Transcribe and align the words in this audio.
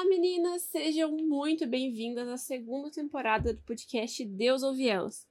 Olá, 0.00 0.08
meninas! 0.08 0.62
Sejam 0.62 1.12
muito 1.12 1.66
bem-vindas 1.66 2.26
à 2.26 2.38
segunda 2.38 2.90
temporada 2.90 3.52
do 3.52 3.60
podcast 3.60 4.24
Deus 4.24 4.62
Ouve 4.62 4.88
Elas. 4.88 5.28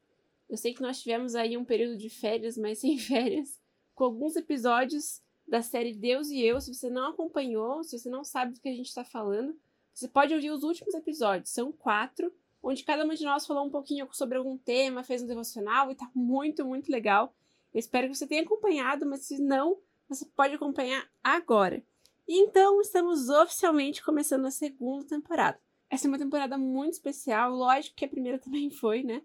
Eu 0.47 0.57
sei 0.57 0.75
que 0.75 0.81
nós 0.83 1.01
tivemos 1.01 1.33
aí 1.33 1.57
um 1.57 1.65
período 1.65 1.97
de 1.97 2.07
férias, 2.07 2.55
mas 2.55 2.77
sem 2.77 2.95
férias, 3.01 3.59
com 3.95 4.03
alguns 4.03 4.35
episódios 4.35 5.23
da 5.47 5.63
série 5.63 5.91
Deus 5.91 6.29
e 6.29 6.39
Eu. 6.41 6.61
Se 6.61 6.71
você 6.71 6.87
não 6.87 7.09
acompanhou, 7.09 7.83
se 7.83 7.97
você 7.97 8.07
não 8.11 8.23
sabe 8.23 8.53
do 8.53 8.61
que 8.61 8.69
a 8.69 8.75
gente 8.75 8.89
está 8.89 9.03
falando, 9.03 9.59
você 9.91 10.07
pode 10.07 10.35
ouvir 10.35 10.51
os 10.51 10.61
últimos 10.61 10.93
episódios. 10.93 11.49
São 11.49 11.71
quatro, 11.71 12.31
onde 12.61 12.83
cada 12.83 13.03
uma 13.03 13.15
de 13.15 13.25
nós 13.25 13.47
falou 13.47 13.65
um 13.65 13.71
pouquinho 13.71 14.07
sobre 14.11 14.37
algum 14.37 14.55
tema, 14.55 15.03
fez 15.03 15.23
um 15.23 15.27
devocional 15.27 15.89
e 15.89 15.95
tá 15.95 16.07
muito, 16.13 16.63
muito 16.63 16.91
legal. 16.91 17.33
Eu 17.73 17.79
espero 17.79 18.07
que 18.07 18.15
você 18.15 18.27
tenha 18.27 18.43
acompanhado, 18.43 19.03
mas 19.03 19.21
se 19.21 19.41
não, 19.41 19.79
você 20.07 20.25
pode 20.25 20.53
acompanhar 20.53 21.09
agora. 21.23 21.83
Então 22.31 22.79
estamos 22.79 23.27
oficialmente 23.27 24.03
começando 24.03 24.45
a 24.45 24.51
segunda 24.51 25.03
temporada. 25.03 25.59
Essa 25.89 26.05
é 26.05 26.09
uma 26.09 26.19
temporada 26.19 26.59
muito 26.59 26.93
especial, 26.93 27.51
lógico 27.51 27.95
que 27.95 28.05
a 28.05 28.07
primeira 28.07 28.37
também 28.37 28.69
foi, 28.69 29.01
né? 29.01 29.23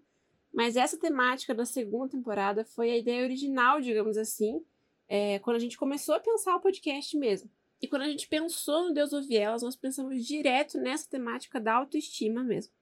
Mas 0.51 0.75
essa 0.75 0.97
temática 0.97 1.53
da 1.53 1.65
segunda 1.65 2.09
temporada 2.09 2.65
foi 2.65 2.89
a 2.89 2.97
ideia 2.97 3.23
original, 3.23 3.79
digamos 3.79 4.17
assim, 4.17 4.65
é, 5.07 5.37
quando 5.37 5.57
a 5.57 5.59
gente 5.59 5.77
começou 5.77 6.15
a 6.15 6.19
pensar 6.19 6.55
o 6.55 6.59
podcast 6.59 7.15
mesmo. 7.15 7.47
E 7.79 7.87
quando 7.87 8.01
a 8.01 8.09
gente 8.09 8.27
pensou 8.27 8.87
no 8.87 8.93
Deus 8.93 9.13
ouve 9.13 9.37
elas, 9.37 9.61
nós 9.61 9.75
pensamos 9.75 10.25
direto 10.25 10.79
nessa 10.79 11.07
temática 11.07 11.59
da 11.59 11.75
autoestima 11.75 12.43
mesmo. 12.43 12.73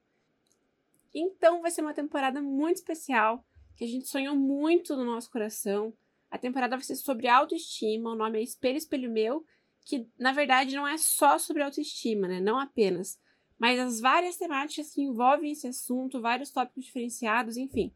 Então 1.12 1.60
vai 1.60 1.70
ser 1.70 1.82
uma 1.82 1.92
temporada 1.92 2.40
muito 2.40 2.76
especial, 2.76 3.44
que 3.76 3.84
a 3.84 3.88
gente 3.88 4.08
sonhou 4.08 4.34
muito 4.34 4.96
no 4.96 5.04
nosso 5.04 5.30
coração. 5.30 5.92
A 6.30 6.38
temporada 6.38 6.76
vai 6.76 6.84
ser 6.84 6.96
sobre 6.96 7.28
autoestima, 7.28 8.12
o 8.12 8.16
nome 8.16 8.38
é 8.38 8.42
Espelho 8.42 8.78
Espelho 8.78 9.10
Meu, 9.10 9.44
que 9.84 10.08
na 10.18 10.32
verdade 10.32 10.74
não 10.74 10.86
é 10.86 10.96
só 10.96 11.38
sobre 11.38 11.62
autoestima, 11.62 12.26
né? 12.26 12.40
Não 12.40 12.58
apenas, 12.58 13.18
mas 13.58 13.78
as 13.78 14.00
várias 14.00 14.36
temáticas 14.36 14.92
que 14.92 15.02
envolvem 15.02 15.52
esse 15.52 15.66
assunto, 15.66 16.20
vários 16.20 16.50
tópicos 16.50 16.84
diferenciados, 16.84 17.56
enfim. 17.56 17.92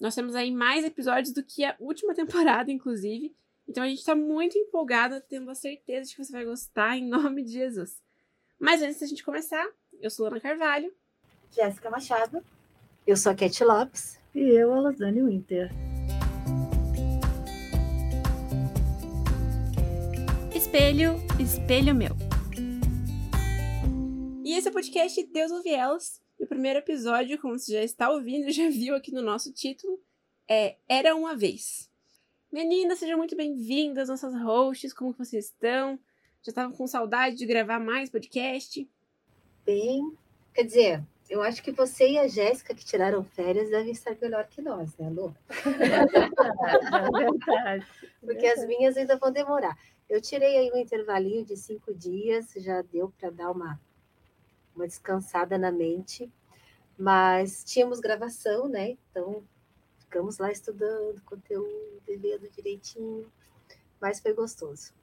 Nós 0.00 0.14
temos 0.14 0.34
aí 0.34 0.50
mais 0.50 0.84
episódios 0.84 1.32
do 1.32 1.42
que 1.42 1.64
a 1.64 1.76
última 1.78 2.12
temporada, 2.14 2.70
inclusive. 2.70 3.34
Então 3.68 3.82
a 3.82 3.88
gente 3.88 3.98
está 3.98 4.14
muito 4.14 4.56
empolgada, 4.56 5.20
tendo 5.20 5.50
a 5.50 5.54
certeza 5.54 6.08
de 6.08 6.16
que 6.16 6.24
você 6.24 6.32
vai 6.32 6.44
gostar, 6.44 6.96
em 6.96 7.08
nome 7.08 7.42
de 7.42 7.52
Jesus. 7.52 8.00
Mas 8.58 8.82
antes 8.82 9.00
da 9.00 9.06
gente 9.06 9.24
começar, 9.24 9.66
eu 10.00 10.10
sou 10.10 10.26
Lana 10.26 10.40
Carvalho. 10.40 10.92
Jéssica 11.50 11.90
Machado. 11.90 12.42
Eu 13.06 13.16
sou 13.16 13.32
a 13.32 13.34
Cat 13.34 13.62
Lopes. 13.64 14.18
E 14.34 14.40
eu, 14.40 14.72
a 14.72 14.80
Losane 14.80 15.22
Winter. 15.22 15.85
Espelho, 20.76 21.14
espelho 21.40 21.94
meu. 21.94 22.10
E 24.44 24.52
esse 24.52 24.68
é 24.68 24.70
o 24.70 24.74
podcast 24.74 25.26
Deus 25.32 25.50
ouve 25.50 25.70
elas. 25.70 26.20
E 26.38 26.44
o 26.44 26.46
primeiro 26.46 26.80
episódio, 26.80 27.40
como 27.40 27.58
você 27.58 27.72
já 27.72 27.82
está 27.82 28.10
ouvindo, 28.10 28.50
já 28.52 28.68
viu 28.68 28.94
aqui 28.94 29.10
no 29.10 29.22
nosso 29.22 29.50
título, 29.54 29.98
é 30.46 30.76
Era 30.86 31.16
Uma 31.16 31.34
Vez. 31.34 31.90
Meninas, 32.52 32.98
sejam 32.98 33.16
muito 33.16 33.34
bem-vindas, 33.34 34.10
nossas 34.10 34.34
hosts, 34.34 34.92
como 34.92 35.14
vocês 35.14 35.46
estão? 35.46 35.98
Já 36.42 36.50
estavam 36.50 36.76
com 36.76 36.86
saudade 36.86 37.36
de 37.36 37.46
gravar 37.46 37.80
mais 37.80 38.10
podcast? 38.10 38.86
Bem, 39.64 40.12
quer 40.52 40.64
dizer, 40.64 41.02
eu 41.30 41.40
acho 41.40 41.62
que 41.62 41.72
você 41.72 42.06
e 42.10 42.18
a 42.18 42.28
Jéssica, 42.28 42.74
que 42.74 42.84
tiraram 42.84 43.24
férias, 43.24 43.70
devem 43.70 43.92
estar 43.92 44.14
melhor 44.20 44.46
que 44.46 44.60
nós, 44.60 44.94
né, 44.98 45.08
Lu? 45.08 45.34
É 46.92 47.24
verdade. 47.24 47.86
Porque 48.20 48.46
as 48.46 48.66
minhas 48.66 48.94
ainda 48.96 49.16
vão 49.16 49.32
demorar. 49.32 49.74
Eu 50.08 50.20
tirei 50.20 50.56
aí 50.56 50.72
um 50.72 50.76
intervalinho 50.76 51.44
de 51.44 51.56
cinco 51.56 51.92
dias, 51.92 52.52
já 52.56 52.82
deu 52.82 53.12
para 53.18 53.30
dar 53.30 53.50
uma, 53.50 53.80
uma 54.74 54.86
descansada 54.86 55.58
na 55.58 55.72
mente, 55.72 56.30
mas 56.96 57.64
tínhamos 57.64 57.98
gravação, 57.98 58.68
né? 58.68 58.96
Então 59.10 59.42
ficamos 59.98 60.38
lá 60.38 60.50
estudando 60.52 61.20
conteúdo, 61.22 62.00
vendo 62.06 62.48
direitinho, 62.50 63.30
mas 64.00 64.20
foi 64.20 64.32
gostoso. 64.32 64.94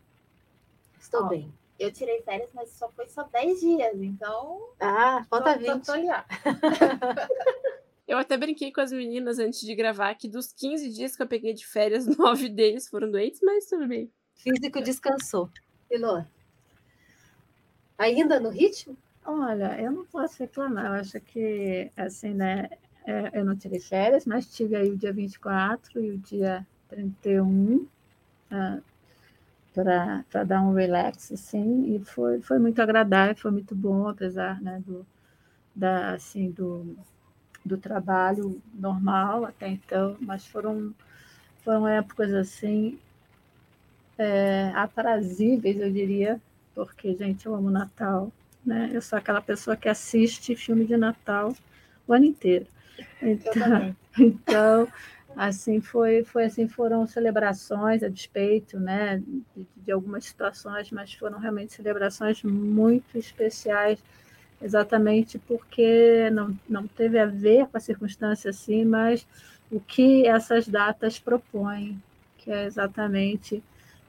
Estou 1.00 1.26
Ó, 1.26 1.28
bem. 1.28 1.54
Eu 1.78 1.92
tirei 1.92 2.22
férias, 2.22 2.50
mas 2.54 2.70
só 2.70 2.90
foi 2.92 3.10
só 3.10 3.24
10 3.24 3.60
dias, 3.60 4.02
então. 4.02 4.70
Ah, 4.80 5.26
falta 5.30 5.54
tô, 5.54 5.60
20. 5.60 5.86
Tô, 5.86 5.94
tô 5.94 6.00
Eu 8.08 8.18
até 8.18 8.38
brinquei 8.38 8.72
com 8.72 8.82
as 8.82 8.92
meninas 8.92 9.40
antes 9.40 9.62
de 9.62 9.74
gravar 9.74 10.14
que 10.16 10.28
dos 10.28 10.54
15 10.54 10.90
dias 10.90 11.16
que 11.16 11.24
eu 11.24 11.28
peguei 11.28 11.54
de 11.54 11.66
férias, 11.66 12.06
nove 12.18 12.48
deles 12.48 12.88
foram 12.88 13.10
doentes, 13.10 13.40
mas 13.42 13.66
tudo 13.66 13.88
bem. 13.88 14.12
Físico 14.36 14.82
descansou. 14.82 15.50
Ilô, 15.90 16.24
ainda 17.98 18.40
no 18.40 18.50
ritmo? 18.50 18.98
Olha, 19.26 19.80
eu 19.82 19.92
não 19.92 20.06
posso 20.06 20.40
reclamar. 20.40 20.86
Eu 20.86 20.94
acho 20.94 21.20
que, 21.22 21.90
assim, 21.96 22.34
né? 22.34 22.70
É, 23.06 23.40
eu 23.40 23.46
não 23.46 23.56
tirei 23.56 23.80
férias, 23.80 24.26
mas 24.26 24.54
tive 24.54 24.76
aí 24.76 24.90
o 24.90 24.98
dia 24.98 25.12
24 25.12 26.00
e 26.02 26.12
o 26.12 26.18
dia 26.18 26.66
31 26.88 27.86
ah, 28.50 28.80
para 29.74 30.44
dar 30.44 30.62
um 30.62 30.74
relax, 30.74 31.32
assim, 31.32 31.96
e 31.96 32.00
foi, 32.06 32.42
foi 32.42 32.60
muito 32.60 32.82
agradável, 32.82 33.36
foi 33.36 33.52
muito 33.52 33.76
bom, 33.76 34.08
apesar 34.08 34.62
né, 34.62 34.82
do, 34.86 35.06
da, 35.76 36.14
assim, 36.14 36.52
do, 36.52 36.96
do 37.66 37.78
trabalho 37.78 38.62
normal 38.74 39.46
até 39.46 39.68
então, 39.70 40.16
mas 40.22 40.46
foram, 40.48 40.94
foram 41.64 41.88
épocas 41.88 42.34
assim 42.34 43.00
é, 44.18 44.72
aprazíveis, 44.76 45.80
eu 45.80 45.92
diria, 45.92 46.42
porque, 46.76 47.14
gente, 47.16 47.46
eu 47.46 47.56
amo 47.56 47.70
Natal, 47.70 48.32
né? 48.66 48.90
Eu 48.94 49.02
sou 49.02 49.18
aquela 49.18 49.42
pessoa 49.42 49.76
que 49.76 49.90
assiste 49.90 50.56
filme 50.56 50.86
de 50.86 50.98
Natal 50.98 51.54
o 52.08 52.14
ano 52.14 52.26
inteiro. 52.26 52.68
Então, 53.22 53.96
então 54.18 54.88
assim 55.36 55.82
foi, 55.82 56.24
foi 56.24 56.46
assim 56.46 56.68
foram 56.68 57.08
celebrações 57.08 58.04
a 58.04 58.08
despeito, 58.08 58.80
né, 58.80 59.22
de, 59.56 59.66
de 59.78 59.92
algumas 59.92 60.26
situações, 60.26 60.92
mas 60.92 61.14
foram 61.14 61.40
realmente 61.40 61.74
celebrações 61.74 62.44
muito 62.44 63.18
especiais, 63.18 63.98
exatamente 64.62 65.40
porque 65.40 66.30
não, 66.32 66.56
não 66.70 66.88
teve 66.88 67.18
a 67.20 67.26
ver 67.26 67.66
com 67.68 67.78
a 67.78 67.80
circunstância 67.80 68.52
assim, 68.52 68.86
mas 68.86 69.26
o 69.72 69.80
que 69.80 70.28
essas 70.28 70.68
datas 70.68 71.18
propõem, 71.18 72.02
que 72.38 72.52
é 72.52 72.66
exatamente 72.66 73.64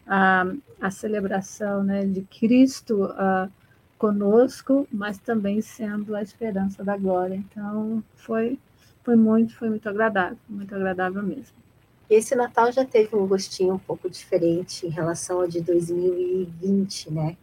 a, 0.07 0.47
a 0.81 0.91
celebração 0.91 1.83
né, 1.83 2.05
de 2.05 2.23
Cristo 2.23 3.05
uh, 3.05 3.51
conosco, 3.99 4.87
mas 4.93 5.19
também 5.19 5.61
sendo 5.61 6.15
a 6.15 6.23
esperança 6.23 6.85
da 6.85 6.97
glória. 6.97 7.35
Então, 7.35 8.03
foi, 8.15 8.59
foi 9.03 9.17
muito, 9.17 9.57
foi 9.57 9.69
muito 9.69 9.89
agradável, 9.89 10.39
muito 10.49 10.75
agradável 10.75 11.23
mesmo. 11.23 11.65
Esse 12.09 12.35
Natal 12.35 12.71
já 12.71 12.85
teve 12.85 13.17
um 13.17 13.27
gostinho 13.27 13.75
um 13.75 13.79
pouco 13.79 14.11
diferente 14.11 14.87
em 14.87 14.91
relação 14.91 15.41
ao 15.41 15.49
de 15.49 15.61
2020, 15.61 17.11
né? 17.11 17.37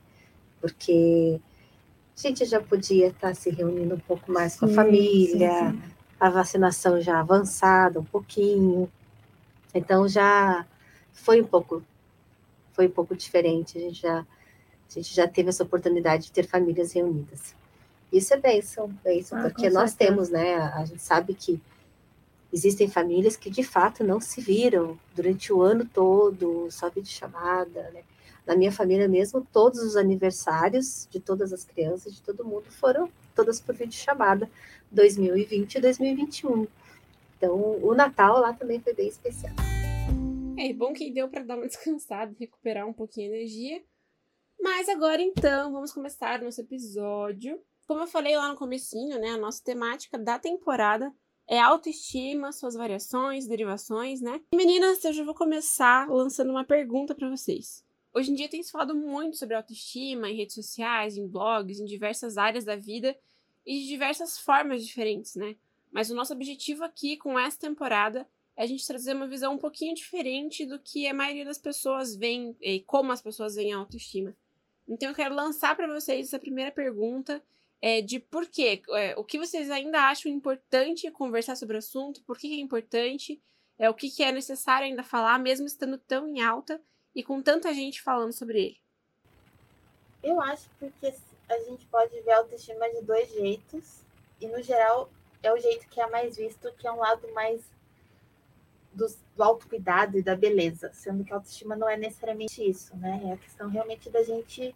Porque 0.59 1.41
a 2.16 2.21
gente 2.21 2.45
já 2.45 2.61
podia 2.61 3.07
estar 3.07 3.33
se 3.35 3.50
reunindo 3.50 3.95
um 3.95 4.00
pouco 4.00 4.31
mais 4.31 4.53
sim, 4.53 4.59
com 4.59 4.66
a 4.66 4.69
família, 4.69 5.51
sim, 5.51 5.71
sim. 5.71 5.81
a 6.19 6.29
vacinação 6.29 7.01
já 7.01 7.19
avançada 7.19 8.00
um 8.00 8.03
pouquinho. 8.03 8.88
Então 9.73 10.07
já 10.07 10.66
foi 11.11 11.41
um 11.41 11.45
pouco 11.45 11.83
foi 12.81 12.88
um 12.88 12.92
pouco 12.92 13.16
diferente. 13.16 13.78
A 13.78 13.81
gente 13.81 14.02
já, 14.02 14.19
a 14.19 14.94
gente 14.94 15.14
já 15.14 15.28
teve 15.28 15.50
essa 15.50 15.64
oportunidade 15.64 16.25
de 16.25 16.31
ter 16.31 16.47
famílias 16.47 16.94
reunidas. 16.94 17.53
Isso 18.12 18.34
é 18.34 18.38
bênção, 18.38 18.88
bênção 19.03 19.38
ah, 19.38 19.44
porque 19.44 19.69
nós 19.69 19.94
temos, 19.94 20.30
né? 20.30 20.56
A 20.56 20.84
gente 20.84 21.02
sabe 21.02 21.34
que 21.34 21.62
existem 22.52 22.90
famílias 22.90 23.38
que 23.38 23.50
de 23.50 23.64
fato 23.64 24.03
não 24.03 24.19
se 24.19 24.42
viram 24.42 25.00
durante 25.16 25.53
o 25.53 25.62
ano 25.62 25.86
todo, 25.86 26.69
só 26.72 26.90
vídeo 26.90 27.12
chamada, 27.12 27.90
né? 27.94 28.02
Na 28.46 28.56
minha 28.56 28.72
família 28.72 29.08
mesmo, 29.08 29.48
todos 29.53 29.80
os 29.81 29.96
aniversários 29.96 31.08
de 31.12 31.19
todas 31.19 31.53
as 31.53 31.63
crianças, 31.63 32.16
de 32.16 32.22
todo 32.24 32.44
mundo, 32.44 32.66
foram 32.69 33.10
todas 33.36 33.62
por 33.62 33.75
vídeo 33.75 33.94
chamada, 33.94 34.50
2020 34.92 35.75
e 35.75 35.81
2021. 35.81 36.68
Então, 37.38 37.56
o 37.81 37.94
Natal 37.94 38.39
lá 38.39 38.51
também 38.51 38.80
foi 38.80 38.94
bem 38.94 39.07
especial. 39.07 39.54
É 40.63 40.72
bom 40.74 40.94
que 40.94 41.10
deu 41.10 41.28
para 41.28 41.44
dar 41.44 41.58
uma 41.58 41.66
descansada, 41.68 42.36
recuperar 42.40 42.88
um 42.88 42.94
pouquinho 42.94 43.31
a 43.31 43.36
energia. 43.36 43.84
Mas 44.60 44.88
agora 44.88 45.19
então, 45.19 45.72
vamos 45.72 45.92
começar 45.92 46.40
nosso 46.40 46.62
episódio. 46.62 47.60
Como 47.88 48.02
eu 48.02 48.08
falei 48.08 48.38
lá 48.38 48.48
no 48.48 48.56
comecinho, 48.56 49.19
né, 49.19 49.30
a 49.30 49.38
nossa 49.38 49.63
temática 49.63 50.19
da 50.19 50.38
temporada 50.38 51.12
é 51.48 51.60
autoestima, 51.60 52.52
suas 52.52 52.75
variações, 52.75 53.48
derivações, 53.48 54.22
né? 54.22 54.40
Meninas, 54.54 55.04
eu 55.04 55.12
já 55.12 55.24
vou 55.24 55.34
começar 55.34 56.08
lançando 56.08 56.52
uma 56.52 56.63
pergunta 56.63 57.16
para 57.16 57.28
vocês. 57.28 57.84
Hoje 58.13 58.31
em 58.31 58.36
dia 58.36 58.48
tem 58.48 58.62
se 58.62 58.72
falado 58.72 58.96
muito 58.96 59.38
sobre 59.38 59.56
autoestima 59.56 60.30
em 60.30 60.38
redes 60.38 60.54
sociais, 60.54 61.18
em 61.18 61.28
blogs, 61.28 61.80
em 61.80 61.86
diversas 61.86 62.38
áreas 62.38 62.63
da 62.63 62.75
vida 62.75 63.18
e 63.66 63.80
de 63.80 63.88
diversas 63.88 64.38
formas 64.38 64.86
diferentes, 64.86 65.34
né? 65.36 65.56
Mas 65.92 66.12
o 66.12 66.16
nosso 66.16 66.34
objetivo 66.34 66.84
aqui 66.84 67.18
com 67.18 67.38
essa 67.38 67.58
temporada 67.58 68.28
é 68.62 68.63
a 68.63 68.68
gente 68.68 68.86
trazer 68.86 69.16
uma 69.16 69.28
visão 69.28 69.56
um 69.56 69.58
pouquinho 69.58 69.96
diferente 69.96 70.68
do 70.68 70.78
que 70.78 71.08
a 71.08 71.13
maioria 71.16 71.44
das 71.44 71.58
pessoas 71.58 72.16
vê 72.16 72.56
e 72.62 72.80
como 72.81 73.12
as 73.12 73.19
pessoas 73.19 73.56
veem 73.56 73.74
a 73.74 73.78
autoestima. 73.78 74.36
Então 74.88 75.10
eu 75.10 75.16
quero 75.16 75.34
lançar 75.34 75.75
para 75.75 75.88
vocês 75.88 76.28
essa 76.28 76.38
primeira 76.38 76.72
pergunta 76.72 77.42
é, 77.81 78.02
de 78.02 78.19
por 78.19 78.46
quê, 78.46 78.84
é, 78.92 79.16
o 79.18 79.24
que 79.24 79.40
vocês 79.40 79.72
ainda 79.72 80.02
acham 80.02 80.31
importante 80.31 81.10
conversar 81.10 81.56
sobre 81.56 81.75
o 81.75 81.80
assunto, 81.80 82.22
por 82.22 82.38
que 82.38 82.54
é 82.54 82.62
importante, 82.62 83.42
é 83.80 83.90
o 83.90 83.96
que, 83.96 84.12
que 84.12 84.22
é 84.22 84.31
necessário 84.31 84.86
ainda 84.86 85.02
falar, 85.02 85.40
mesmo 85.40 85.66
estando 85.66 85.98
tão 85.98 86.28
em 86.28 86.40
alta 86.40 86.80
e 87.16 87.24
com 87.24 87.42
tanta 87.42 87.74
gente 87.74 88.00
falando 88.00 88.31
sobre 88.31 88.63
ele. 88.63 88.81
Eu 90.22 90.40
acho 90.40 90.69
porque 90.78 91.12
a 91.50 91.60
gente 91.62 91.88
pode 91.88 92.22
ver 92.22 92.31
a 92.31 92.38
autoestima 92.38 92.88
de 92.92 93.02
dois 93.02 93.28
jeitos 93.31 94.02
e 94.40 94.46
no 94.46 94.62
geral 94.62 95.10
é 95.42 95.52
o 95.52 95.58
jeito 95.58 95.90
que 95.90 96.00
é 96.00 96.08
mais 96.08 96.38
visto, 96.38 96.72
que 96.74 96.86
é 96.86 96.92
um 96.92 96.98
lado 96.98 97.28
mais 97.34 97.63
do, 98.93 99.07
do 99.35 99.43
autocuidado 99.43 100.17
e 100.17 100.23
da 100.23 100.35
beleza, 100.35 100.91
sendo 100.93 101.23
que 101.23 101.31
a 101.31 101.35
autoestima 101.38 101.75
não 101.75 101.89
é 101.89 101.97
necessariamente 101.97 102.67
isso, 102.67 102.95
né? 102.97 103.21
É 103.25 103.33
a 103.33 103.38
questão 103.38 103.69
realmente 103.69 104.09
da 104.09 104.23
gente 104.23 104.75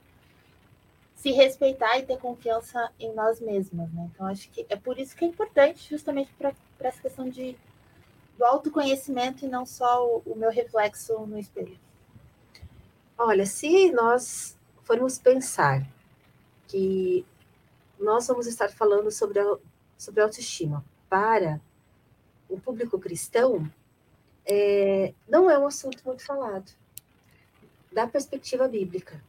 se 1.15 1.31
respeitar 1.31 1.97
e 1.97 2.03
ter 2.03 2.17
confiança 2.17 2.91
em 2.99 3.13
nós 3.13 3.39
mesmas, 3.39 3.91
né? 3.91 4.09
Então 4.13 4.25
acho 4.27 4.49
que 4.49 4.65
é 4.69 4.75
por 4.75 4.99
isso 4.99 5.15
que 5.15 5.25
é 5.25 5.27
importante, 5.27 5.89
justamente 5.89 6.31
para 6.33 6.53
essa 6.79 7.01
questão 7.01 7.29
de 7.29 7.57
do 8.37 8.43
autoconhecimento 8.43 9.45
e 9.45 9.47
não 9.47 9.65
só 9.65 10.05
o, 10.05 10.21
o 10.25 10.35
meu 10.35 10.51
reflexo 10.51 11.25
no 11.25 11.39
espelho. 11.39 11.79
Olha, 13.17 13.45
se 13.45 13.91
nós 13.93 14.57
formos 14.83 15.17
pensar 15.17 15.87
que 16.67 17.25
nós 17.97 18.27
vamos 18.27 18.45
estar 18.45 18.69
falando 18.69 19.09
sobre 19.09 19.39
a, 19.39 19.57
sobre 19.97 20.21
autoestima 20.21 20.83
para 21.09 21.61
o 22.49 22.59
público 22.59 22.99
cristão, 22.99 23.71
é, 24.45 25.13
não 25.27 25.49
é 25.49 25.57
um 25.57 25.67
assunto 25.67 26.01
muito 26.05 26.23
falado, 26.23 26.71
da 27.91 28.07
perspectiva 28.07 28.67
bíblica. 28.67 29.21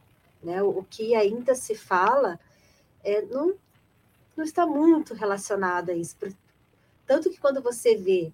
Né? 0.43 0.61
O, 0.61 0.79
o 0.79 0.83
que 0.83 1.15
ainda 1.15 1.55
se 1.55 1.75
fala 1.75 2.39
é, 3.03 3.21
não, 3.23 3.55
não 4.35 4.43
está 4.43 4.65
muito 4.65 5.13
relacionado 5.13 5.89
a 5.89 5.93
isso. 5.93 6.15
Tanto 7.05 7.29
que 7.29 7.39
quando 7.39 7.61
você 7.61 7.95
vê 7.95 8.31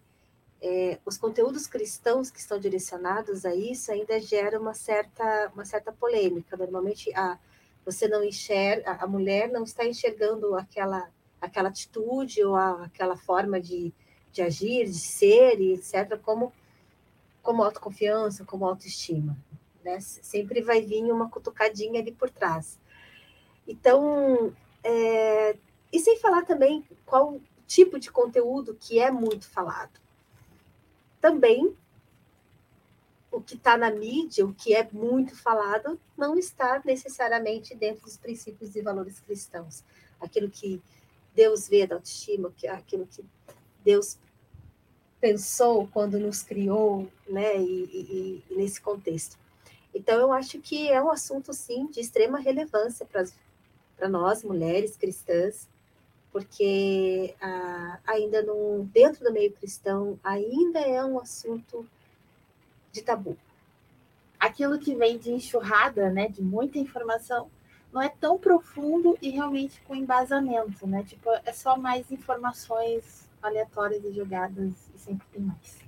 é, 0.62 0.98
os 1.06 1.18
conteúdos 1.18 1.68
cristãos 1.68 2.32
que 2.32 2.40
estão 2.40 2.58
direcionados 2.58 3.46
a 3.46 3.54
isso 3.54 3.92
ainda 3.92 4.20
gera 4.20 4.60
uma 4.60 4.74
certa, 4.74 5.52
uma 5.54 5.66
certa 5.66 5.92
polêmica. 5.92 6.58
Normalmente 6.58 7.14
a, 7.14 7.38
você 7.86 8.08
não 8.08 8.24
enxerga, 8.24 8.92
a 8.94 9.06
mulher 9.06 9.50
não 9.50 9.64
está 9.64 9.86
enxergando 9.86 10.56
aquela, 10.56 11.10
aquela 11.40 11.70
atitude 11.70 12.44
ou 12.44 12.56
a, 12.56 12.86
aquela 12.86 13.16
forma 13.16 13.60
de, 13.60 13.94
de 14.32 14.42
agir, 14.42 14.86
de 14.86 15.00
ser, 15.00 15.62
etc., 15.62 16.18
como 16.22 16.52
como 17.44 17.62
autoconfiança, 17.62 18.44
como 18.44 18.66
autoestima. 18.66 19.38
Né? 19.84 20.00
Sempre 20.00 20.62
vai 20.62 20.82
vir 20.82 21.04
uma 21.12 21.30
cutucadinha 21.30 22.00
ali 22.00 22.12
por 22.12 22.30
trás. 22.30 22.80
Então, 23.68 24.56
é... 24.84 25.56
e 25.92 26.00
sem 26.00 26.18
falar 26.18 26.46
também 26.46 26.84
qual 27.06 27.40
tipo 27.68 28.00
de 28.00 28.10
conteúdo 28.10 28.76
que 28.80 29.00
é 29.00 29.12
muito 29.12 29.48
falado. 29.48 30.00
Também 31.20 31.76
o 33.32 33.42
que 33.42 33.56
está 33.56 33.76
na 33.76 33.90
mídia, 33.90 34.46
o 34.46 34.54
que 34.54 34.76
é 34.76 34.88
muito 34.92 35.36
falado, 35.36 36.00
não 36.16 36.38
está 36.38 36.82
necessariamente 36.86 37.74
dentro 37.74 38.04
dos 38.04 38.16
princípios 38.16 38.76
e 38.76 38.82
valores 38.82 39.20
cristãos. 39.20 39.84
Aquilo 40.20 40.50
que 40.50 40.82
Deus 41.34 41.68
vê 41.68 41.88
da 41.88 41.96
autoestima, 41.96 42.54
aquilo 42.70 43.08
que 43.08 43.26
Deus 43.84 44.20
pensou 45.24 45.88
quando 45.88 46.20
nos 46.20 46.44
criou, 46.44 47.08
né, 47.30 47.56
e, 47.56 47.64
e, 47.64 48.44
e 48.52 48.56
nesse 48.58 48.82
contexto. 48.82 49.38
Então, 49.96 50.20
eu 50.20 50.34
acho 50.34 50.60
que 50.60 50.92
é 50.92 51.02
um 51.02 51.10
assunto, 51.10 51.54
sim, 51.54 51.88
de 51.88 52.02
extrema 52.02 52.40
relevância 52.40 53.06
para 53.06 54.10
nós, 54.10 54.44
mulheres 54.44 54.98
cristãs, 54.98 55.70
porque 56.30 57.34
ah, 57.40 58.00
ainda 58.06 58.42
no, 58.42 58.84
dentro 58.92 59.24
do 59.24 59.32
meio 59.32 59.54
cristão, 59.54 60.20
ainda 60.22 60.82
é 60.82 61.02
um 61.06 61.18
assunto 61.18 61.88
de 62.92 63.02
tabu. 63.02 63.38
Aquilo 64.38 64.78
que 64.78 64.94
vem 64.94 65.18
de 65.18 65.32
enxurrada, 65.32 66.10
né, 66.10 66.28
de 66.28 66.42
muita 66.42 66.80
informação, 66.80 67.50
não 67.94 68.02
é 68.02 68.10
tão 68.10 68.38
profundo 68.38 69.18
e 69.22 69.30
realmente 69.30 69.80
com 69.88 69.96
embasamento, 69.96 70.86
né? 70.86 71.02
Tipo, 71.04 71.30
é 71.46 71.54
só 71.54 71.78
mais 71.78 72.12
informações 72.12 73.23
aleatórias 73.48 74.04
e 74.04 74.12
jogadas 74.12 74.90
e 74.94 74.98
sempre 74.98 75.28
tem 75.32 75.42
mais. 75.42 75.80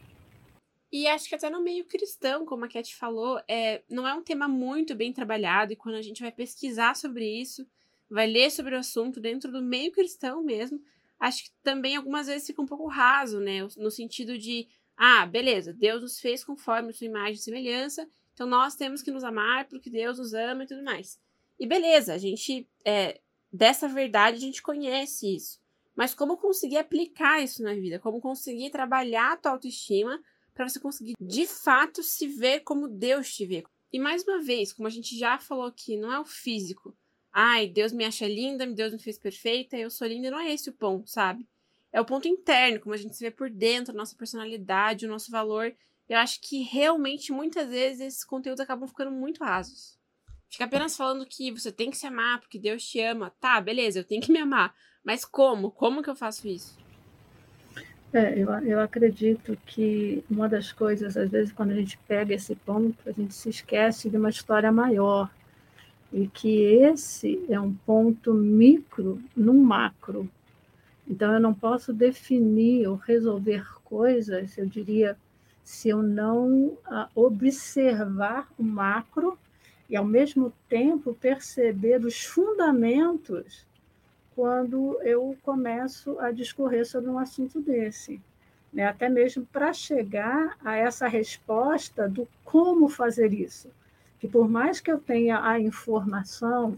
E 0.91 1.07
acho 1.07 1.27
que 1.27 1.35
até 1.35 1.49
no 1.49 1.61
meio 1.61 1.83
cristão, 1.85 2.45
como 2.45 2.63
a 2.63 2.69
Cat 2.69 2.95
falou, 2.95 3.41
é, 3.47 3.83
não 3.89 4.07
é 4.07 4.13
um 4.13 4.23
tema 4.23 4.47
muito 4.47 4.95
bem 4.95 5.11
trabalhado, 5.11 5.73
e 5.73 5.75
quando 5.75 5.95
a 5.95 6.01
gente 6.01 6.21
vai 6.21 6.31
pesquisar 6.31 6.95
sobre 6.95 7.27
isso, 7.27 7.67
vai 8.09 8.27
ler 8.27 8.49
sobre 8.49 8.75
o 8.75 8.79
assunto 8.79 9.19
dentro 9.19 9.51
do 9.51 9.61
meio 9.61 9.91
cristão 9.91 10.41
mesmo, 10.41 10.81
acho 11.19 11.43
que 11.43 11.51
também 11.61 11.95
algumas 11.95 12.27
vezes 12.27 12.47
fica 12.47 12.61
um 12.61 12.65
pouco 12.65 12.87
raso, 12.87 13.39
né? 13.39 13.67
No 13.77 13.91
sentido 13.91 14.37
de, 14.37 14.67
ah, 14.95 15.25
beleza, 15.25 15.73
Deus 15.73 16.01
nos 16.01 16.19
fez 16.19 16.45
conforme 16.45 16.93
sua 16.93 17.07
imagem 17.07 17.33
e 17.33 17.37
semelhança, 17.39 18.07
então 18.33 18.47
nós 18.47 18.75
temos 18.75 19.01
que 19.01 19.11
nos 19.11 19.23
amar 19.23 19.65
porque 19.65 19.89
Deus 19.89 20.17
nos 20.17 20.33
ama 20.33 20.63
e 20.63 20.67
tudo 20.67 20.83
mais. 20.83 21.19
E 21.59 21.65
beleza, 21.65 22.13
a 22.13 22.17
gente, 22.17 22.67
é, 22.85 23.19
dessa 23.51 23.87
verdade, 23.87 24.37
a 24.37 24.41
gente 24.41 24.61
conhece 24.61 25.35
isso. 25.35 25.59
Mas 25.95 26.13
como 26.13 26.37
conseguir 26.37 26.77
aplicar 26.77 27.41
isso 27.41 27.63
na 27.63 27.73
vida? 27.73 27.99
Como 27.99 28.19
conseguir 28.19 28.69
trabalhar 28.69 29.33
a 29.33 29.37
tua 29.37 29.51
autoestima 29.51 30.21
para 30.53 30.67
você 30.67 30.79
conseguir 30.79 31.13
de 31.19 31.47
fato 31.47 32.03
se 32.03 32.27
ver 32.27 32.61
como 32.61 32.87
Deus 32.87 33.33
te 33.33 33.45
vê? 33.45 33.63
E 33.91 33.99
mais 33.99 34.23
uma 34.23 34.41
vez, 34.41 34.73
como 34.73 34.87
a 34.87 34.91
gente 34.91 35.17
já 35.17 35.39
falou 35.39 35.65
aqui, 35.65 35.95
não 35.95 36.11
é 36.11 36.19
o 36.19 36.25
físico. 36.25 36.95
Ai, 37.31 37.67
Deus 37.67 37.91
me 37.91 38.03
acha 38.03 38.27
linda, 38.27 38.65
Deus 38.67 38.91
me 38.93 38.99
fez 38.99 39.17
perfeita, 39.17 39.77
eu 39.77 39.89
sou 39.89 40.07
linda, 40.07 40.31
não 40.31 40.39
é 40.39 40.53
esse 40.53 40.69
o 40.69 40.73
ponto, 40.73 41.09
sabe? 41.09 41.47
É 41.91 42.01
o 42.01 42.05
ponto 42.05 42.27
interno, 42.27 42.79
como 42.81 42.93
a 42.93 42.97
gente 42.97 43.15
se 43.15 43.23
vê 43.23 43.31
por 43.31 43.49
dentro, 43.49 43.93
a 43.93 43.97
nossa 43.97 44.15
personalidade, 44.15 45.05
o 45.05 45.09
nosso 45.09 45.31
valor. 45.31 45.73
Eu 46.09 46.17
acho 46.17 46.41
que 46.41 46.61
realmente 46.61 47.31
muitas 47.31 47.69
vezes 47.69 48.01
esses 48.01 48.23
conteúdos 48.25 48.59
acabam 48.59 48.87
ficando 48.87 49.11
muito 49.11 49.43
rasos. 49.43 49.94
Fica 50.55 50.63
apenas 50.63 50.95
falando 50.95 51.25
que 51.25 51.51
você 51.51 51.69
tem 51.69 51.91
que 51.91 51.97
se 51.97 52.07
amar 52.07 52.39
porque 52.39 52.57
Deus 52.57 52.81
te 52.81 53.01
ama. 53.01 53.29
Tá, 53.41 53.59
beleza, 53.59 53.99
eu 53.99 54.05
tenho 54.05 54.21
que 54.21 54.31
me 54.31 54.39
amar. 54.39 54.73
Mas 55.03 55.25
como? 55.25 55.69
Como 55.69 56.01
que 56.01 56.09
eu 56.09 56.15
faço 56.15 56.47
isso? 56.47 56.77
É, 58.13 58.39
eu, 58.39 58.49
eu 58.65 58.79
acredito 58.79 59.57
que 59.65 60.23
uma 60.31 60.47
das 60.47 60.71
coisas, 60.71 61.17
às 61.17 61.29
vezes, 61.29 61.51
quando 61.51 61.71
a 61.71 61.75
gente 61.75 61.97
pega 62.07 62.33
esse 62.33 62.55
ponto, 62.55 62.97
a 63.05 63.11
gente 63.11 63.33
se 63.33 63.49
esquece 63.49 64.09
de 64.09 64.15
uma 64.15 64.29
história 64.29 64.71
maior. 64.71 65.29
E 66.13 66.25
que 66.29 66.63
esse 66.63 67.43
é 67.49 67.59
um 67.59 67.73
ponto 67.73 68.33
micro 68.33 69.21
num 69.35 69.61
macro. 69.61 70.31
Então, 71.05 71.33
eu 71.33 71.39
não 71.41 71.53
posso 71.53 71.91
definir 71.91 72.87
ou 72.87 72.95
resolver 72.95 73.67
coisas, 73.83 74.57
eu 74.57 74.65
diria, 74.65 75.17
se 75.65 75.89
eu 75.89 76.01
não 76.01 76.77
ah, 76.85 77.09
observar 77.13 78.47
o 78.57 78.63
macro 78.63 79.37
e, 79.89 79.95
ao 79.95 80.05
mesmo 80.05 80.51
tempo, 80.67 81.13
perceber 81.13 82.03
os 82.03 82.23
fundamentos 82.23 83.65
quando 84.35 84.99
eu 85.01 85.37
começo 85.43 86.19
a 86.19 86.31
discorrer 86.31 86.85
sobre 86.85 87.09
um 87.09 87.17
assunto 87.17 87.61
desse. 87.61 88.21
Né? 88.73 88.85
Até 88.85 89.07
mesmo 89.07 89.45
para 89.45 89.71
chegar 89.71 90.57
a 90.63 90.75
essa 90.75 91.07
resposta 91.07 92.09
do 92.09 92.27
como 92.43 92.89
fazer 92.89 93.33
isso. 93.33 93.69
Que 94.19 94.27
por 94.27 94.49
mais 94.49 94.81
que 94.81 94.91
eu 94.91 94.99
tenha 94.99 95.41
a 95.41 95.59
informação, 95.59 96.77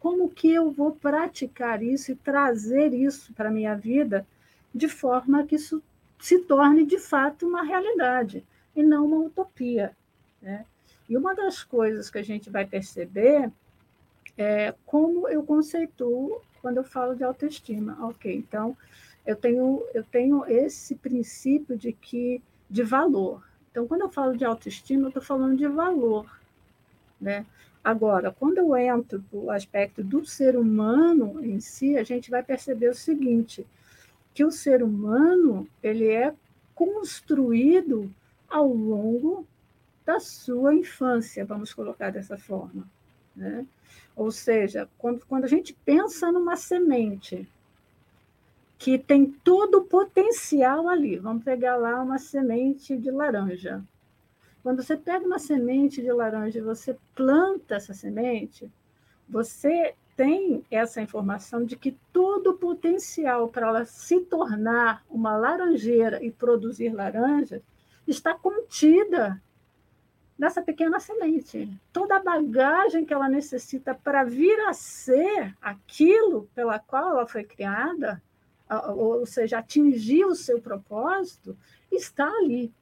como 0.00 0.28
que 0.28 0.52
eu 0.52 0.70
vou 0.70 0.92
praticar 0.92 1.82
isso 1.82 2.12
e 2.12 2.16
trazer 2.16 2.92
isso 2.92 3.32
para 3.32 3.48
a 3.48 3.52
minha 3.52 3.74
vida 3.74 4.26
de 4.74 4.88
forma 4.88 5.46
que 5.46 5.54
isso 5.54 5.82
se 6.18 6.40
torne 6.40 6.84
de 6.84 6.98
fato 6.98 7.46
uma 7.46 7.62
realidade 7.62 8.44
e 8.74 8.82
não 8.82 9.06
uma 9.06 9.18
utopia. 9.18 9.96
Né? 10.42 10.64
E 11.08 11.16
uma 11.16 11.34
das 11.34 11.62
coisas 11.62 12.10
que 12.10 12.18
a 12.18 12.22
gente 12.22 12.50
vai 12.50 12.66
perceber 12.66 13.50
é 14.36 14.74
como 14.84 15.28
eu 15.28 15.42
conceituo 15.42 16.42
quando 16.60 16.78
eu 16.78 16.84
falo 16.84 17.14
de 17.14 17.24
autoestima. 17.24 17.96
Ok, 18.08 18.34
então 18.34 18.76
eu 19.24 19.36
tenho, 19.36 19.84
eu 19.94 20.04
tenho 20.04 20.44
esse 20.46 20.94
princípio 20.94 21.76
de 21.76 21.92
que 21.92 22.42
de 22.68 22.82
valor. 22.82 23.42
Então, 23.70 23.86
quando 23.86 24.02
eu 24.02 24.08
falo 24.08 24.36
de 24.36 24.44
autoestima, 24.44 25.04
eu 25.04 25.08
estou 25.08 25.22
falando 25.22 25.56
de 25.56 25.66
valor. 25.68 26.26
Né? 27.20 27.46
Agora, 27.82 28.32
quando 28.32 28.58
eu 28.58 28.76
entro 28.76 29.22
para 29.30 29.38
o 29.38 29.50
aspecto 29.50 30.02
do 30.02 30.24
ser 30.24 30.56
humano 30.56 31.44
em 31.44 31.60
si, 31.60 31.96
a 31.96 32.02
gente 32.02 32.30
vai 32.30 32.42
perceber 32.42 32.88
o 32.88 32.94
seguinte, 32.94 33.66
que 34.34 34.44
o 34.44 34.50
ser 34.50 34.82
humano 34.82 35.68
ele 35.82 36.08
é 36.08 36.34
construído 36.74 38.12
ao 38.48 38.66
longo 38.68 39.46
da 40.06 40.20
sua 40.20 40.72
infância, 40.72 41.44
vamos 41.44 41.74
colocar 41.74 42.10
dessa 42.10 42.38
forma. 42.38 42.88
Né? 43.34 43.66
Ou 44.14 44.30
seja, 44.30 44.88
quando, 44.96 45.26
quando 45.26 45.44
a 45.44 45.48
gente 45.48 45.74
pensa 45.84 46.30
numa 46.30 46.56
semente 46.56 47.46
que 48.78 48.98
tem 48.98 49.26
todo 49.26 49.78
o 49.78 49.84
potencial 49.84 50.88
ali, 50.88 51.18
vamos 51.18 51.42
pegar 51.42 51.76
lá 51.76 52.00
uma 52.00 52.18
semente 52.18 52.96
de 52.96 53.10
laranja. 53.10 53.82
Quando 54.62 54.82
você 54.82 54.96
pega 54.96 55.26
uma 55.26 55.38
semente 55.38 56.00
de 56.00 56.12
laranja 56.12 56.58
e 56.58 56.62
você 56.62 56.96
planta 57.14 57.74
essa 57.74 57.92
semente, 57.92 58.70
você 59.28 59.94
tem 60.16 60.64
essa 60.70 61.02
informação 61.02 61.64
de 61.64 61.76
que 61.76 61.98
todo 62.12 62.50
o 62.50 62.58
potencial 62.58 63.48
para 63.48 63.66
ela 63.68 63.84
se 63.84 64.20
tornar 64.20 65.04
uma 65.10 65.36
laranjeira 65.36 66.22
e 66.24 66.30
produzir 66.30 66.90
laranja 66.90 67.60
está 68.06 68.34
contida 68.34 69.40
nessa 70.38 70.62
pequena 70.62 71.00
semente. 71.00 71.70
Toda 71.92 72.16
a 72.16 72.22
bagagem 72.22 73.04
que 73.04 73.14
ela 73.14 73.28
necessita 73.28 73.94
para 73.94 74.24
vir 74.24 74.58
a 74.60 74.72
ser 74.72 75.56
aquilo 75.60 76.48
pela 76.54 76.78
qual 76.78 77.10
ela 77.10 77.26
foi 77.26 77.44
criada, 77.44 78.22
ou 78.88 79.24
seja, 79.24 79.58
atingir 79.58 80.24
o 80.24 80.34
seu 80.34 80.60
propósito, 80.60 81.56
está 81.90 82.26
ali. 82.26 82.72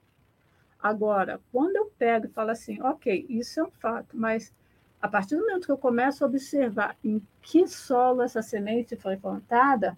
Agora, 0.82 1.40
quando 1.52 1.76
eu 1.76 1.86
pego 1.98 2.26
e 2.26 2.30
falo 2.30 2.50
assim, 2.50 2.80
ok, 2.82 3.26
isso 3.28 3.60
é 3.60 3.62
um 3.62 3.70
fato, 3.70 4.16
mas 4.16 4.52
a 5.00 5.08
partir 5.08 5.36
do 5.36 5.42
momento 5.42 5.66
que 5.66 5.72
eu 5.72 5.78
começo 5.78 6.24
a 6.24 6.26
observar 6.26 6.96
em 7.04 7.22
que 7.40 7.66
solo 7.66 8.22
essa 8.22 8.42
semente 8.42 8.96
foi 8.96 9.16
plantada, 9.16 9.96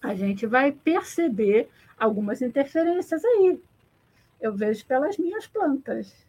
a 0.00 0.14
gente 0.14 0.46
vai 0.46 0.70
perceber 0.70 1.68
algumas 1.98 2.40
interferências 2.40 3.24
aí. 3.24 3.60
Eu 4.40 4.54
vejo 4.54 4.86
pelas 4.86 5.18
minhas 5.18 5.46
plantas. 5.46 6.27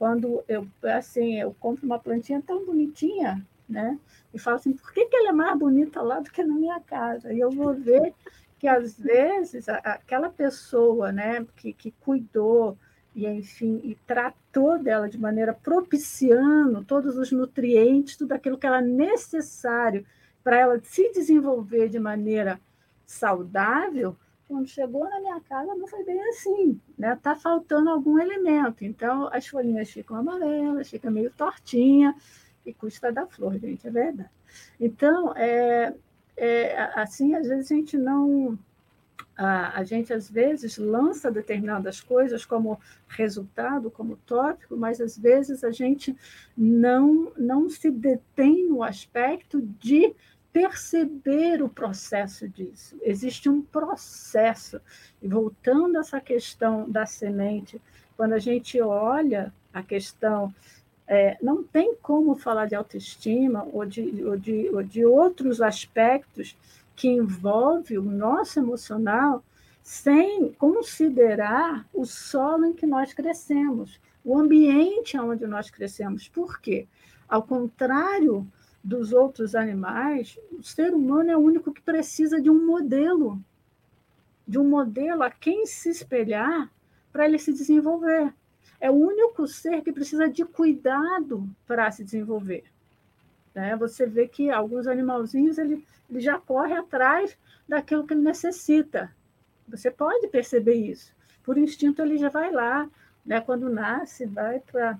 Quando 0.00 0.42
eu 0.48 0.66
assim, 0.84 1.38
eu 1.38 1.54
compro 1.60 1.84
uma 1.84 1.98
plantinha 1.98 2.40
tão 2.40 2.64
bonitinha, 2.64 3.46
né? 3.68 3.98
E 4.32 4.38
falo 4.38 4.56
assim, 4.56 4.72
por 4.72 4.94
que, 4.94 5.04
que 5.04 5.14
ela 5.14 5.28
é 5.28 5.32
mais 5.32 5.58
bonita 5.58 6.00
lá 6.00 6.20
do 6.20 6.30
que 6.30 6.42
na 6.42 6.54
minha 6.54 6.80
casa? 6.80 7.30
E 7.30 7.38
eu 7.38 7.50
vou 7.50 7.74
ver 7.74 8.14
que 8.58 8.66
às 8.66 8.98
vezes 8.98 9.68
aquela 9.68 10.30
pessoa, 10.30 11.12
né, 11.12 11.46
que, 11.54 11.74
que 11.74 11.90
cuidou, 12.00 12.78
e 13.14 13.26
enfim, 13.26 13.78
e 13.84 13.94
tratou 14.06 14.78
dela 14.78 15.06
de 15.06 15.18
maneira 15.18 15.52
propiciando 15.52 16.82
todos 16.82 17.18
os 17.18 17.30
nutrientes, 17.30 18.16
tudo 18.16 18.32
aquilo 18.32 18.56
que 18.56 18.66
era 18.66 18.80
necessário 18.80 20.06
para 20.42 20.56
ela 20.56 20.80
se 20.82 21.12
desenvolver 21.12 21.90
de 21.90 21.98
maneira 21.98 22.58
saudável, 23.04 24.16
quando 24.50 24.66
chegou 24.66 25.08
na 25.08 25.20
minha 25.20 25.40
casa 25.40 25.74
não 25.76 25.86
foi 25.86 26.04
bem 26.04 26.20
assim, 26.28 26.80
né? 26.98 27.16
Tá 27.22 27.36
faltando 27.36 27.88
algum 27.88 28.18
elemento. 28.18 28.84
Então 28.84 29.28
as 29.32 29.46
folhinhas 29.46 29.88
ficam 29.88 30.16
amarelas, 30.16 30.90
fica 30.90 31.08
meio 31.08 31.30
tortinha 31.30 32.14
e 32.66 32.74
custa 32.74 33.12
da 33.12 33.26
flor, 33.26 33.56
gente, 33.58 33.86
é 33.86 33.90
verdade. 33.90 34.28
Então, 34.80 35.32
é, 35.36 35.94
é 36.36 36.82
assim, 37.00 37.34
às 37.34 37.46
vezes 37.46 37.70
a 37.70 37.74
gente 37.74 37.96
não 37.96 38.58
a, 39.36 39.82
gente 39.84 40.12
às 40.12 40.28
vezes 40.28 40.76
lança 40.76 41.30
determinadas 41.30 42.00
coisas 42.00 42.44
como 42.44 42.78
resultado, 43.08 43.90
como 43.90 44.16
tópico, 44.26 44.76
mas 44.76 45.00
às 45.00 45.16
vezes 45.16 45.64
a 45.64 45.70
gente 45.70 46.14
não, 46.54 47.32
não 47.38 47.70
se 47.70 47.90
detém 47.90 48.68
no 48.68 48.82
aspecto 48.82 49.62
de 49.62 50.14
perceber 50.52 51.62
o 51.62 51.68
processo 51.68 52.48
disso. 52.48 52.96
Existe 53.02 53.48
um 53.48 53.62
processo. 53.62 54.80
E 55.22 55.28
voltando 55.28 55.96
a 55.96 56.00
essa 56.00 56.20
questão 56.20 56.88
da 56.90 57.06
semente, 57.06 57.80
quando 58.16 58.32
a 58.32 58.38
gente 58.38 58.80
olha 58.80 59.52
a 59.72 59.82
questão, 59.82 60.52
é, 61.06 61.36
não 61.40 61.62
tem 61.62 61.94
como 61.96 62.36
falar 62.36 62.66
de 62.66 62.74
autoestima 62.74 63.66
ou 63.72 63.84
de, 63.84 64.24
ou 64.24 64.36
de, 64.36 64.68
ou 64.70 64.82
de 64.82 65.04
outros 65.04 65.60
aspectos 65.60 66.56
que 66.94 67.08
envolve 67.08 67.98
o 67.98 68.02
nosso 68.02 68.58
emocional 68.58 69.42
sem 69.82 70.52
considerar 70.52 71.86
o 71.92 72.04
solo 72.04 72.66
em 72.66 72.72
que 72.72 72.86
nós 72.86 73.14
crescemos, 73.14 73.98
o 74.24 74.38
ambiente 74.38 75.18
onde 75.18 75.46
nós 75.46 75.70
crescemos. 75.70 76.28
Por 76.28 76.60
quê? 76.60 76.86
Ao 77.28 77.42
contrário 77.42 78.46
dos 78.82 79.12
outros 79.12 79.54
animais, 79.54 80.38
o 80.52 80.62
ser 80.62 80.94
humano 80.94 81.30
é 81.30 81.36
o 81.36 81.40
único 81.40 81.72
que 81.72 81.82
precisa 81.82 82.40
de 82.40 82.50
um 82.50 82.66
modelo, 82.66 83.38
de 84.46 84.58
um 84.58 84.68
modelo 84.68 85.22
a 85.22 85.30
quem 85.30 85.66
se 85.66 85.90
espelhar 85.90 86.70
para 87.12 87.26
ele 87.26 87.38
se 87.38 87.52
desenvolver. 87.52 88.32
É 88.80 88.90
o 88.90 88.94
único 88.94 89.46
ser 89.46 89.82
que 89.82 89.92
precisa 89.92 90.28
de 90.28 90.44
cuidado 90.44 91.48
para 91.66 91.90
se 91.90 92.02
desenvolver. 92.02 92.64
Né? 93.54 93.76
Você 93.76 94.06
vê 94.06 94.26
que 94.26 94.50
alguns 94.50 94.86
animalzinhos 94.86 95.58
ele, 95.58 95.86
ele 96.08 96.20
já 96.20 96.38
corre 96.38 96.72
atrás 96.72 97.36
daquilo 97.68 98.06
que 98.06 98.14
ele 98.14 98.22
necessita. 98.22 99.14
Você 99.68 99.90
pode 99.90 100.26
perceber 100.28 100.74
isso. 100.74 101.12
Por 101.42 101.58
instinto, 101.58 102.00
ele 102.00 102.16
já 102.16 102.28
vai 102.28 102.50
lá, 102.50 102.88
né? 103.24 103.40
quando 103.40 103.68
nasce, 103.68 104.24
vai 104.24 104.60
para 104.60 104.98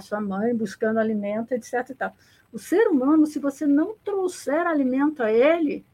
sua 0.00 0.20
mãe 0.20 0.54
buscando 0.54 0.98
alimento, 0.98 1.52
etc. 1.52 1.90
E 1.90 1.94
tal. 1.94 2.16
O 2.52 2.58
ser 2.58 2.88
humano, 2.88 3.26
se 3.26 3.38
você 3.38 3.66
não 3.66 3.94
trouxer 4.04 4.66
alimento 4.66 5.22
a 5.22 5.32
ele, 5.32 5.84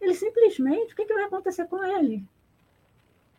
ele 0.00 0.14
simplesmente, 0.14 0.92
o 0.92 0.96
que, 0.96 1.04
que 1.04 1.14
vai 1.14 1.24
acontecer 1.24 1.66
com 1.66 1.82
ele? 1.82 2.24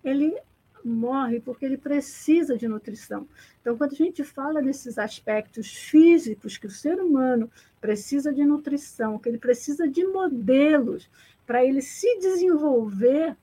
Ele 0.03 0.35
morre 0.83 1.39
porque 1.39 1.65
ele 1.65 1.77
precisa 1.77 2.57
de 2.57 2.67
nutrição. 2.67 3.27
Então, 3.59 3.77
quando 3.77 3.93
a 3.93 3.95
gente 3.95 4.23
fala 4.23 4.61
desses 4.61 4.97
aspectos 4.97 5.67
físicos, 5.67 6.57
que 6.57 6.67
o 6.67 6.71
ser 6.71 6.99
humano 6.99 7.49
precisa 7.81 8.31
de 8.31 8.45
nutrição, 8.45 9.17
que 9.17 9.27
ele 9.27 9.39
precisa 9.39 9.87
de 9.87 10.05
modelos 10.05 11.09
para 11.45 11.65
ele 11.65 11.81
se 11.81 12.19
desenvolver 12.19 13.35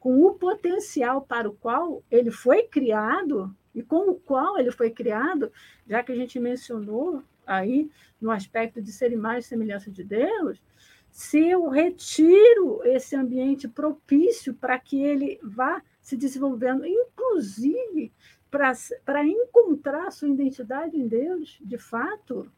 com 0.00 0.22
o 0.24 0.34
potencial 0.34 1.22
para 1.22 1.48
o 1.48 1.54
qual 1.54 2.02
ele 2.10 2.30
foi 2.30 2.64
criado 2.64 3.54
e 3.78 3.82
com 3.84 4.10
o 4.10 4.14
qual 4.16 4.58
ele 4.58 4.72
foi 4.72 4.90
criado, 4.90 5.52
já 5.86 6.02
que 6.02 6.10
a 6.10 6.16
gente 6.16 6.40
mencionou 6.40 7.22
aí 7.46 7.88
no 8.20 8.32
aspecto 8.32 8.82
de 8.82 8.90
ser 8.90 9.12
imagem 9.12 9.38
e 9.38 9.44
semelhança 9.44 9.88
de 9.88 10.02
Deus, 10.02 10.60
se 11.12 11.48
eu 11.48 11.68
retiro 11.68 12.82
esse 12.84 13.14
ambiente 13.14 13.68
propício 13.68 14.52
para 14.52 14.76
que 14.80 15.00
ele 15.00 15.38
vá 15.42 15.80
se 16.02 16.16
desenvolvendo, 16.16 16.84
inclusive 16.84 18.12
para 18.50 19.24
encontrar 19.24 20.10
sua 20.10 20.28
identidade 20.28 20.96
em 20.96 21.06
Deus, 21.06 21.56
de 21.60 21.78
fato, 21.78 22.50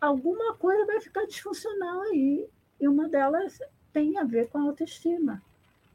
alguma 0.00 0.54
coisa 0.56 0.86
vai 0.86 1.00
ficar 1.00 1.24
disfuncional 1.24 2.02
aí. 2.02 2.48
E 2.80 2.88
uma 2.88 3.08
delas 3.08 3.60
tem 3.92 4.18
a 4.18 4.24
ver 4.24 4.48
com 4.48 4.58
a 4.58 4.62
autoestima. 4.62 5.40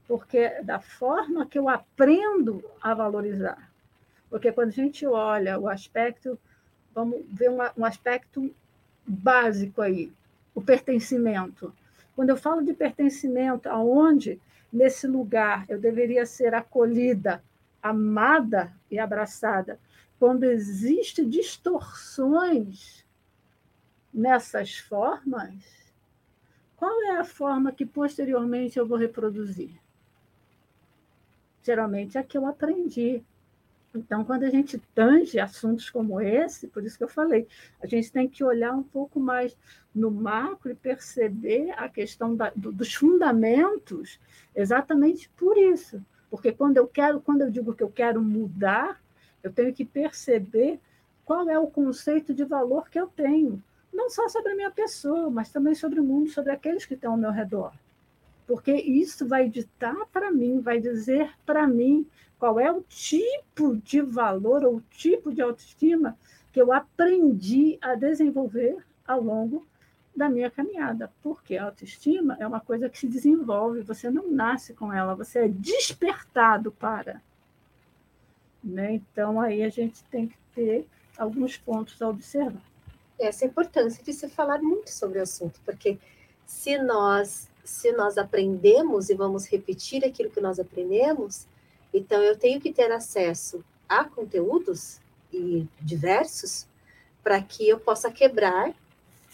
Porque 0.08 0.62
da 0.62 0.80
forma 0.80 1.46
que 1.46 1.60
eu 1.60 1.68
aprendo 1.68 2.64
a 2.82 2.94
valorizar. 2.94 3.69
Porque 4.30 4.52
quando 4.52 4.70
a 4.70 4.74
gente 4.74 5.06
olha 5.06 5.60
o 5.60 5.68
aspecto, 5.68 6.40
vamos 6.94 7.22
ver 7.28 7.50
um 7.50 7.86
aspecto 7.86 8.54
básico 9.06 9.82
aí, 9.82 10.12
o 10.54 10.62
pertencimento. 10.62 11.74
Quando 12.16 12.30
eu 12.30 12.38
falo 12.38 12.64
de 12.64 12.74
pertencimento, 12.74 13.68
aonde 13.70 14.40
nesse 14.72 15.08
lugar 15.08 15.66
eu 15.68 15.80
deveria 15.80 16.26
ser 16.26 16.54
acolhida, 16.54 17.44
amada 17.82 18.72
e 18.92 19.00
abraçada. 19.00 19.80
Quando 20.20 20.44
existem 20.44 21.28
distorções 21.30 23.06
nessas 24.14 24.78
formas, 24.78 25.80
qual 26.76 27.04
é 27.04 27.18
a 27.18 27.24
forma 27.24 27.72
que 27.72 27.86
posteriormente 27.86 28.78
eu 28.78 28.86
vou 28.86 28.98
reproduzir? 28.98 29.72
Geralmente 31.64 32.18
é 32.18 32.22
a 32.22 32.24
que 32.24 32.38
eu 32.38 32.46
aprendi. 32.46 33.24
Então, 33.94 34.24
quando 34.24 34.44
a 34.44 34.50
gente 34.50 34.78
tange 34.94 35.40
assuntos 35.40 35.90
como 35.90 36.22
esse, 36.22 36.68
por 36.68 36.84
isso 36.84 36.98
que 36.98 37.04
eu 37.04 37.08
falei, 37.08 37.48
a 37.82 37.88
gente 37.88 38.12
tem 38.12 38.28
que 38.28 38.44
olhar 38.44 38.72
um 38.72 38.84
pouco 38.84 39.20
mais 39.20 39.58
no 39.94 40.12
macro 40.12 40.72
e 40.72 40.76
perceber 40.76 41.72
a 41.72 41.90
questão 41.90 42.36
da, 42.36 42.52
do, 42.56 42.72
dos 42.72 42.94
fundamentos, 42.94 44.20
exatamente 44.56 45.30
por 45.30 45.58
isso. 45.58 46.04
Porque 46.30 46.52
quando 46.52 46.78
eu 46.78 46.88
quero, 46.88 47.20
quando 47.20 47.42
eu 47.42 47.50
digo 47.50 47.74
que 47.74 47.82
eu 47.82 47.90
quero 47.90 48.22
mudar, 48.22 49.02
eu 49.42 49.52
tenho 49.52 49.74
que 49.74 49.84
perceber 49.84 50.80
qual 51.26 51.50
é 51.50 51.58
o 51.58 51.68
conceito 51.68 52.34
de 52.34 52.44
valor 52.44 52.90
que 52.90 53.00
eu 53.00 53.08
tenho, 53.08 53.62
não 53.92 54.10
só 54.10 54.28
sobre 54.30 54.52
a 54.52 54.56
minha 54.56 54.72
pessoa, 54.72 55.32
mas 55.32 55.52
também 55.52 55.74
sobre 55.74 56.00
o 56.00 56.04
mundo, 56.04 56.30
sobre 56.30 56.52
aqueles 56.52 56.86
que 56.86 56.94
estão 56.94 57.14
ao 57.14 57.18
meu 57.18 57.32
redor. 57.32 57.74
Porque 58.46 58.74
isso 58.74 59.28
vai 59.28 59.50
ditar 59.50 60.08
para 60.12 60.32
mim, 60.32 60.60
vai 60.60 60.80
dizer 60.80 61.32
para 61.46 61.68
mim 61.68 62.08
qual 62.40 62.60
é 62.60 62.72
o 62.72 62.82
tipo 62.82 63.76
de 63.78 64.02
valor 64.02 64.64
ou 64.64 64.82
tipo 64.90 65.34
de 65.34 65.42
autoestima 65.42 66.18
que 66.54 66.62
eu 66.62 66.72
aprendi 66.72 67.78
a 67.82 67.96
desenvolver 67.96 68.78
ao 69.06 69.22
longo 69.22 69.68
da 70.16 70.30
minha 70.30 70.50
caminhada, 70.50 71.12
porque 71.22 71.58
a 71.58 71.66
autoestima 71.66 72.36
é 72.40 72.48
uma 72.48 72.60
coisa 72.60 72.90
que 72.90 72.98
se 72.98 73.08
desenvolve, 73.08 73.82
você 73.82 74.10
não 74.10 74.30
nasce 74.32 74.74
com 74.74 74.92
ela, 74.92 75.16
você 75.16 75.40
é 75.40 75.48
despertado 75.48 76.72
para. 76.72 77.22
Né? 78.64 78.96
Então, 78.96 79.40
aí 79.40 79.64
a 79.64 79.70
gente 79.70 80.04
tem 80.06 80.28
que 80.28 80.38
ter 80.54 80.88
alguns 81.18 81.58
pontos 81.58 82.02
a 82.02 82.10
observar. 82.10 82.62
Essa 83.20 83.46
é 83.46 83.48
a 83.48 83.52
importância 83.52 84.04
de 84.04 84.14
se 84.14 84.28
falar 84.28 84.62
muito 84.62 84.90
sobre 84.90 85.20
o 85.20 85.24
assunto, 85.24 85.60
porque 85.66 86.00
se 86.46 86.78
nós 86.78 87.50
se 87.70 87.92
nós 87.92 88.18
aprendemos 88.18 89.10
e 89.10 89.14
vamos 89.14 89.46
repetir 89.46 90.04
aquilo 90.04 90.32
que 90.32 90.42
nós 90.42 90.60
aprendemos, 90.60 91.46
então 92.00 92.24
eu 92.24 92.38
tenho 92.38 92.62
que 92.62 92.72
ter 92.72 92.90
acesso 92.92 93.62
a 93.88 94.06
conteúdos 94.06 95.02
e 95.34 95.68
diversos 95.82 96.66
para 97.22 97.42
que 97.42 97.68
eu 97.68 97.78
possa 97.78 98.10
quebrar 98.10 98.74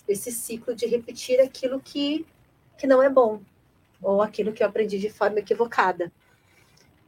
esse 0.08 0.32
ciclo 0.32 0.74
de 0.74 0.88
repetir 0.88 1.40
aquilo 1.40 1.80
que, 1.80 2.26
que 2.76 2.88
não 2.88 3.04
é 3.04 3.10
bom, 3.10 3.40
ou 4.02 4.20
aquilo 4.22 4.52
que 4.52 4.64
eu 4.64 4.68
aprendi 4.68 4.98
de 4.98 5.12
forma 5.12 5.40
equivocada. 5.40 6.12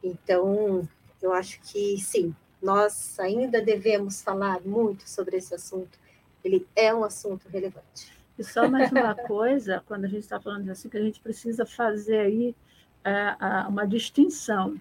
Então, 0.02 0.88
eu 1.20 1.32
acho 1.32 1.60
que 1.62 1.98
sim, 1.98 2.32
nós 2.62 3.18
ainda 3.18 3.60
devemos 3.60 4.22
falar 4.22 4.60
muito 4.60 5.08
sobre 5.10 5.38
esse 5.38 5.52
assunto. 5.54 5.98
Ele 6.44 6.66
é 6.76 6.94
um 6.94 7.02
assunto 7.02 7.48
relevante. 7.48 8.12
E 8.38 8.44
só 8.44 8.68
mais 8.68 8.92
uma 8.92 9.14
coisa, 9.26 9.82
quando 9.86 10.04
a 10.04 10.08
gente 10.08 10.20
está 10.20 10.40
falando 10.40 10.70
assim, 10.70 10.88
que 10.88 10.96
a 10.96 11.02
gente 11.02 11.18
precisa 11.18 11.66
fazer 11.66 12.20
aí 12.20 12.54
é, 13.04 13.36
uma 13.68 13.86
distinção, 13.86 14.80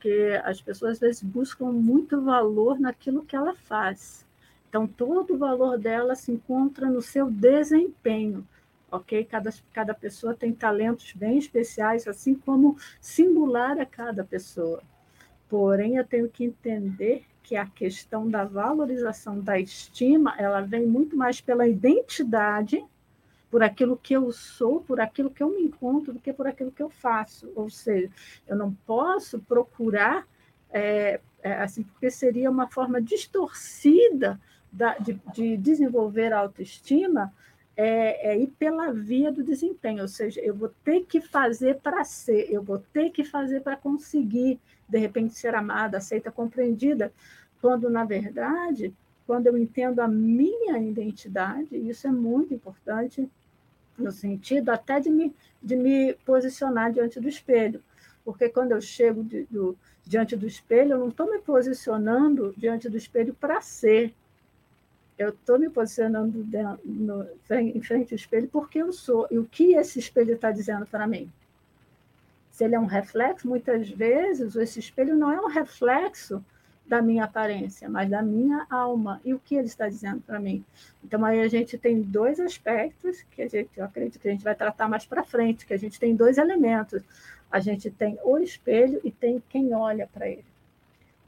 porque 0.00 0.40
as 0.44 0.62
pessoas 0.62 0.92
às 0.92 0.98
vezes 0.98 1.22
buscam 1.22 1.66
muito 1.66 2.22
valor 2.22 2.80
naquilo 2.80 3.22
que 3.22 3.36
ela 3.36 3.54
faz. 3.54 4.26
Então, 4.66 4.86
todo 4.86 5.34
o 5.34 5.38
valor 5.38 5.78
dela 5.78 6.14
se 6.14 6.32
encontra 6.32 6.88
no 6.88 7.02
seu 7.02 7.30
desempenho, 7.30 8.46
ok? 8.90 9.22
Cada, 9.26 9.52
cada 9.74 9.92
pessoa 9.92 10.34
tem 10.34 10.54
talentos 10.54 11.12
bem 11.12 11.36
especiais, 11.36 12.08
assim 12.08 12.34
como 12.34 12.78
singular 12.98 13.78
a 13.78 13.84
cada 13.84 14.24
pessoa. 14.24 14.82
Porém, 15.50 15.96
eu 15.96 16.04
tenho 16.04 16.30
que 16.30 16.44
entender 16.44 17.26
que 17.42 17.54
a 17.54 17.66
questão 17.66 18.26
da 18.26 18.44
valorização 18.44 19.38
da 19.38 19.60
estima, 19.60 20.34
ela 20.38 20.62
vem 20.62 20.86
muito 20.86 21.14
mais 21.14 21.42
pela 21.42 21.68
identidade, 21.68 22.82
por 23.50 23.62
aquilo 23.62 23.96
que 23.96 24.14
eu 24.14 24.30
sou, 24.30 24.80
por 24.80 25.00
aquilo 25.00 25.30
que 25.30 25.42
eu 25.42 25.50
me 25.50 25.62
encontro, 25.62 26.12
do 26.12 26.20
que 26.20 26.32
por 26.32 26.46
aquilo 26.46 26.70
que 26.70 26.82
eu 26.82 26.88
faço. 26.88 27.50
Ou 27.56 27.68
seja, 27.68 28.10
eu 28.46 28.56
não 28.56 28.72
posso 28.86 29.40
procurar, 29.40 30.26
é, 30.70 31.20
é, 31.42 31.54
assim, 31.54 31.82
porque 31.82 32.10
seria 32.10 32.50
uma 32.50 32.68
forma 32.68 33.02
distorcida 33.02 34.40
da, 34.70 34.96
de, 34.98 35.20
de, 35.34 35.56
desenvolver 35.56 36.32
a 36.32 36.38
autoestima, 36.38 37.34
é, 37.76 38.32
é, 38.32 38.38
ir 38.38 38.48
pela 38.58 38.92
via 38.92 39.32
do 39.32 39.42
desempenho, 39.42 40.02
ou 40.02 40.08
seja, 40.08 40.40
eu 40.40 40.54
vou 40.54 40.68
ter 40.84 41.04
que 41.06 41.20
fazer 41.20 41.80
para 41.80 42.04
ser, 42.04 42.52
eu 42.52 42.62
vou 42.62 42.78
ter 42.78 43.10
que 43.10 43.24
fazer 43.24 43.62
para 43.62 43.76
conseguir, 43.76 44.60
de 44.88 44.98
repente, 44.98 45.34
ser 45.34 45.54
amada, 45.54 45.98
aceita, 45.98 46.30
compreendida, 46.30 47.12
quando, 47.60 47.88
na 47.90 48.04
verdade, 48.04 48.94
quando 49.26 49.46
eu 49.46 49.56
entendo 49.56 50.00
a 50.00 50.08
minha 50.08 50.78
identidade, 50.78 51.76
isso 51.76 52.06
é 52.06 52.10
muito 52.10 52.52
importante, 52.52 53.30
no 54.00 54.12
sentido 54.12 54.70
até 54.70 55.00
de 55.00 55.10
me, 55.10 55.34
de 55.62 55.76
me 55.76 56.14
posicionar 56.24 56.92
diante 56.92 57.20
do 57.20 57.28
espelho. 57.28 57.82
Porque 58.24 58.48
quando 58.48 58.72
eu 58.72 58.80
chego 58.80 59.22
de, 59.22 59.44
do, 59.44 59.76
diante 60.04 60.36
do 60.36 60.46
espelho, 60.46 60.92
eu 60.92 60.98
não 60.98 61.08
estou 61.08 61.30
me 61.30 61.38
posicionando 61.40 62.54
diante 62.56 62.88
do 62.88 62.96
espelho 62.96 63.34
para 63.34 63.60
ser. 63.60 64.14
Eu 65.18 65.30
estou 65.30 65.58
me 65.58 65.68
posicionando 65.68 66.46
no, 66.84 67.26
em 67.50 67.82
frente 67.82 68.14
ao 68.14 68.16
espelho 68.16 68.48
porque 68.48 68.78
eu 68.78 68.92
sou. 68.92 69.26
E 69.30 69.38
o 69.38 69.44
que 69.44 69.74
esse 69.74 69.98
espelho 69.98 70.34
está 70.34 70.50
dizendo 70.50 70.86
para 70.86 71.06
mim? 71.06 71.30
Se 72.50 72.64
ele 72.64 72.74
é 72.74 72.80
um 72.80 72.86
reflexo, 72.86 73.48
muitas 73.48 73.88
vezes 73.88 74.56
esse 74.56 74.78
espelho 74.78 75.16
não 75.16 75.30
é 75.30 75.40
um 75.40 75.48
reflexo 75.48 76.44
da 76.90 77.00
minha 77.00 77.22
aparência, 77.22 77.88
mas 77.88 78.10
da 78.10 78.20
minha 78.20 78.66
alma. 78.68 79.20
E 79.24 79.32
o 79.32 79.38
que 79.38 79.54
ele 79.54 79.68
está 79.68 79.88
dizendo 79.88 80.20
para 80.22 80.40
mim? 80.40 80.64
Então, 81.04 81.24
aí 81.24 81.40
a 81.40 81.46
gente 81.46 81.78
tem 81.78 82.02
dois 82.02 82.40
aspectos 82.40 83.24
que 83.30 83.42
a 83.42 83.48
gente, 83.48 83.70
eu 83.76 83.84
acredito 83.84 84.18
que 84.18 84.26
a 84.26 84.32
gente 84.32 84.42
vai 84.42 84.56
tratar 84.56 84.88
mais 84.88 85.06
para 85.06 85.22
frente, 85.22 85.64
que 85.64 85.72
a 85.72 85.78
gente 85.78 86.00
tem 86.00 86.16
dois 86.16 86.36
elementos. 86.36 87.00
A 87.48 87.60
gente 87.60 87.92
tem 87.92 88.18
o 88.24 88.38
espelho 88.38 89.00
e 89.04 89.10
tem 89.12 89.40
quem 89.48 89.72
olha 89.72 90.08
para 90.12 90.28
ele. 90.28 90.44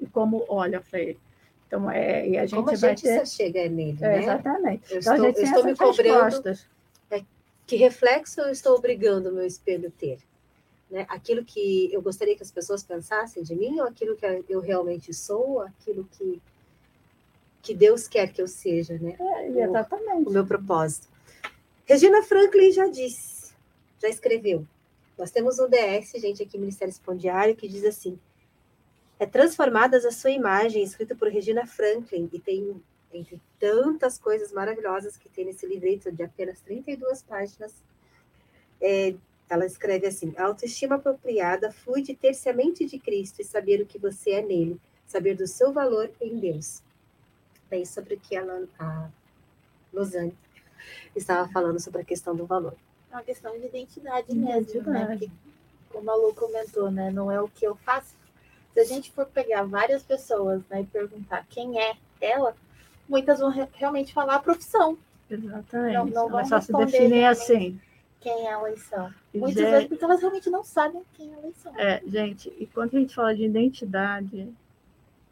E 0.01 0.07
como 0.07 0.45
olha 0.49 0.81
para 0.81 0.99
ele. 0.99 1.21
Então, 1.69 1.89
é, 1.89 2.29
e 2.29 2.37
a 2.37 2.45
gente 2.45 2.57
como 2.57 2.69
a 2.71 2.75
vai 2.75 2.91
gente 2.91 3.03
ter... 3.03 3.25
chega 3.25 3.69
nele, 3.69 3.97
é, 4.01 4.09
né? 4.09 4.19
Exatamente. 4.19 4.93
Eu 4.93 4.99
então, 4.99 5.15
estou, 5.15 5.29
a 5.29 5.33
gente 5.33 5.39
eu 5.39 5.45
estou 5.45 5.65
me 5.65 5.77
cobrando. 5.77 6.59
É, 7.09 7.23
que 7.69 7.77
reflexo 7.77 8.41
eu 8.41 8.51
estou 8.51 8.77
obrigando 8.77 9.29
o 9.31 9.33
meu 9.33 9.47
espelho 9.47 9.89
a 9.89 10.01
ter? 10.01 10.19
Né? 10.93 11.07
Aquilo 11.09 11.43
que 11.43 11.89
eu 11.91 12.03
gostaria 12.03 12.37
que 12.37 12.43
as 12.43 12.53
pessoas 12.53 12.83
pensassem 12.83 13.43
de 13.43 13.55
mim, 13.55 13.81
ou 13.81 13.87
aquilo 13.87 14.15
que 14.15 14.27
eu 14.47 14.61
realmente 14.61 15.15
sou, 15.15 15.63
aquilo 15.63 16.07
que, 16.13 16.39
que 17.63 17.73
Deus 17.73 18.07
quer 18.07 18.31
que 18.31 18.43
eu 18.43 18.47
seja, 18.47 18.99
né? 18.99 19.17
É, 19.19 19.49
exatamente. 19.49 20.27
O, 20.27 20.29
o 20.29 20.33
meu 20.33 20.47
propósito. 20.47 21.09
Regina 21.87 22.23
Franklin 22.23 22.71
já 22.73 22.87
disse, 22.89 23.55
já 23.99 24.09
escreveu. 24.11 24.67
Nós 25.17 25.31
temos 25.31 25.59
um 25.59 25.67
DS, 25.67 26.13
gente, 26.21 26.43
aqui 26.43 26.59
Ministério 26.59 26.93
Espondiário, 26.93 27.57
que 27.57 27.67
diz 27.67 27.85
assim: 27.85 28.19
é 29.19 29.25
transformadas 29.25 30.05
a 30.05 30.11
sua 30.11 30.31
imagem, 30.31 30.83
escrito 30.83 31.17
por 31.17 31.29
Regina 31.29 31.67
Franklin, 31.67 32.29
e 32.35 32.39
tem 32.39 32.83
entre 33.15 33.41
tantas 33.59 34.19
coisas 34.19 34.53
maravilhosas 34.53 35.17
que 35.17 35.31
tem 35.31 35.47
nesse 35.47 35.67
livreto 35.67 36.13
de 36.13 36.23
apenas 36.23 36.61
32 36.61 37.23
páginas, 37.23 37.75
é, 38.81 39.15
ela 39.53 39.67
escreve 39.67 40.07
assim: 40.07 40.33
a 40.39 40.45
autoestima 40.45 40.95
apropriada 40.97 41.71
flui 41.71 42.01
de 42.01 42.15
ter-se 42.15 42.49
a 42.49 42.55
mente 42.55 42.87
de 42.87 42.99
Cristo 42.99 43.43
e 43.43 43.45
saber 43.45 43.83
o 43.83 43.87
que 43.87 43.99
você 43.99 44.31
é 44.31 44.43
nele, 44.43 44.81
saber 45.07 45.35
do 45.35 45.47
seu 45.47 45.73
valor 45.73 46.11
em 46.21 46.39
Deus. 46.39 46.83
Bem, 47.69 47.85
sobre 47.85 48.15
o 48.15 48.19
que 48.21 48.35
ela, 48.35 48.67
a 48.79 49.11
Losane 49.93 50.35
estava 51.15 51.47
falando 51.51 51.79
sobre 51.79 52.01
a 52.01 52.05
questão 52.05 52.35
do 52.35 52.47
valor. 52.47 52.75
É 53.11 53.15
uma 53.15 53.23
questão 53.23 53.53
de 53.59 53.67
identidade 53.67 54.35
mesmo, 54.35 54.83
né? 54.85 55.05
Porque, 55.07 55.31
como 55.91 56.11
a 56.11 56.15
Lu 56.15 56.35
comentou, 56.35 56.91
né? 56.91 57.11
Não 57.11 57.31
é 57.31 57.39
o 57.39 57.49
que 57.49 57.67
eu 57.67 57.77
faço. 57.77 58.15
Se 58.73 58.81
a 58.81 58.85
gente 58.85 59.13
for 59.13 59.27
pegar 59.27 59.65
várias 59.65 60.03
pessoas 60.03 60.63
né, 60.71 60.81
e 60.81 60.87
perguntar 60.87 61.47
quem 61.51 61.79
é 61.79 61.95
ela, 62.23 62.57
muitas 63.07 63.39
vão 63.39 63.51
realmente 63.75 64.15
falar 64.15 64.37
a 64.37 64.39
profissão. 64.39 64.97
Exatamente. 65.31 65.95
Não, 65.95 66.07
não 66.07 66.29
vão 66.31 66.41
Mas 66.41 66.49
só 66.49 66.59
se 66.59 66.73
definir 66.73 67.27
assim. 67.27 67.79
Quem 68.23 68.47
elas 68.47 68.81
são. 68.83 69.13
Muitas 69.35 69.55
Gente- 69.63 69.71
vezes 69.71 69.89
porque 69.89 70.05
elas 70.05 70.21
realmente 70.21 70.51
não 70.51 70.63
sabem 70.65 71.03
quem 71.15 71.33
elas 71.35 71.57
são. 71.57 71.79
É, 71.79 72.01
gente, 72.07 72.53
e 72.59 72.67
quando 72.67 72.97
a 72.97 73.01
gente 73.01 73.15
fala 73.15 73.35
de 73.35 73.45
identidade, 73.45 74.49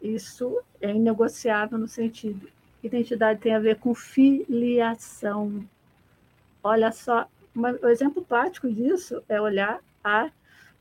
isso 0.01 0.61
é 0.79 0.91
inegociável 0.91 1.77
no 1.77 1.87
sentido. 1.87 2.47
Identidade 2.83 3.39
tem 3.39 3.53
a 3.53 3.59
ver 3.59 3.77
com 3.77 3.93
filiação. 3.93 5.63
Olha 6.63 6.91
só, 6.91 7.27
uma- 7.55 7.77
o 7.81 7.87
exemplo 7.87 8.23
prático 8.23 8.69
disso 8.71 9.21
é 9.29 9.39
olhar 9.39 9.79
a 10.03 10.29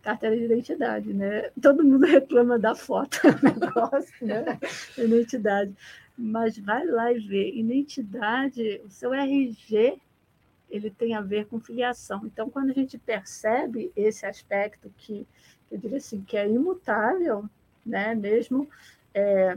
carteira 0.02 0.36
de 0.36 0.44
identidade, 0.44 1.12
né? 1.12 1.50
Todo 1.60 1.84
mundo 1.84 2.04
reclama 2.06 2.58
da 2.58 2.74
foto, 2.74 3.18
negócio, 3.42 4.26
né? 4.26 4.58
Identidade. 4.96 5.74
Mas 6.16 6.58
vai 6.58 6.84
lá 6.86 7.12
e 7.12 7.18
vê. 7.18 7.50
Identidade, 7.54 8.80
o 8.84 8.90
seu 8.90 9.12
RG, 9.14 9.98
ele 10.70 10.90
tem 10.90 11.14
a 11.14 11.20
ver 11.20 11.46
com 11.46 11.61
filiação. 11.61 12.24
Então, 12.24 12.48
quando 12.48 12.70
a 12.70 12.74
gente 12.74 12.96
percebe 12.98 13.92
esse 13.96 14.24
aspecto 14.24 14.92
que, 14.96 15.26
eu 15.70 15.78
diria 15.78 15.98
assim, 15.98 16.22
que 16.22 16.37
é 16.37 16.48
imutável, 16.48 17.48
né? 17.85 18.14
Mesmo 18.14 18.68
é, 19.14 19.56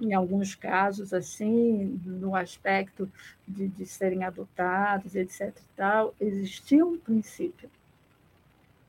em 0.00 0.12
alguns 0.12 0.54
casos, 0.54 1.12
assim, 1.12 2.00
no 2.04 2.34
aspecto 2.34 3.10
de, 3.46 3.68
de 3.68 3.86
serem 3.86 4.24
adotados, 4.24 5.14
etc. 5.14 5.56
E 5.56 5.76
tal, 5.76 6.14
existia 6.20 6.84
um 6.84 6.98
princípio, 6.98 7.70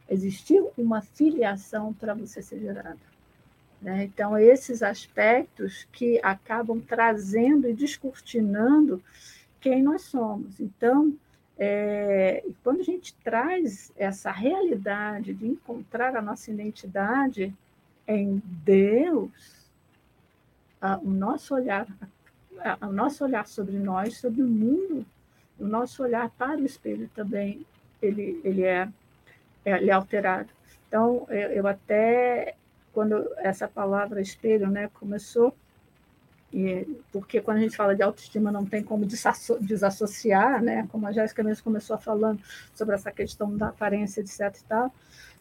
existia 0.09 0.63
uma 0.77 1.01
filiação 1.01 1.93
para 1.93 2.13
você 2.13 2.41
ser 2.41 2.59
gerado. 2.59 2.99
né? 3.81 4.03
Então, 4.03 4.37
esses 4.37 4.81
aspectos 4.81 5.87
que 5.91 6.19
acabam 6.23 6.81
trazendo 6.81 7.69
e 7.69 7.73
descortinando 7.73 9.01
quem 9.61 9.81
nós 9.81 10.03
somos. 10.03 10.59
Então, 10.59 11.15
é, 11.57 12.43
e 12.45 12.53
quando 12.63 12.81
a 12.81 12.83
gente 12.83 13.13
traz 13.23 13.91
essa 13.95 14.31
realidade 14.31 15.33
de 15.33 15.47
encontrar 15.47 16.15
a 16.15 16.21
nossa 16.21 16.51
identidade 16.51 17.53
em 18.07 18.41
Deus, 18.63 19.69
a- 20.81 20.97
o 20.97 21.09
nosso 21.09 21.55
olhar, 21.55 21.87
a- 22.59 22.87
o 22.87 22.91
nosso 22.91 23.23
olhar 23.23 23.47
sobre 23.47 23.77
nós, 23.77 24.17
sobre 24.17 24.41
o 24.41 24.47
mundo, 24.47 25.05
o 25.59 25.65
nosso 25.65 26.03
olhar 26.03 26.29
para 26.31 26.59
o 26.59 26.65
espelho 26.65 27.09
também, 27.15 27.65
ele, 28.01 28.41
ele 28.43 28.63
é, 28.63 28.89
é, 29.63 29.77
ele 29.77 29.89
é 29.89 29.93
alterado. 29.93 30.49
Então, 30.87 31.25
eu, 31.29 31.49
eu 31.51 31.67
até, 31.67 32.55
quando 32.93 33.27
essa 33.37 33.67
palavra 33.67 34.21
espelho 34.21 34.69
né, 34.69 34.89
começou, 34.93 35.55
e, 36.53 36.87
porque 37.11 37.41
quando 37.41 37.57
a 37.57 37.61
gente 37.61 37.75
fala 37.75 37.95
de 37.95 38.03
autoestima 38.03 38.51
não 38.51 38.65
tem 38.65 38.83
como 38.83 39.05
desasso- 39.05 39.57
desassociar, 39.59 40.61
né, 40.63 40.87
como 40.91 41.07
a 41.07 41.11
Jéssica 41.11 41.43
mesmo 41.43 41.63
começou 41.63 41.97
falando 41.97 42.41
sobre 42.73 42.95
essa 42.95 43.11
questão 43.11 43.55
da 43.55 43.69
aparência, 43.69 44.21
etc. 44.21 44.55
E 44.59 44.63
tal, 44.63 44.93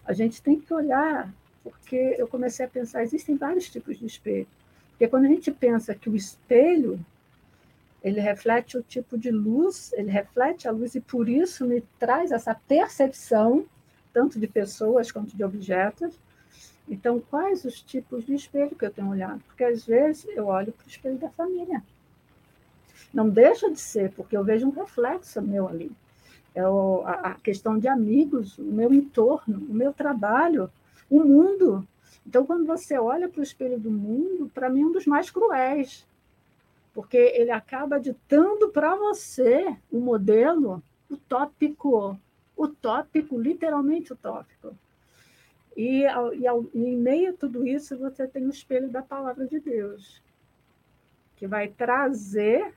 a 0.04 0.12
gente 0.12 0.42
tem 0.42 0.58
que 0.58 0.72
olhar, 0.72 1.32
porque 1.62 2.16
eu 2.18 2.26
comecei 2.26 2.66
a 2.66 2.68
pensar, 2.68 3.02
existem 3.02 3.36
vários 3.36 3.70
tipos 3.70 3.98
de 3.98 4.06
espelho. 4.06 4.46
Porque 4.90 5.08
quando 5.08 5.24
a 5.24 5.28
gente 5.28 5.50
pensa 5.50 5.94
que 5.94 6.08
o 6.08 6.16
espelho 6.16 6.98
ele 8.02 8.20
reflete 8.20 8.76
o 8.76 8.82
tipo 8.82 9.16
de 9.16 9.30
luz, 9.30 9.90
ele 9.94 10.10
reflete 10.10 10.68
a 10.68 10.70
luz 10.70 10.94
e 10.94 11.00
por 11.00 11.26
isso 11.26 11.64
me 11.64 11.80
traz 11.98 12.32
essa 12.32 12.54
percepção 12.54 13.64
tanto 14.12 14.38
de 14.38 14.46
pessoas 14.46 15.10
quanto 15.10 15.34
de 15.34 15.42
objetos. 15.42 16.20
Então, 16.88 17.18
quais 17.18 17.64
os 17.64 17.81
tipos 17.81 18.25
de 18.27 18.35
espelho 18.35 18.77
que 18.77 18.85
eu 18.85 18.90
tenho 18.90 19.09
olhado? 19.09 19.40
Porque 19.47 19.64
às 19.64 19.87
vezes 19.87 20.27
eu 20.29 20.47
olho 20.47 20.73
para 20.73 20.85
o 20.85 20.88
espelho 20.88 21.16
da 21.16 21.31
família. 21.31 21.83
Não 23.12 23.29
deixa 23.29 23.70
de 23.70 23.81
ser, 23.81 24.12
porque 24.12 24.37
eu 24.37 24.44
vejo 24.44 24.66
um 24.66 24.70
reflexo 24.70 25.40
meu 25.40 25.68
ali. 25.68 25.90
É 26.55 26.66
o, 26.66 27.03
a, 27.07 27.12
a 27.12 27.35
questão 27.35 27.79
de 27.79 27.88
amigos, 27.88 28.59
o 28.59 28.62
meu 28.62 28.92
entorno, 28.92 29.59
o 29.68 29.75
meu 29.75 29.92
trabalho, 29.92 30.70
o 31.09 31.20
mundo. 31.20 31.87
Então, 32.27 32.44
quando 32.44 32.66
você 32.66 32.99
olha 32.99 33.29
para 33.29 33.40
o 33.40 33.44
espelho 33.44 33.79
do 33.79 33.90
mundo, 33.90 34.51
para 34.53 34.68
mim 34.68 34.83
é 34.83 34.87
um 34.87 34.92
dos 34.92 35.07
mais 35.07 35.31
cruéis, 35.31 36.07
porque 36.92 37.16
ele 37.16 37.51
acaba 37.51 37.99
ditando 37.99 38.68
para 38.68 38.94
você 38.94 39.77
um 39.92 40.01
modelo 40.01 40.83
utópico, 41.11 42.18
utópico, 42.57 43.38
literalmente 43.38 44.12
utópico. 44.12 44.77
E, 45.76 46.04
e, 46.04 46.46
e, 46.74 46.78
em 46.78 46.96
meio 46.96 47.30
a 47.30 47.37
tudo 47.37 47.66
isso, 47.66 47.98
você 47.98 48.26
tem 48.26 48.46
o 48.46 48.50
espelho 48.50 48.88
da 48.88 49.02
palavra 49.02 49.46
de 49.46 49.58
Deus, 49.58 50.22
que 51.37 51.46
vai 51.46 51.68
trazer 51.68 52.72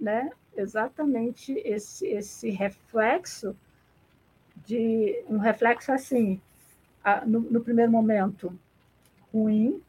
né, 0.00 0.30
exatamente 0.56 1.52
esse, 1.64 2.06
esse 2.06 2.50
reflexo 2.50 3.56
de 4.64 5.22
um 5.28 5.38
reflexo 5.38 5.92
assim, 5.92 6.40
no, 7.26 7.40
no 7.40 7.60
primeiro 7.60 7.92
momento 7.92 8.58
ruim, 9.32 9.82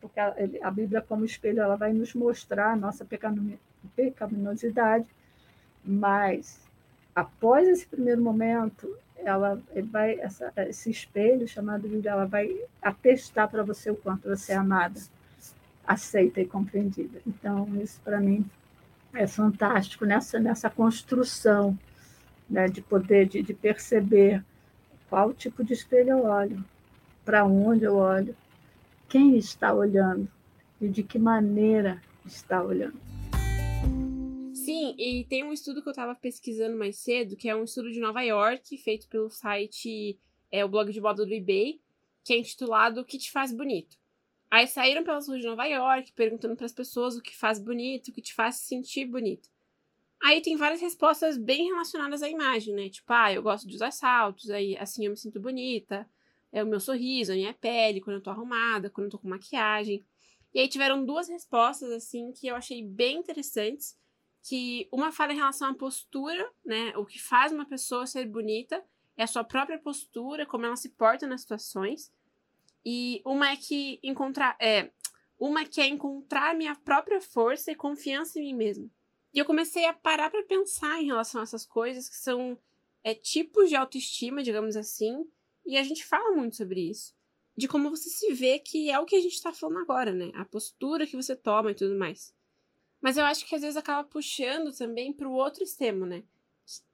porque 0.00 0.20
a, 0.20 0.34
a, 0.62 0.70
Bíblia 0.70 1.00
como 1.02 1.24
espelho 1.24 1.60
ela 1.60 1.76
vai 1.76 1.92
nos 1.92 2.14
mostrar 2.14 2.72
a 2.72 2.76
nossa 2.76 3.06
pecaminosidade, 3.96 5.06
mas 5.84 6.60
após 7.14 7.68
esse 7.68 7.86
primeiro 7.86 8.22
momento 8.22 8.96
ela 9.24 9.60
vai 9.90 10.18
essa, 10.20 10.52
esse 10.68 10.90
espelho 10.90 11.46
chamado 11.46 11.88
Bíblia 11.88 12.12
ela 12.12 12.26
vai 12.26 12.56
atestar 12.80 13.48
para 13.48 13.62
você 13.62 13.90
o 13.90 13.96
quanto 13.96 14.28
você 14.28 14.52
é 14.52 14.56
amada, 14.56 15.00
aceita 15.86 16.40
e 16.40 16.46
compreendida. 16.46 17.20
Então 17.26 17.68
isso 17.82 18.00
para 18.02 18.20
mim 18.20 18.44
é 19.12 19.26
fantástico 19.26 20.04
nessa 20.04 20.38
nessa 20.38 20.70
construção 20.70 21.78
né, 22.48 22.68
de 22.68 22.80
poder 22.80 23.26
de, 23.26 23.42
de 23.42 23.54
perceber 23.54 24.44
qual 25.08 25.32
tipo 25.32 25.64
de 25.64 25.72
espelho 25.72 26.10
eu 26.10 26.24
olho, 26.24 26.64
para 27.24 27.44
onde 27.44 27.84
eu 27.84 27.96
olho, 27.96 28.34
quem 29.08 29.36
está 29.36 29.72
olhando 29.72 30.28
e 30.80 30.88
de 30.88 31.02
que 31.02 31.18
maneira 31.18 32.00
está 32.24 32.62
olhando. 32.62 33.09
Sim, 34.70 34.94
e 34.96 35.24
tem 35.24 35.42
um 35.42 35.52
estudo 35.52 35.82
que 35.82 35.88
eu 35.88 35.90
estava 35.90 36.14
pesquisando 36.14 36.76
mais 36.76 36.96
cedo, 36.98 37.36
que 37.36 37.48
é 37.48 37.56
um 37.56 37.64
estudo 37.64 37.90
de 37.90 37.98
Nova 37.98 38.22
York, 38.22 38.78
feito 38.78 39.08
pelo 39.08 39.28
site, 39.28 40.16
é 40.48 40.64
o 40.64 40.68
blog 40.68 40.92
de 40.92 41.00
moda 41.00 41.26
do 41.26 41.34
eBay, 41.34 41.80
que 42.22 42.32
é 42.32 42.38
intitulado 42.38 43.00
O 43.00 43.04
que 43.04 43.18
te 43.18 43.32
faz 43.32 43.52
bonito. 43.52 43.96
Aí 44.48 44.68
saíram 44.68 45.02
pelas 45.02 45.26
ruas 45.26 45.40
de 45.40 45.46
Nova 45.48 45.64
York 45.64 46.12
perguntando 46.12 46.54
para 46.54 46.66
as 46.66 46.72
pessoas 46.72 47.16
o 47.16 47.20
que 47.20 47.36
faz 47.36 47.58
bonito, 47.58 48.08
o 48.08 48.12
que 48.12 48.22
te 48.22 48.32
faz 48.32 48.58
se 48.58 48.68
sentir 48.68 49.06
bonito. 49.06 49.48
Aí 50.22 50.40
tem 50.40 50.54
várias 50.54 50.80
respostas 50.80 51.36
bem 51.36 51.66
relacionadas 51.66 52.22
à 52.22 52.28
imagem, 52.28 52.72
né? 52.72 52.88
Tipo, 52.88 53.12
ah, 53.12 53.32
eu 53.32 53.42
gosto 53.42 53.66
de 53.66 53.74
usar 53.74 53.90
saltos, 53.90 54.50
aí 54.50 54.76
assim 54.78 55.04
eu 55.04 55.10
me 55.10 55.16
sinto 55.16 55.40
bonita. 55.40 56.08
É 56.52 56.62
o 56.62 56.66
meu 56.68 56.78
sorriso, 56.78 57.32
a 57.32 57.34
minha 57.34 57.54
pele, 57.54 58.00
quando 58.00 58.18
eu 58.18 58.22
tô 58.22 58.30
arrumada, 58.30 58.88
quando 58.88 59.06
eu 59.06 59.10
tô 59.10 59.18
com 59.18 59.28
maquiagem. 59.28 60.06
E 60.54 60.60
aí 60.60 60.68
tiveram 60.68 61.04
duas 61.04 61.28
respostas, 61.28 61.90
assim, 61.90 62.30
que 62.30 62.46
eu 62.46 62.54
achei 62.54 62.84
bem 62.84 63.18
interessantes 63.18 63.98
que 64.42 64.88
uma 64.92 65.12
fala 65.12 65.32
em 65.32 65.36
relação 65.36 65.68
à 65.68 65.74
postura, 65.74 66.50
né? 66.64 66.96
O 66.96 67.04
que 67.04 67.20
faz 67.20 67.52
uma 67.52 67.66
pessoa 67.66 68.06
ser 68.06 68.26
bonita 68.26 68.82
é 69.16 69.22
a 69.22 69.26
sua 69.26 69.44
própria 69.44 69.78
postura, 69.78 70.46
como 70.46 70.64
ela 70.64 70.76
se 70.76 70.90
porta 70.90 71.26
nas 71.26 71.42
situações. 71.42 72.12
E 72.84 73.20
uma 73.24 73.50
é 73.50 73.56
que 73.56 74.00
encontrar, 74.02 74.56
é, 74.58 74.90
uma 75.38 75.64
que 75.64 75.80
é 75.80 75.86
encontrar 75.86 76.54
minha 76.54 76.74
própria 76.74 77.20
força 77.20 77.70
e 77.70 77.74
confiança 77.74 78.38
em 78.38 78.42
mim 78.42 78.54
mesma. 78.54 78.90
E 79.32 79.38
eu 79.38 79.44
comecei 79.44 79.84
a 79.84 79.92
parar 79.92 80.30
para 80.30 80.42
pensar 80.42 81.00
em 81.00 81.06
relação 81.06 81.40
a 81.40 81.44
essas 81.44 81.64
coisas 81.66 82.08
que 82.08 82.16
são 82.16 82.58
é, 83.04 83.14
tipos 83.14 83.68
de 83.68 83.76
autoestima, 83.76 84.42
digamos 84.42 84.76
assim, 84.76 85.24
e 85.66 85.76
a 85.76 85.82
gente 85.82 86.04
fala 86.04 86.34
muito 86.34 86.56
sobre 86.56 86.90
isso. 86.90 87.14
De 87.56 87.68
como 87.68 87.90
você 87.90 88.08
se 88.08 88.32
vê, 88.32 88.58
que 88.58 88.90
é 88.90 88.98
o 88.98 89.04
que 89.04 89.16
a 89.16 89.20
gente 89.20 89.34
está 89.34 89.52
falando 89.52 89.80
agora, 89.80 90.12
né? 90.12 90.30
A 90.34 90.44
postura 90.44 91.06
que 91.06 91.16
você 91.16 91.36
toma 91.36 91.70
e 91.70 91.74
tudo 91.74 91.94
mais. 91.94 92.34
Mas 93.00 93.16
eu 93.16 93.24
acho 93.24 93.46
que 93.46 93.54
às 93.54 93.62
vezes 93.62 93.76
acaba 93.76 94.06
puxando 94.06 94.76
também 94.76 95.12
para 95.12 95.28
o 95.28 95.32
outro 95.32 95.62
extremo, 95.62 96.04
né? 96.04 96.22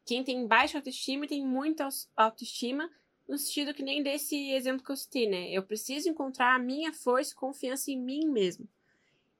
Quem 0.05 0.23
tem 0.23 0.47
baixa 0.47 0.79
autoestima 0.79 1.27
tem 1.27 1.45
muita 1.45 1.89
autoestima, 2.17 2.89
no 3.29 3.37
sentido 3.37 3.75
que 3.75 3.83
nem 3.83 4.03
desse 4.03 4.53
exemplo 4.53 4.85
que 4.85 4.93
eu 4.93 4.97
citei, 4.97 5.29
né? 5.29 5.51
Eu 5.51 5.65
preciso 5.65 6.09
encontrar 6.09 6.55
a 6.55 6.59
minha 6.59 6.93
força 6.93 7.33
e 7.33 7.37
confiança 7.37 7.91
em 7.91 8.01
mim 8.01 8.27
mesmo. 8.29 8.69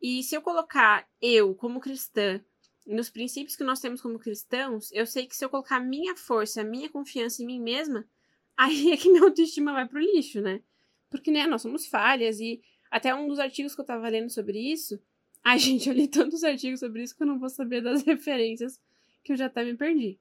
E 0.03 0.23
se 0.25 0.35
eu 0.35 0.43
colocar 0.43 1.09
eu, 1.23 1.55
como 1.55 1.81
cristã, 1.81 2.45
nos 2.85 3.09
princípios 3.09 3.57
que 3.57 3.65
nós 3.65 3.81
temos 3.81 4.01
como 4.01 4.19
cristãos, 4.19 4.91
eu 4.93 5.07
sei 5.07 5.27
que 5.27 5.37
se 5.37 5.45
eu 5.45 5.49
colocar 5.49 5.81
minha 5.81 6.17
força, 6.17 6.65
minha 6.65 6.89
confiança 6.89 7.43
em 7.43 7.47
mim 7.47 7.61
mesma, 7.61 8.05
aí 8.57 8.91
é 8.91 8.97
que 8.97 9.09
minha 9.09 9.23
autoestima 9.23 9.73
vai 9.73 9.87
pro 9.87 10.01
lixo, 10.01 10.41
né? 10.41 10.61
Porque, 11.09 11.31
né, 11.31 11.47
nós 11.47 11.63
somos 11.63 11.87
falhas 11.87 12.41
e 12.41 12.61
até 12.91 13.15
um 13.15 13.29
dos 13.29 13.39
artigos 13.39 13.75
que 13.75 13.81
eu 13.81 13.85
tava 13.85 14.09
lendo 14.09 14.31
sobre 14.31 14.59
isso 14.59 15.01
Ai, 15.49 15.61
gente, 15.61 15.89
eu 15.89 15.95
li 15.95 16.09
tantos 16.09 16.43
artigos 16.43 16.81
sobre 16.81 17.05
isso 17.05 17.17
que 17.17 17.23
eu 17.23 17.27
não 17.27 17.39
vou 17.39 17.49
saber 17.49 17.81
das 17.81 18.03
referências, 18.05 18.81
que 19.23 19.31
eu 19.31 19.37
já 19.37 19.47
até 19.47 19.63
me 19.63 19.77
perdi. 19.77 20.19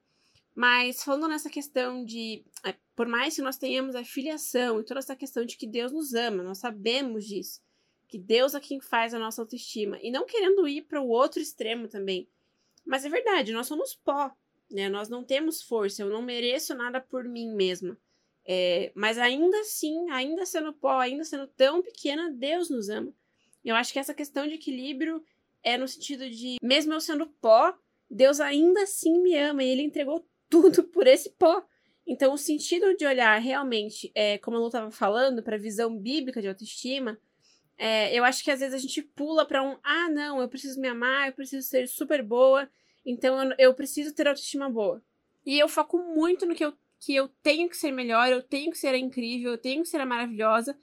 Mas 0.54 1.02
falando 1.02 1.26
nessa 1.26 1.50
questão 1.50 2.04
de, 2.04 2.44
é, 2.64 2.76
por 2.94 3.08
mais 3.08 3.34
que 3.34 3.42
nós 3.42 3.58
tenhamos 3.58 3.96
a 3.96 4.04
filiação 4.04 4.78
e 4.78 4.84
toda 4.84 5.00
essa 5.00 5.16
questão 5.16 5.44
de 5.44 5.56
que 5.56 5.66
Deus 5.66 5.90
nos 5.90 6.14
ama, 6.14 6.44
nós 6.44 6.58
sabemos 6.58 7.24
disso, 7.24 7.60
que 8.06 8.16
Deus 8.16 8.54
é 8.54 8.60
quem 8.60 8.80
faz 8.80 9.14
a 9.14 9.18
nossa 9.18 9.42
autoestima, 9.42 9.98
e 10.00 10.12
não 10.12 10.26
querendo 10.26 10.68
ir 10.68 10.82
para 10.82 11.02
o 11.02 11.08
outro 11.08 11.42
extremo 11.42 11.88
também. 11.88 12.28
Mas 12.84 13.04
é 13.04 13.08
verdade, 13.08 13.52
nós 13.52 13.66
somos 13.66 13.96
pó, 13.96 14.30
né? 14.70 14.88
Nós 14.88 15.08
não 15.08 15.24
temos 15.24 15.60
força, 15.60 16.02
eu 16.02 16.08
não 16.08 16.22
mereço 16.22 16.72
nada 16.72 17.00
por 17.00 17.24
mim 17.24 17.52
mesma. 17.52 17.98
É, 18.44 18.92
mas 18.94 19.18
ainda 19.18 19.58
assim, 19.58 20.08
ainda 20.08 20.46
sendo 20.46 20.72
pó, 20.72 21.00
ainda 21.00 21.24
sendo 21.24 21.48
tão 21.48 21.82
pequena, 21.82 22.30
Deus 22.30 22.70
nos 22.70 22.88
ama. 22.88 23.12
Eu 23.66 23.74
acho 23.76 23.92
que 23.92 23.98
essa 23.98 24.14
questão 24.14 24.46
de 24.46 24.54
equilíbrio 24.54 25.22
é 25.62 25.76
no 25.76 25.88
sentido 25.88 26.30
de, 26.30 26.56
mesmo 26.62 26.92
eu 26.92 27.00
sendo 27.00 27.26
pó, 27.26 27.74
Deus 28.08 28.38
ainda 28.38 28.82
assim 28.82 29.20
me 29.20 29.36
ama 29.36 29.64
e 29.64 29.68
ele 29.68 29.82
entregou 29.82 30.24
tudo 30.48 30.84
por 30.84 31.06
esse 31.06 31.30
pó. 31.30 31.64
Então, 32.06 32.32
o 32.32 32.38
sentido 32.38 32.96
de 32.96 33.04
olhar 33.04 33.36
realmente, 33.40 34.12
é, 34.14 34.38
como 34.38 34.56
a 34.56 34.60
Lu 34.60 34.66
estava 34.68 34.92
falando, 34.92 35.42
para 35.42 35.56
a 35.56 35.58
visão 35.58 35.98
bíblica 35.98 36.40
de 36.40 36.46
autoestima, 36.46 37.18
é, 37.76 38.16
eu 38.16 38.24
acho 38.24 38.44
que 38.44 38.50
às 38.50 38.60
vezes 38.60 38.74
a 38.74 38.78
gente 38.78 39.02
pula 39.02 39.44
para 39.44 39.60
um, 39.60 39.76
ah, 39.82 40.08
não, 40.08 40.40
eu 40.40 40.48
preciso 40.48 40.80
me 40.80 40.86
amar, 40.86 41.26
eu 41.26 41.32
preciso 41.32 41.66
ser 41.66 41.88
super 41.88 42.22
boa, 42.22 42.70
então 43.04 43.42
eu, 43.42 43.54
eu 43.58 43.74
preciso 43.74 44.14
ter 44.14 44.28
autoestima 44.28 44.70
boa. 44.70 45.02
E 45.44 45.58
eu 45.58 45.68
foco 45.68 45.98
muito 45.98 46.46
no 46.46 46.54
que 46.54 46.64
eu, 46.64 46.72
que 47.00 47.14
eu 47.14 47.28
tenho 47.42 47.68
que 47.68 47.76
ser 47.76 47.90
melhor, 47.90 48.28
eu 48.28 48.40
tenho 48.40 48.70
que 48.70 48.78
ser 48.78 48.94
incrível, 48.94 49.52
eu 49.52 49.58
tenho 49.58 49.82
que 49.82 49.88
ser 49.88 50.04
maravilhosa, 50.04 50.78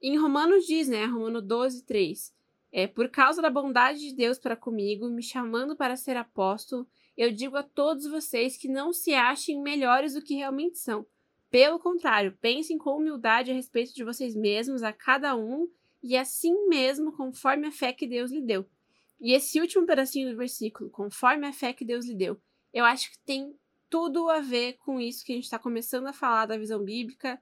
em 0.00 0.18
Romanos 0.18 0.64
diz, 0.66 0.88
né, 0.88 1.04
Romano 1.06 1.40
12, 1.40 1.84
3, 1.84 2.34
é, 2.72 2.86
por 2.86 3.08
causa 3.08 3.40
da 3.40 3.48
bondade 3.48 4.00
de 4.00 4.14
Deus 4.14 4.38
para 4.38 4.56
comigo, 4.56 5.08
me 5.08 5.22
chamando 5.22 5.76
para 5.76 5.96
ser 5.96 6.16
apóstolo, 6.16 6.86
eu 7.16 7.32
digo 7.32 7.56
a 7.56 7.62
todos 7.62 8.06
vocês 8.06 8.56
que 8.56 8.68
não 8.68 8.92
se 8.92 9.14
achem 9.14 9.62
melhores 9.62 10.14
do 10.14 10.22
que 10.22 10.34
realmente 10.34 10.78
são. 10.78 11.06
Pelo 11.50 11.78
contrário, 11.78 12.36
pensem 12.40 12.76
com 12.76 12.96
humildade 12.96 13.50
a 13.50 13.54
respeito 13.54 13.94
de 13.94 14.04
vocês 14.04 14.34
mesmos, 14.34 14.82
a 14.82 14.92
cada 14.92 15.34
um, 15.34 15.68
e 16.02 16.16
assim 16.16 16.68
mesmo, 16.68 17.12
conforme 17.12 17.66
a 17.66 17.72
fé 17.72 17.92
que 17.92 18.06
Deus 18.06 18.30
lhe 18.30 18.42
deu. 18.42 18.66
E 19.18 19.32
esse 19.32 19.58
último 19.60 19.86
pedacinho 19.86 20.30
do 20.30 20.36
versículo, 20.36 20.90
conforme 20.90 21.46
a 21.46 21.52
fé 21.52 21.72
que 21.72 21.84
Deus 21.84 22.04
lhe 22.06 22.14
deu, 22.14 22.38
eu 22.72 22.84
acho 22.84 23.10
que 23.10 23.18
tem 23.20 23.56
tudo 23.88 24.28
a 24.28 24.40
ver 24.40 24.74
com 24.74 25.00
isso 25.00 25.24
que 25.24 25.32
a 25.32 25.34
gente 25.34 25.44
está 25.44 25.58
começando 25.58 26.06
a 26.06 26.12
falar 26.12 26.46
da 26.46 26.58
visão 26.58 26.84
bíblica, 26.84 27.40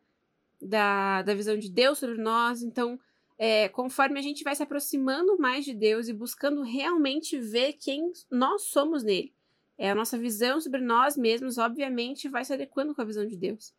da, 0.60 1.22
da 1.22 1.34
visão 1.34 1.58
de 1.58 1.70
Deus 1.70 1.98
sobre 1.98 2.18
nós. 2.18 2.62
Então, 2.62 2.98
é, 3.38 3.68
conforme 3.68 4.18
a 4.18 4.22
gente 4.22 4.44
vai 4.44 4.54
se 4.54 4.62
aproximando 4.62 5.38
mais 5.38 5.64
de 5.64 5.74
Deus 5.74 6.08
e 6.08 6.12
buscando 6.12 6.62
realmente 6.62 7.38
ver 7.38 7.74
quem 7.74 8.12
nós 8.30 8.62
somos 8.62 9.02
nele, 9.02 9.32
é, 9.76 9.90
a 9.90 9.94
nossa 9.94 10.16
visão 10.16 10.60
sobre 10.60 10.80
nós 10.80 11.16
mesmos, 11.16 11.58
obviamente, 11.58 12.28
vai 12.28 12.44
se 12.44 12.52
adequando 12.52 12.94
com 12.94 13.02
a 13.02 13.04
visão 13.04 13.26
de 13.26 13.36
Deus. 13.36 13.72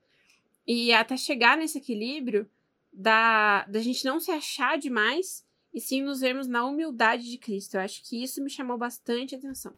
E 0.68 0.92
até 0.94 1.16
chegar 1.16 1.58
nesse 1.58 1.78
equilíbrio 1.78 2.50
da, 2.92 3.66
da 3.66 3.80
gente 3.80 4.04
não 4.04 4.20
se 4.20 4.32
achar 4.32 4.78
demais 4.78 5.46
e 5.74 5.80
sim 5.80 6.02
nos 6.02 6.22
vermos 6.22 6.48
na 6.48 6.66
humildade 6.66 7.30
de 7.30 7.38
Cristo. 7.38 7.76
Eu 7.76 7.82
acho 7.82 8.02
que 8.04 8.22
isso 8.22 8.42
me 8.42 8.50
chamou 8.50 8.78
bastante 8.78 9.36
atenção. 9.36 9.74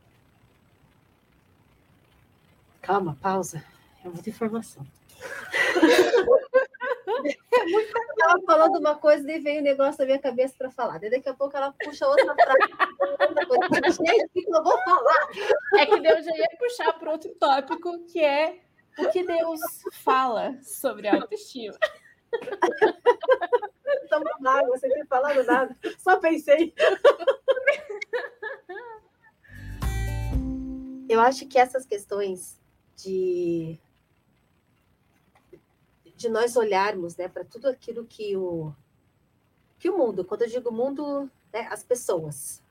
Calma, 2.82 3.18
pausa. 3.22 3.64
É 7.18 7.66
muita 7.66 7.90
informação. 7.90 8.30
Ela 8.30 8.42
falando 8.46 8.80
uma 8.80 8.96
coisa 8.96 9.32
e 9.32 9.40
veio 9.40 9.62
um 9.62 9.64
negócio 9.64 10.00
na 10.00 10.06
minha 10.06 10.20
cabeça 10.20 10.56
para 10.58 10.70
falar. 10.72 11.00
Daí 11.00 11.10
daqui 11.10 11.30
a 11.30 11.34
pouco 11.34 11.56
ela 11.56 11.74
puxa 11.84 12.08
outra 12.08 12.36
frase, 12.36 12.74
outra 13.20 13.46
coisa. 13.46 13.68
Gente, 13.92 14.26
o 14.26 14.30
que 14.30 14.46
eu 14.48 14.64
vou 14.64 14.78
falar? 14.84 15.30
É 15.78 15.86
que 15.86 16.00
Deus 16.00 16.26
já 16.26 16.36
ia 16.36 16.50
puxar 16.58 16.94
para 16.94 17.12
outro 17.12 17.34
tópico, 17.36 18.06
que 18.06 18.24
é 18.24 18.60
o 19.00 19.10
que 19.10 19.24
Deus 19.24 19.60
fala 19.94 20.58
sobre 20.62 21.08
a 21.08 21.16
autoestima. 21.16 21.78
Tomando 24.10 24.48
água, 24.48 24.78
você 24.78 24.90
tem 24.90 25.06
falado 25.06 25.44
nada. 25.44 25.78
Só 25.98 26.18
pensei. 26.18 26.74
eu 31.10 31.20
acho 31.22 31.48
que 31.48 31.58
essas 31.58 31.86
questões 31.86 32.60
de 32.96 33.80
de 36.18 36.28
nós 36.30 36.58
olharmos 36.58 37.16
né, 37.16 37.28
para 37.28 37.46
tudo 37.46 37.68
aquilo 37.70 38.04
que 38.04 38.36
o, 38.36 38.74
que 39.78 39.90
o 39.90 39.98
mundo, 39.98 40.26
quando 40.26 40.42
eu 40.42 40.50
digo 40.50 40.72
mundo, 40.72 41.30
né, 41.54 41.68
as 41.70 41.84
pessoas, 41.84 42.62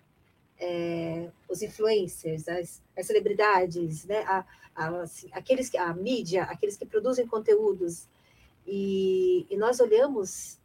é, 0.58 1.30
os 1.48 1.62
influencers, 1.62 2.48
as, 2.48 2.82
as 2.98 3.06
celebridades, 3.06 4.04
né, 4.04 4.24
a, 4.24 4.44
a, 4.74 4.88
assim, 5.02 5.28
aqueles 5.32 5.70
que, 5.70 5.78
a 5.78 5.94
mídia, 5.94 6.42
aqueles 6.42 6.76
que 6.76 6.84
produzem 6.84 7.26
conteúdos, 7.26 8.08
e, 8.66 9.46
e 9.48 9.56
nós 9.56 9.78
olhamos 9.78 10.58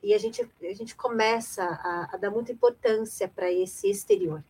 e 0.00 0.14
a 0.14 0.18
gente, 0.18 0.48
a 0.60 0.74
gente 0.74 0.96
começa 0.96 1.62
a, 1.64 2.10
a 2.12 2.16
dar 2.16 2.30
muita 2.30 2.52
importância 2.52 3.28
para 3.28 3.52
esse 3.52 3.88
exterior. 3.88 4.42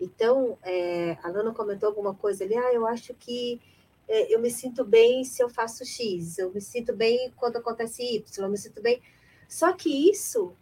Então, 0.00 0.58
é, 0.62 1.16
a 1.22 1.28
Lana 1.28 1.52
comentou 1.52 1.88
alguma 1.88 2.14
coisa 2.14 2.44
ali, 2.44 2.56
ah, 2.56 2.72
eu 2.72 2.86
acho 2.86 3.14
que 3.14 3.60
eu 4.08 4.40
me 4.40 4.50
sinto 4.50 4.84
bem 4.84 5.22
se 5.24 5.42
eu 5.42 5.48
faço 5.48 5.84
X, 5.84 6.38
eu 6.38 6.50
me 6.50 6.60
sinto 6.60 6.94
bem 6.94 7.32
quando 7.36 7.56
acontece 7.56 8.02
Y, 8.02 8.44
eu 8.44 8.50
me 8.50 8.56
sinto 8.56 8.80
bem. 8.80 9.02
Só 9.48 9.72
que 9.72 10.10
isso 10.10 10.54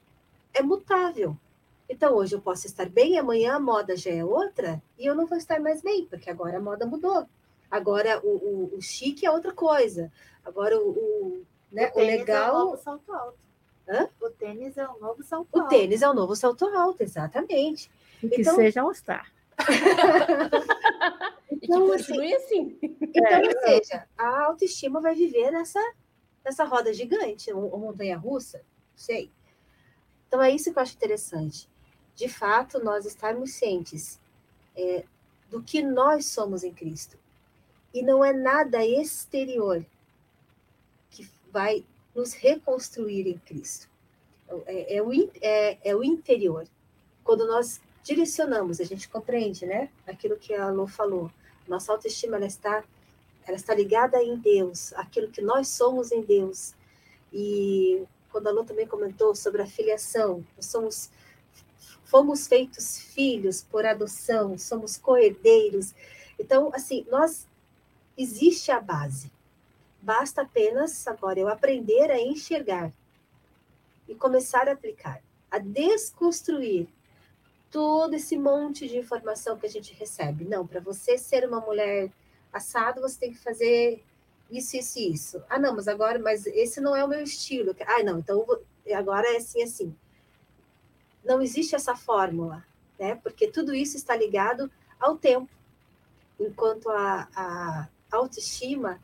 é 0.53 0.63
mutável. 0.63 1.37
Então, 1.89 2.15
hoje 2.15 2.35
eu 2.35 2.41
posso 2.41 2.67
estar 2.67 2.89
bem, 2.89 3.19
amanhã 3.19 3.55
a 3.55 3.61
moda 3.61 3.97
já 3.97 4.11
é 4.11 4.25
outra, 4.25 4.83
e 4.99 5.07
eu 5.07 5.15
não 5.15 5.27
vou 5.27 5.39
estar 5.39 5.61
mais 5.61 5.81
bem, 5.81 6.05
porque 6.07 6.29
agora 6.29 6.59
a 6.59 6.61
moda 6.61 6.85
mudou. 6.85 7.27
Agora 7.71 8.21
o, 8.25 8.29
o, 8.29 8.77
o 8.77 8.83
chique 8.83 9.25
é 9.25 9.31
outra 9.31 9.53
coisa. 9.53 10.11
Agora 10.45 10.79
o, 10.79 10.91
o, 10.91 11.43
né, 11.71 11.93
o, 11.95 12.01
o 12.01 12.03
legal. 12.03 12.49
É 12.49 12.51
o 12.51 12.65
novo 12.65 12.83
salto 12.83 13.13
alto. 13.13 13.39
Hã? 13.89 14.09
O 14.21 14.31
tênis 14.31 14.77
é 14.77 14.89
o 14.89 14.99
novo 14.99 15.23
salto 15.23 15.49
o 15.53 15.61
alto. 15.61 15.67
O 15.67 15.69
tênis 15.69 16.03
é 16.03 16.09
o 16.09 16.15
novo 16.15 16.35
salto 16.35 16.65
alto, 16.67 17.03
exatamente. 17.03 17.91
E 18.23 18.29
que 18.29 18.41
então, 18.41 18.57
seja 18.57 18.85
star. 19.61 20.51
então, 21.51 21.93
assim, 21.93 22.35
assim. 22.35 22.79
Então, 22.83 23.27
é. 23.27 23.47
ou 23.47 23.61
seja, 23.61 24.07
a 24.17 24.45
autoestima 24.45 25.01
vai 25.01 25.15
viver 25.15 25.51
nessa, 25.51 25.81
nessa 26.45 26.65
roda 26.65 26.93
gigante, 26.93 27.53
ou 27.53 27.79
montanha-russa, 27.79 28.59
não 28.59 28.65
sei. 28.99 29.31
Então, 30.29 30.43
é 30.43 30.51
isso 30.51 30.73
que 30.73 30.79
eu 30.79 30.83
acho 30.83 30.95
interessante. 30.95 31.69
De 32.15 32.29
fato, 32.29 32.83
nós 32.83 33.05
estarmos 33.05 33.53
cientes 33.53 34.19
é, 34.77 35.05
do 35.51 35.63
que 35.63 35.83
nós 35.83 36.27
somos 36.27 36.65
em 36.65 36.73
Cristo. 36.73 37.19
E 37.93 38.03
não 38.03 38.25
é 38.25 38.33
nada 38.33 38.85
exterior 38.85 39.85
que 41.11 41.29
vai 41.51 41.85
nos 42.15 42.35
reconstruir 42.35 43.27
em 43.27 43.39
Cristo. 43.39 43.89
É, 44.67 44.97
é, 44.97 45.03
o, 45.03 45.13
é, 45.41 45.79
é 45.83 45.95
o 45.95 46.05
interior. 46.05 46.67
Quando 47.25 47.47
nós 47.47 47.81
direcionamos, 48.07 48.81
a 48.81 48.85
gente 48.85 49.09
compreende, 49.09 49.67
né? 49.67 49.91
Aquilo 50.07 50.37
que 50.37 50.55
a 50.55 50.71
Lô 50.71 50.87
falou. 50.87 51.29
Nossa 51.67 51.91
autoestima 51.91 52.37
ela 52.37 52.47
está, 52.47 52.85
ela 53.45 53.57
está 53.57 53.75
ligada 53.75 54.23
em 54.23 54.37
Deus, 54.37 54.93
aquilo 54.93 55.29
que 55.29 55.43
nós 55.43 55.67
somos 55.67 56.13
em 56.13 56.23
Deus. 56.23 56.73
E 57.33 58.05
quando 58.31 58.47
a 58.47 58.53
Lô 58.53 58.63
também 58.63 58.87
comentou 58.87 59.35
sobre 59.35 59.61
a 59.61 59.67
filiação, 59.67 60.47
nós 60.57 60.67
somos 60.67 61.11
fomos 62.05 62.47
feitos 62.47 63.01
filhos 63.01 63.63
por 63.63 63.85
adoção, 63.85 64.57
somos 64.57 64.97
coerdeiros. 64.97 65.93
Então, 66.39 66.71
assim, 66.73 67.05
nós 67.11 67.49
existe 68.17 68.71
a 68.71 68.81
base. 68.81 69.33
Basta 70.01 70.43
apenas 70.43 71.05
agora 71.09 71.41
eu 71.41 71.49
aprender 71.49 72.09
a 72.13 72.21
enxergar 72.21 72.93
e 74.09 74.15
começar 74.15 74.69
a 74.69 74.73
aplicar, 74.73 75.21
a 75.51 75.59
desconstruir 75.59 76.87
todo 77.71 78.15
esse 78.15 78.37
monte 78.37 78.89
de 78.89 78.99
informação 78.99 79.59
que 79.59 79.67
a 79.67 79.71
gente 79.71 79.95
recebe. 79.95 80.45
Não, 80.45 80.67
para 80.67 80.81
você 80.81 81.19
ser 81.19 81.47
uma 81.47 81.61
mulher 81.61 82.11
assado, 82.53 83.01
você 83.01 83.19
tem 83.19 83.33
que 83.33 83.39
fazer 83.39 84.03
isso, 84.51 84.77
isso 84.77 84.99
isso. 84.99 85.43
Ah, 85.49 85.59
não, 85.59 85.75
mas 85.75 85.89
agora, 85.89 86.19
mas 86.19 86.47
esse 86.47 86.81
não 86.81 86.95
é 86.95 87.05
o 87.05 87.09
meu 87.09 87.23
estilo. 87.23 87.75
Ah, 87.87 88.03
não, 88.03 88.19
então 88.19 88.47
agora 88.95 89.27
é 89.33 89.37
assim, 89.37 89.63
assim. 89.63 89.95
Não 91.25 91.43
existe 91.43 91.75
essa 91.75 91.97
fórmula, 91.97 92.65
né? 92.99 93.17
Porque 93.17 93.49
tudo 93.49 93.75
isso 93.75 93.97
está 93.97 94.15
ligado 94.15 94.71
ao 95.01 95.17
tempo. 95.17 95.51
Enquanto 96.39 96.89
a, 96.91 97.29
a 97.35 97.89
autoestima 98.13 99.01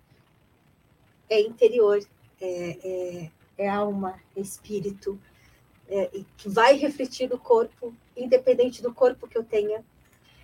é 1.29 1.41
interior, 1.41 1.99
é, 2.41 2.79
é, 2.85 3.31
é 3.59 3.69
alma, 3.69 4.21
é 4.37 4.41
espírito, 4.41 5.19
é, 5.89 6.11
que 6.37 6.49
vai 6.49 6.77
refletir 6.77 7.29
no 7.29 7.39
corpo, 7.39 7.95
independente 8.17 8.83
do 8.83 8.93
corpo 8.93 9.29
que 9.29 9.37
eu 9.37 9.45
tenha, 9.45 9.85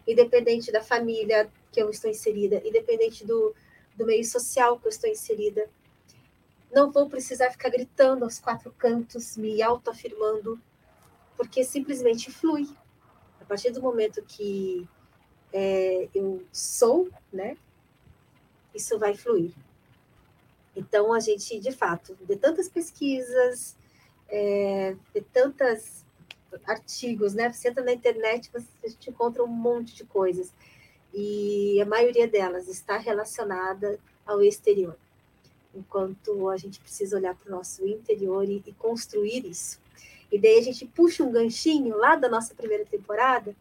independente 0.07 0.73
da 0.73 0.83
família 0.83 1.51
que 1.71 1.81
eu 1.81 1.91
estou 1.91 2.11
inserida, 2.11 2.63
independente 2.65 3.27
do, 3.27 3.55
do 3.97 4.07
meio 4.07 4.25
social 4.25 4.79
que 4.79 4.87
eu 4.87 4.91
estou 4.91 5.11
inserida. 5.11 5.69
Não 6.73 6.91
vou 6.91 7.09
precisar 7.09 7.51
ficar 7.51 7.71
gritando 7.71 8.25
aos 8.25 8.39
quatro 8.39 8.73
cantos, 8.79 9.37
me 9.37 9.63
autoafirmando, 9.63 10.61
porque 11.37 11.65
simplesmente 11.65 12.31
flui. 12.31 12.69
A 13.41 13.45
partir 13.45 13.71
do 13.71 13.83
momento 13.83 14.23
que 14.23 14.87
é, 15.53 16.09
eu 16.15 16.43
sou, 16.53 17.09
né, 17.33 17.57
isso 18.75 18.99
vai 18.99 19.15
fluir. 19.15 19.53
Então, 20.77 21.13
a 21.13 21.21
gente, 21.21 21.59
de 21.59 21.73
fato, 21.73 22.17
de 22.21 22.37
tantas 22.37 22.69
pesquisas, 22.69 23.77
é, 24.29 24.95
de 25.15 25.21
tantos 25.23 26.05
artigos, 26.67 27.35
né? 27.35 27.53
Você 27.53 27.69
entra 27.69 27.85
na 27.85 27.93
internet, 27.93 28.51
você, 28.53 28.67
a 28.85 28.89
gente 28.89 29.11
encontra 29.11 29.43
um 29.43 29.49
monte 29.49 29.95
de 29.95 30.05
coisas. 30.05 30.53
E 31.13 31.81
a 31.81 31.87
maioria 31.87 32.29
delas 32.29 32.69
está 32.69 32.99
relacionada 32.99 33.99
ao 34.27 34.43
exterior. 34.43 34.97
Enquanto 35.75 36.49
a 36.49 36.57
gente 36.57 36.81
precisa 36.81 37.17
olhar 37.17 37.35
para 37.35 37.49
o 37.49 37.57
nosso 37.57 37.87
interior 37.87 38.49
e, 38.49 38.63
e 38.67 38.73
construir 38.73 39.47
isso. 39.47 39.81
E 40.31 40.39
daí 40.39 40.59
a 40.59 40.63
gente 40.63 40.87
puxa 40.87 41.25
um 41.25 41.33
ganchinho 41.33 41.97
lá 41.97 42.15
da 42.15 42.29
nossa 42.29 42.55
primeira 42.55 42.85
temporada, 42.85 43.55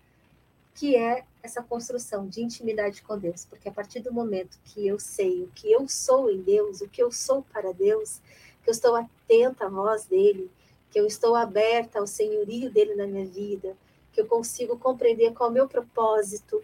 que 0.76 0.96
é 0.96 1.24
essa 1.42 1.64
construção 1.64 2.28
de 2.28 2.42
intimidade 2.42 3.02
com 3.02 3.18
Deus, 3.18 3.46
porque 3.46 3.70
a 3.70 3.72
partir 3.72 4.02
do 4.02 4.14
momento 4.14 4.60
que 4.66 4.86
eu 4.86 5.00
sei 5.00 5.44
o 5.44 5.48
que 5.56 5.72
eu 5.72 5.88
sou 5.88 6.30
em 6.30 6.42
Deus, 6.42 6.82
o 6.82 6.90
que 6.90 7.02
eu 7.02 7.12
sou 7.12 7.42
para 7.42 7.74
Deus, 7.74 8.20
que 8.64 8.70
eu 8.70 8.74
estou 8.74 8.96
atenta 8.96 9.66
à 9.66 9.70
voz 9.70 10.06
dele, 10.06 10.52
que 10.92 11.00
eu 11.00 11.06
estou 11.06 11.36
aberta 11.36 12.00
ao 12.00 12.08
senhorio 12.08 12.70
dele 12.72 12.96
na 12.96 13.06
minha 13.06 13.26
vida, 13.26 13.76
que 14.12 14.22
eu 14.22 14.26
consigo 14.26 14.78
compreender 14.78 15.34
qual 15.34 15.50
é 15.50 15.52
o 15.52 15.54
meu 15.54 15.68
propósito, 15.68 16.64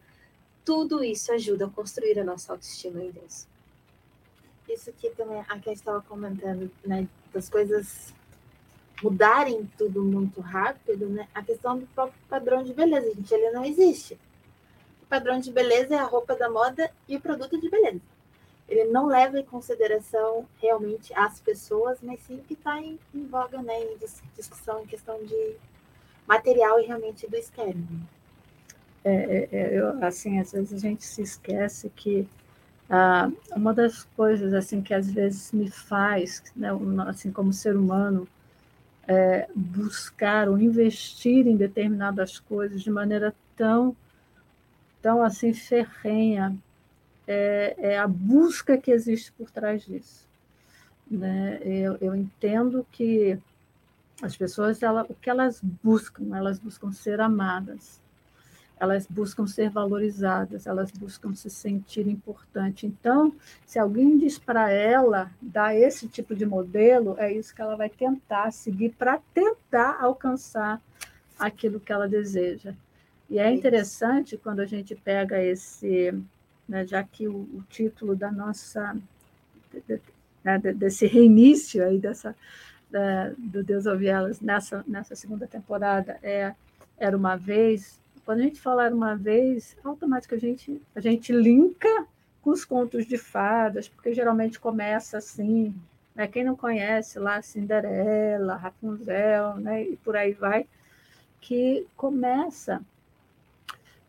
tudo 0.66 1.04
isso 1.04 1.32
ajuda 1.32 1.66
a 1.66 1.70
construir 1.70 2.20
a 2.20 2.24
nossa 2.24 2.54
autoestima 2.54 3.04
em 3.04 3.12
Deus. 3.12 3.48
Isso 4.68 4.90
aqui 4.90 5.10
também, 5.10 5.44
a 5.48 5.60
que 5.60 5.70
estava 5.70 6.02
comentando, 6.02 6.72
né, 6.86 7.08
das 7.34 7.50
coisas 7.50 8.14
mudarem 9.04 9.70
tudo 9.78 10.02
muito 10.02 10.40
rápido, 10.40 11.10
né? 11.10 11.28
A 11.36 11.44
questão 11.44 11.78
do 11.78 11.86
próprio 11.88 12.20
padrão 12.30 12.64
de 12.64 12.74
beleza, 12.74 13.14
gente, 13.14 13.34
ele 13.34 13.52
não 13.52 13.66
existe. 13.66 14.18
O 15.02 15.06
padrão 15.06 15.40
de 15.40 15.52
beleza 15.52 15.96
é 15.96 16.00
a 16.00 16.06
roupa 16.06 16.36
da 16.36 16.50
moda 16.50 16.90
e 17.08 17.18
o 17.18 17.22
produto 17.22 17.60
de 17.60 17.70
beleza. 17.70 18.02
Ele 18.74 18.92
não 18.92 19.06
leva 19.06 19.40
em 19.40 19.46
consideração 19.46 20.46
realmente 20.62 21.14
as 21.14 21.40
pessoas, 21.40 22.00
mas 22.02 22.20
sim 22.22 22.42
que 22.48 22.54
está 22.54 22.80
em, 22.80 23.00
em, 23.14 23.26
voga, 23.26 23.62
né, 23.62 23.74
em 23.84 23.98
discussão, 24.36 24.82
em 24.82 24.88
questão 24.88 25.24
de 25.24 25.56
material 26.28 26.80
e 26.80 26.86
realmente 26.86 27.30
do 27.30 27.36
externo. 27.36 27.88
É, 29.04 29.14
é, 29.14 29.50
é, 29.52 29.80
eu, 29.80 30.04
assim, 30.04 30.40
às 30.40 30.52
vezes 30.52 30.74
a 30.74 30.78
gente 30.78 31.04
se 31.04 31.22
esquece 31.22 31.90
que 31.90 32.28
ah, 32.90 33.30
uma 33.56 33.74
das 33.74 34.04
coisas 34.16 34.54
assim 34.54 34.82
que 34.82 34.94
às 34.94 35.12
vezes 35.12 35.52
me 35.52 35.70
faz, 35.70 36.44
né, 36.56 36.70
assim 37.08 37.32
como 37.32 37.54
ser 37.54 37.76
humano, 37.76 38.28
é, 39.08 39.48
buscar 39.54 40.48
ou 40.48 40.58
investir 40.58 41.46
em 41.48 41.56
determinadas 41.56 42.40
coisas 42.40 42.82
de 42.82 42.90
maneira 42.90 43.34
tão, 43.56 43.96
tão 45.02 45.22
assim 45.22 45.54
ferrenha, 45.54 46.56
é, 47.28 47.76
é 47.78 47.98
a 47.98 48.08
busca 48.08 48.78
que 48.78 48.92
existe 48.92 49.32
por 49.32 49.50
trás 49.50 49.84
disso. 49.86 50.28
Né? 51.10 51.60
Eu, 51.64 51.98
eu 52.02 52.16
entendo 52.16 52.86
que 52.92 53.38
as 54.22 54.36
pessoas, 54.36 54.82
ela, 54.82 55.06
o 55.10 55.16
que 55.16 55.30
elas 55.30 55.62
buscam? 55.62 56.36
Elas 56.36 56.60
buscam 56.60 56.92
ser 56.92 57.20
amadas 57.20 58.02
elas 58.84 59.08
buscam 59.08 59.48
ser 59.48 59.70
valorizadas, 59.70 60.68
elas 60.68 60.92
buscam 60.92 61.34
se 61.34 61.50
sentir 61.50 62.06
importante. 62.06 62.86
Então, 62.86 63.34
se 63.66 63.80
alguém 63.80 64.18
diz 64.18 64.38
para 64.38 64.70
ela 64.70 65.32
dar 65.42 65.74
esse 65.74 66.08
tipo 66.08 66.36
de 66.36 66.46
modelo, 66.46 67.16
é 67.18 67.32
isso 67.32 67.56
que 67.56 67.62
ela 67.62 67.78
vai 67.78 67.90
tentar 67.90 68.52
seguir 68.52 68.90
para 68.90 69.22
tentar 69.34 70.00
alcançar 70.02 70.82
aquilo 71.40 71.80
que 71.80 71.94
ela 71.94 72.10
deseja. 72.10 72.74
E 73.30 73.40
é 73.40 73.50
interessante 73.50 74.38
quando 74.38 74.60
a 74.60 74.66
gente 74.66 74.96
pega 74.96 75.42
esse, 75.42 76.14
né, 76.68 76.86
já 76.86 77.04
que 77.04 77.28
o, 77.28 77.36
o, 77.36 77.64
título 77.70 78.16
da 78.16 78.32
nossa 78.32 78.96
né, 80.44 80.58
desse 80.76 81.06
reinício 81.06 81.84
aí 81.86 82.00
dessa 82.00 82.36
da, 82.90 83.30
do 83.38 83.64
Deus 83.64 83.86
ouve 83.86 84.08
elas 84.08 84.40
nessa 84.40 84.84
nessa 84.88 85.16
segunda 85.16 85.48
temporada 85.48 86.18
é 86.22 86.54
era 86.98 87.18
uma 87.18 87.36
vez 87.36 88.00
quando 88.26 88.40
a 88.40 88.44
gente 88.44 88.60
falar 88.60 88.94
uma 88.94 89.16
vez, 89.16 89.76
automaticamente 89.84 90.46
a 90.46 90.50
gente, 90.50 90.82
a 90.96 91.00
gente 91.02 91.32
linka 91.34 92.08
com 92.42 92.52
os 92.52 92.64
contos 92.64 93.06
de 93.06 93.18
fadas, 93.18 93.88
porque 93.88 94.14
geralmente 94.14 94.60
começa 94.60 95.18
assim, 95.18 95.74
né? 96.16 96.28
Quem 96.28 96.44
não 96.44 96.56
conhece 96.56 97.20
lá 97.20 97.42
Cinderela, 97.42 98.56
Rapunzel, 98.56 99.58
né? 99.58 99.84
E 99.84 99.96
por 99.98 100.16
aí 100.16 100.34
vai, 100.34 100.66
que 101.42 101.86
começa. 101.96 102.82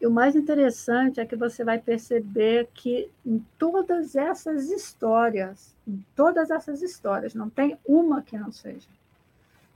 E 0.04 0.06
o 0.06 0.10
mais 0.10 0.36
interessante 0.36 1.18
é 1.18 1.24
que 1.24 1.34
você 1.34 1.64
vai 1.64 1.78
perceber 1.78 2.68
que 2.74 3.10
em 3.24 3.42
todas 3.56 4.14
essas 4.14 4.68
histórias, 4.68 5.74
em 5.88 6.04
todas 6.14 6.50
essas 6.50 6.82
histórias, 6.82 7.34
não 7.34 7.48
tem 7.48 7.78
uma 7.86 8.20
que 8.20 8.36
não 8.36 8.52
seja, 8.52 8.90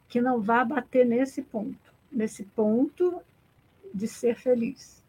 que 0.07 0.21
não 0.21 0.38
vá 0.38 0.62
bater 0.67 1.07
nesse 1.07 1.41
ponto, 1.41 1.95
nesse 2.12 2.45
ponto 2.45 3.23
de 3.95 4.07
ser 4.07 4.37
feliz. 4.37 5.03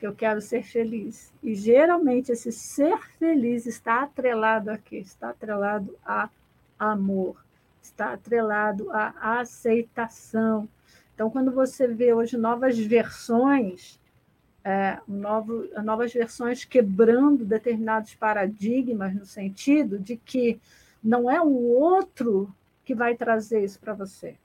Que 0.00 0.06
eu 0.08 0.12
quero 0.12 0.40
ser 0.40 0.64
feliz. 0.64 1.32
E 1.40 1.54
geralmente 1.54 2.32
esse 2.32 2.50
ser 2.50 2.98
feliz 3.20 3.66
está 3.66 4.02
atrelado 4.02 4.68
a 4.72 4.76
quê? 4.76 4.96
Está 4.96 5.30
atrelado 5.30 5.96
a 6.04 6.28
amor, 6.76 7.36
está 7.80 8.14
atrelado 8.14 8.90
à 8.90 9.38
aceitação. 9.38 10.68
Então, 11.14 11.30
quando 11.30 11.52
você 11.52 11.86
vê 11.86 12.12
hoje 12.12 12.36
novas 12.36 12.76
versões, 12.76 14.00
é, 14.68 14.98
novo, 15.06 15.68
novas 15.84 16.12
versões 16.12 16.64
quebrando 16.64 17.44
determinados 17.44 18.16
paradigmas, 18.16 19.14
no 19.14 19.24
sentido 19.24 19.96
de 19.96 20.16
que 20.16 20.60
não 21.00 21.30
é 21.30 21.40
o 21.40 21.54
outro 21.54 22.52
que 22.84 22.92
vai 22.92 23.14
trazer 23.14 23.62
isso 23.62 23.78
para 23.78 23.94
você. 23.94 24.36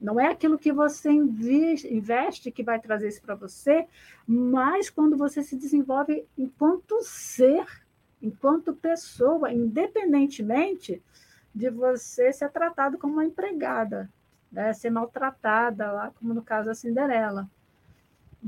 Não 0.00 0.18
é 0.18 0.26
aquilo 0.26 0.58
que 0.58 0.72
você 0.72 1.08
investe 1.08 2.50
que 2.50 2.64
vai 2.64 2.80
trazer 2.80 3.06
isso 3.06 3.22
para 3.22 3.36
você, 3.36 3.86
mas 4.26 4.90
quando 4.90 5.16
você 5.16 5.40
se 5.40 5.56
desenvolve 5.56 6.26
enquanto 6.36 6.98
ser 7.02 7.64
enquanto 8.20 8.74
pessoa, 8.74 9.52
independentemente 9.52 11.00
de 11.54 11.70
você 11.70 12.32
ser 12.32 12.50
tratado 12.50 12.98
como 12.98 13.12
uma 13.12 13.24
empregada, 13.24 14.10
né? 14.50 14.72
ser 14.72 14.90
maltratada, 14.90 15.92
lá 15.92 16.10
como 16.18 16.34
no 16.34 16.42
caso 16.42 16.66
da 16.66 16.74
Cinderela. 16.74 17.48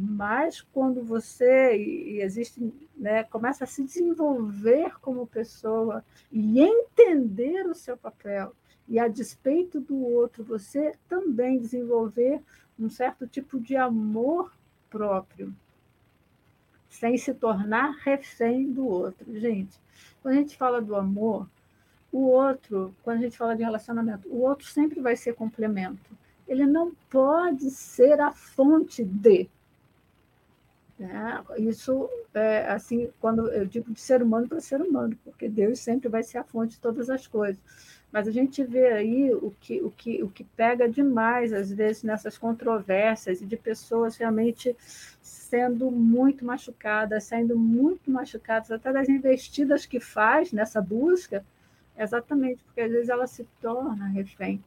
Mas 0.01 0.61
quando 0.61 1.03
você 1.03 1.77
e 1.77 2.23
existe, 2.23 2.73
né, 2.97 3.25
começa 3.25 3.65
a 3.65 3.67
se 3.67 3.83
desenvolver 3.83 4.97
como 5.01 5.27
pessoa 5.27 6.05
e 6.31 6.61
entender 6.61 7.67
o 7.67 7.75
seu 7.75 7.97
papel, 7.97 8.55
e 8.87 8.97
a 9.01 9.09
despeito 9.09 9.81
do 9.81 9.97
outro, 9.97 10.45
você 10.45 10.95
também 11.09 11.59
desenvolver 11.59 12.41
um 12.79 12.89
certo 12.89 13.27
tipo 13.27 13.59
de 13.59 13.75
amor 13.75 14.53
próprio, 14.89 15.53
sem 16.89 17.19
se 17.19 17.35
tornar 17.35 17.91
refém 18.05 18.71
do 18.71 18.87
outro. 18.87 19.37
Gente, 19.37 19.81
quando 20.23 20.35
a 20.35 20.39
gente 20.39 20.57
fala 20.57 20.81
do 20.81 20.95
amor, 20.95 21.49
o 22.13 22.21
outro, 22.29 22.95
quando 23.03 23.19
a 23.19 23.23
gente 23.23 23.37
fala 23.37 23.57
de 23.57 23.65
relacionamento, 23.65 24.29
o 24.29 24.43
outro 24.43 24.69
sempre 24.69 25.01
vai 25.01 25.17
ser 25.17 25.35
complemento. 25.35 26.17
Ele 26.47 26.65
não 26.65 26.93
pode 27.11 27.69
ser 27.73 28.21
a 28.21 28.31
fonte 28.31 29.05
de. 29.05 29.51
Né? 30.99 31.45
Isso 31.59 32.09
é 32.35 32.69
assim, 32.71 33.09
quando 33.21 33.49
eu 33.53 33.65
digo 33.65 33.93
de 33.93 34.01
ser 34.01 34.23
humano 34.23 34.49
para 34.49 34.61
ser 34.61 34.81
humano, 34.81 35.17
porque 35.25 35.49
Deus 35.49 35.79
sempre 35.79 36.09
vai 36.09 36.23
ser 36.23 36.39
a 36.39 36.45
fonte 36.45 36.73
de 36.73 36.81
todas 36.81 37.09
as 37.09 37.27
coisas. 37.27 37.61
Mas 38.11 38.27
a 38.27 38.31
gente 38.31 38.65
vê 38.65 38.87
aí 38.93 39.33
o 39.35 39.55
que, 39.61 39.83
o 39.83 39.91
que, 39.91 40.23
o 40.23 40.29
que 40.29 40.43
pega 40.43 40.89
demais, 40.89 41.53
às 41.53 41.71
vezes, 41.71 42.03
nessas 42.03 42.39
controvérsias 42.39 43.43
e 43.43 43.47
de 43.47 43.57
pessoas 43.57 44.17
realmente 44.17 44.75
sendo 45.21 45.91
muito 45.91 46.45
machucadas, 46.45 47.25
sendo 47.25 47.57
muito 47.57 48.11
machucadas, 48.11 48.71
até 48.71 48.93
das 48.93 49.09
investidas 49.09 49.85
que 49.85 50.01
faz 50.01 50.53
nessa 50.53 50.81
busca, 50.81 51.45
exatamente 51.97 52.63
porque 52.65 52.81
às 52.81 52.91
vezes 52.91 53.09
ela 53.09 53.27
se 53.27 53.47
torna 53.61 54.07
refém 54.07 54.63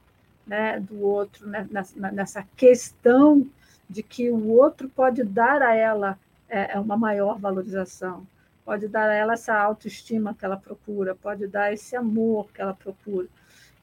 né, 0.46 0.78
do 0.80 1.00
outro, 1.00 1.46
né, 1.48 1.66
nessa, 1.70 2.12
nessa 2.12 2.42
questão 2.56 3.46
de 3.92 4.02
que 4.02 4.30
o 4.30 4.48
outro 4.48 4.88
pode 4.88 5.22
dar 5.22 5.60
a 5.62 5.74
ela 5.74 6.18
é, 6.48 6.74
é, 6.74 6.80
uma 6.80 6.96
maior 6.96 7.38
valorização, 7.38 8.26
pode 8.64 8.88
dar 8.88 9.10
a 9.10 9.14
ela 9.14 9.34
essa 9.34 9.54
autoestima 9.54 10.34
que 10.34 10.44
ela 10.44 10.56
procura, 10.56 11.14
pode 11.14 11.46
dar 11.46 11.72
esse 11.72 11.94
amor 11.94 12.48
que 12.52 12.60
ela 12.60 12.74
procura. 12.74 13.28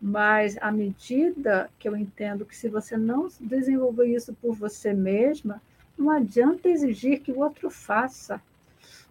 Mas 0.02 0.58
à 0.62 0.72
medida 0.72 1.70
que 1.78 1.88
eu 1.88 1.96
entendo 1.96 2.46
que 2.46 2.56
se 2.56 2.70
você 2.70 2.98
não 2.98 3.30
desenvolver 3.40 4.08
isso 4.08 4.34
por 4.42 4.56
você 4.56 4.94
mesma, 4.94 5.62
não 5.98 6.10
adianta 6.10 6.70
exigir 6.70 7.20
que 7.22 7.32
o 7.32 7.40
outro 7.40 7.70
faça. 7.70 8.42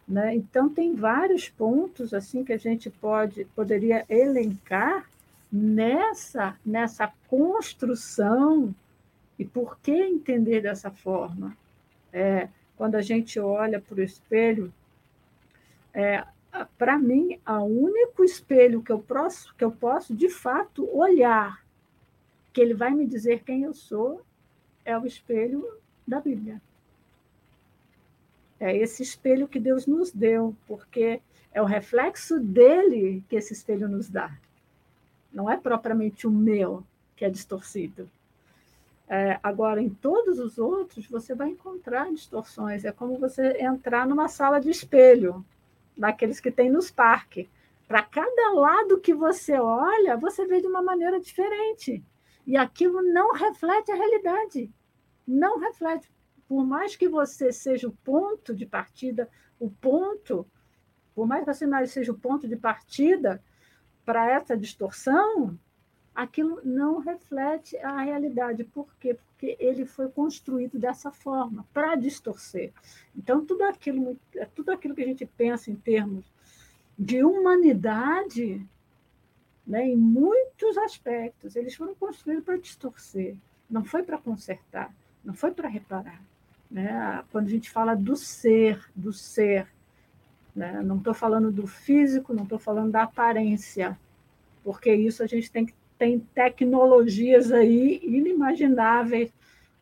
Né? 0.07 0.35
Então, 0.35 0.71
tem 0.71 0.95
vários 0.95 1.51
pontos 1.51 2.15
assim 2.15 2.43
que 2.43 2.53
a 2.53 2.57
gente 2.57 2.89
pode 2.89 3.45
poderia 3.55 4.07
elencar 4.09 5.07
nessa, 5.53 6.57
nessa 6.65 7.13
construção. 7.29 8.75
E 9.39 9.45
por 9.45 9.79
que 9.79 9.93
entender 9.93 10.63
dessa 10.63 10.91
forma? 10.91 11.57
É, 12.13 12.49
quando 12.77 12.97
a 12.97 13.03
gente 13.03 13.39
olha 13.39 13.81
para 13.81 13.97
o 13.97 14.03
espelho, 14.03 14.73
é, 15.95 16.25
para 16.77 16.99
mim, 16.99 17.39
o 17.47 17.65
único 17.65 18.25
espelho 18.25 18.83
que 18.83 18.91
eu, 18.91 18.99
posso, 18.99 19.55
que 19.55 19.65
eu 19.65 19.71
posso, 19.71 20.15
de 20.15 20.29
fato, 20.29 20.89
olhar, 20.97 21.65
que 22.53 22.61
ele 22.61 22.75
vai 22.75 22.91
me 22.91 23.07
dizer 23.07 23.43
quem 23.45 23.63
eu 23.63 23.75
sou, 23.75 24.23
é 24.85 24.97
o 24.99 25.07
espelho 25.07 25.67
da 26.07 26.21
Bíblia. 26.21 26.61
É 28.59 28.77
esse 28.77 29.03
espelho 29.03 29.47
que 29.47 29.61
Deus 29.61 29.87
nos 29.87 30.11
deu, 30.11 30.57
porque 30.67 31.21
é 31.53 31.63
o 31.63 31.67
reflexo 31.67 32.41
dele 32.41 33.23
que 33.29 33.37
esse 33.37 33.53
espelho 33.53 33.89
nos 33.89 34.09
dá. 34.09 34.37
Não 35.33 35.49
é 35.49 35.57
propriamente 35.57 36.27
o 36.27 36.31
meu 36.31 36.83
que 37.15 37.25
é 37.25 37.31
distorcido. 37.31 38.11
É, 39.09 39.41
agora, 39.43 39.81
em 39.81 39.89
todos 39.89 40.39
os 40.39 40.59
outros, 40.59 41.07
você 41.07 41.35
vai 41.35 41.49
encontrar 41.49 42.13
distorções. 42.13 42.85
É 42.85 42.93
como 42.93 43.19
você 43.19 43.57
entrar 43.59 44.07
numa 44.07 44.29
sala 44.29 44.61
de 44.61 44.69
espelho, 44.69 45.45
daqueles 45.97 46.41
que 46.41 46.51
tem 46.51 46.71
nos 46.71 46.91
parques. 46.91 47.49
Para 47.87 48.03
cada 48.03 48.53
lado 48.53 49.01
que 49.01 49.15
você 49.15 49.59
olha, 49.59 50.17
você 50.17 50.47
vê 50.47 50.61
de 50.61 50.67
uma 50.67 50.83
maneira 50.83 51.19
diferente. 51.19 52.05
E 52.47 52.57
aquilo 52.57 53.03
não 53.03 53.33
reflete 53.33 53.91
a 53.91 53.95
realidade. 53.95 54.71
Não 55.27 55.59
reflete 55.59 56.11
por 56.49 56.65
mais 56.65 56.97
que 56.97 57.09
você 57.09 57.53
seja 57.53 57.87
o 57.87 57.93
ponto 57.93 58.55
de 58.55 58.65
partida, 58.65 59.29
o 59.61 59.71
ponto, 59.71 60.47
por 61.15 61.27
mais 61.27 61.45
que 61.45 61.53
você 61.53 61.87
seja 61.87 62.11
o 62.11 62.19
ponto 62.19 62.49
de 62.49 62.57
partida 62.57 63.43
para 64.05 64.31
essa 64.31 64.57
distorção, 64.57 65.59
aquilo 66.19 66.61
não 66.65 66.99
reflete 66.99 67.77
a 67.79 68.03
realidade. 68.03 68.65
Por 68.65 68.89
quê? 68.99 69.15
Porque 69.15 69.57
ele 69.61 69.87
foi 69.87 70.09
construído 70.09 70.77
dessa 70.77 71.13
forma, 71.13 71.65
para 71.73 71.95
distorcer. 71.95 72.73
Então, 73.17 73.47
tudo 73.47 73.63
aquilo, 73.63 74.19
tudo 74.53 74.73
aquilo 74.73 74.97
que 74.97 75.03
a 75.03 75.07
gente 75.07 75.25
pensa 75.25 75.71
em 75.71 75.77
termos 75.77 76.25
de 76.99 77.23
humanidade, 77.23 78.67
né, 79.65 79.87
em 79.87 79.97
muitos 79.97 80.77
aspectos, 80.79 81.55
eles 81.55 81.77
foram 81.77 81.95
construídos 81.95 82.45
para 82.45 82.57
distorcer, 82.57 83.37
não 83.71 83.85
foi 83.85 84.03
para 84.03 84.19
consertar, 84.19 84.93
não 85.25 85.35
foi 85.35 85.53
para 85.53 85.69
reparar. 85.69 86.21
Né? 86.69 87.23
Quando 87.31 87.47
a 87.47 87.51
gente 87.51 87.71
fala 87.71 87.95
do 87.95 88.17
ser, 88.17 88.85
do 88.93 89.13
ser, 89.13 89.69
né? 90.53 90.83
não 90.83 90.97
estou 90.97 91.15
falando 91.15 91.53
do 91.53 91.69
físico, 91.69 92.35
não 92.35 92.43
estou 92.43 92.59
falando 92.59 92.91
da 92.91 93.05
aparência, 93.05 93.97
porque 94.65 94.93
isso 94.93 95.23
a 95.23 95.27
gente 95.29 95.49
tem, 95.49 95.73
tem 95.99 96.21
tecnologias 96.21 97.53
aí 97.53 98.01
inimagináveis 98.03 99.31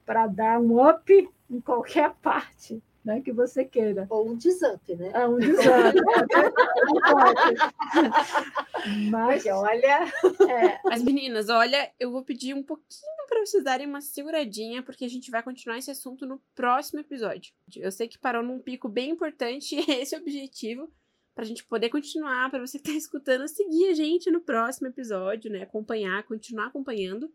para 0.05 0.27
dar 0.27 0.61
um 0.61 0.85
up 0.89 1.31
em 1.51 1.61
qualquer 1.61 2.13
parte 2.23 2.83
né, 3.05 3.21
que 3.21 3.33
você 3.33 3.65
queira. 3.65 4.07
Ou 4.11 4.31
um 4.31 4.37
desump, 4.37 4.83
né? 4.97 5.13
É 5.15 5.29
um 5.29 5.39
desump. 5.39 5.63
Mas 9.11 9.45
Porque, 9.45 9.53
olha. 9.53 10.13
É. 10.49 10.81
Mas 10.85 11.05
meninas, 11.05 11.49
olha, 11.49 11.93
eu 12.01 12.11
vou 12.11 12.25
pedir 12.25 12.53
um 12.53 12.65
pouquinho 12.65 13.27
para 13.29 13.47
vocês 13.47 13.63
darem 13.63 13.87
uma 13.87 14.01
seguradinha, 14.01 14.83
porque 14.83 15.05
a 15.05 15.09
gente 15.09 15.31
vai 15.31 15.41
continuar 15.41 15.79
esse 15.79 15.89
assunto 15.91 16.27
no 16.27 16.43
próximo 16.53 16.99
episódio. 16.99 17.53
Eu 17.77 17.93
sei 17.93 18.09
que 18.09 18.19
parou 18.19 18.43
num 18.43 18.59
pico 18.59 18.89
bem 18.89 19.11
importante, 19.11 19.77
esse 19.89 20.17
é 20.17 20.19
o 20.19 20.21
objetivo 20.21 20.91
para 21.37 21.45
a 21.45 21.47
gente 21.47 21.65
poder 21.67 21.91
continuar, 21.91 22.51
para 22.51 22.67
você 22.67 22.79
que 22.79 22.89
está 22.89 22.97
escutando, 22.97 23.47
seguir 23.47 23.91
a 23.91 23.95
gente 23.95 24.31
no 24.31 24.41
próximo 24.41 24.89
episódio, 24.89 25.53
né? 25.53 25.63
Acompanhar, 25.63 26.23
continuar 26.23 26.69
acompanhando. 26.69 27.31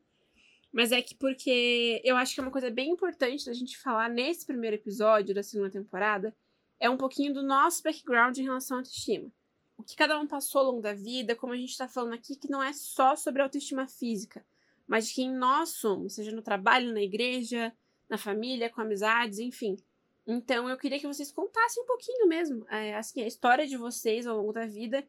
Mas 0.73 0.91
é 0.91 1.03
que 1.03 1.13
porque 1.13 2.01
eu 2.03 2.17
acho 2.17 2.33
que 2.33 2.39
é 2.39 2.43
uma 2.43 2.51
coisa 2.51 2.71
bem 2.71 2.89
importante 2.89 3.45
da 3.45 3.53
gente 3.53 3.77
falar 3.77 4.09
nesse 4.09 4.43
primeiro 4.43 4.75
episódio 4.75 5.35
da 5.35 5.43
segunda 5.43 5.69
temporada 5.69 6.35
é 6.79 6.89
um 6.89 6.97
pouquinho 6.97 7.31
do 7.31 7.43
nosso 7.43 7.83
background 7.83 8.35
em 8.39 8.43
relação 8.43 8.77
à 8.77 8.79
autoestima. 8.79 9.31
O 9.77 9.83
que 9.83 9.95
cada 9.95 10.19
um 10.19 10.25
passou 10.25 10.61
ao 10.61 10.67
longo 10.67 10.81
da 10.81 10.93
vida, 10.93 11.35
como 11.35 11.53
a 11.53 11.57
gente 11.57 11.69
está 11.69 11.87
falando 11.87 12.13
aqui, 12.13 12.35
que 12.35 12.49
não 12.49 12.63
é 12.63 12.73
só 12.73 13.15
sobre 13.15 13.43
autoestima 13.43 13.87
física, 13.87 14.43
mas 14.87 15.09
de 15.09 15.13
quem 15.13 15.31
nós 15.31 15.69
somos, 15.69 16.13
seja 16.13 16.31
no 16.31 16.41
trabalho, 16.41 16.91
na 16.91 17.03
igreja, 17.03 17.71
na 18.09 18.17
família, 18.17 18.69
com 18.69 18.81
amizades, 18.81 19.37
enfim. 19.37 19.77
Então 20.25 20.69
eu 20.69 20.77
queria 20.77 20.99
que 20.99 21.07
vocês 21.07 21.31
contassem 21.31 21.83
um 21.83 21.85
pouquinho 21.85 22.27
mesmo, 22.27 22.65
é, 22.69 22.95
assim, 22.95 23.21
a 23.23 23.27
história 23.27 23.65
de 23.65 23.77
vocês 23.77 24.27
ao 24.27 24.37
longo 24.37 24.53
da 24.53 24.65
vida 24.65 25.05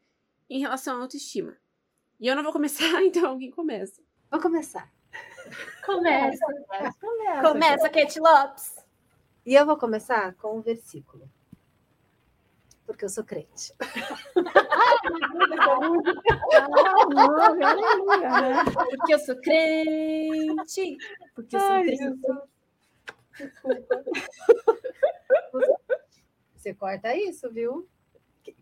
em 0.49 0.59
relação 0.59 0.97
à 0.97 1.01
autoestima. 1.01 1.55
E 2.19 2.27
eu 2.27 2.35
não 2.35 2.43
vou 2.43 2.51
começar, 2.51 2.83
então 3.03 3.27
alguém 3.27 3.51
começa. 3.51 4.01
Vou 4.31 4.41
começar. 4.41 4.91
Começa. 5.85 6.45
Começa, 6.99 7.41
Começa, 7.41 7.89
Kate 7.89 8.19
Lopes. 8.19 8.75
E 9.45 9.53
eu 9.53 9.65
vou 9.65 9.77
começar 9.77 10.33
com 10.35 10.57
um 10.57 10.61
versículo. 10.61 11.29
Porque 12.85 13.05
eu 13.05 13.09
sou 13.09 13.23
crente. 13.23 13.73
Porque 18.89 19.13
eu 19.13 19.19
sou 19.19 19.35
crente. 19.37 20.97
Porque 21.35 21.55
eu 21.55 21.59
sou 21.59 21.69
Ai, 21.69 21.83
crente. 21.83 22.21
Desculpa. 23.37 24.03
Você 26.55 26.73
corta 26.73 27.15
isso, 27.15 27.51
viu? 27.51 27.87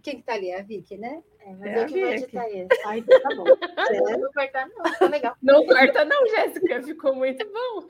Quem 0.04 0.18
que 0.18 0.24
tá 0.24 0.34
ali? 0.34 0.50
É 0.50 0.60
a 0.60 0.64
Vicky, 0.64 0.98
né? 0.98 1.24
É, 1.40 1.54
mas 1.56 1.72
É 1.72 1.84
eu 1.84 1.86
que 1.88 2.00
vou 2.00 2.10
Vicky. 2.10 2.24
editar 2.24 2.50
ele. 2.50 2.68
Ah, 2.86 2.98
então 2.98 3.22
tá 3.22 3.30
bom. 3.36 3.44
Não 3.46 3.86
Sério? 3.86 4.20
vou 4.20 4.34
cortar, 4.34 4.68
não. 4.70 4.84
Tá 5.00 5.08
legal. 5.08 5.36
Não 5.42 5.66
corta, 5.66 6.06
não, 6.06 6.28
Jéssica. 6.28 6.84
Ficou 6.84 7.16
muito 7.16 7.44
bom. 7.52 7.88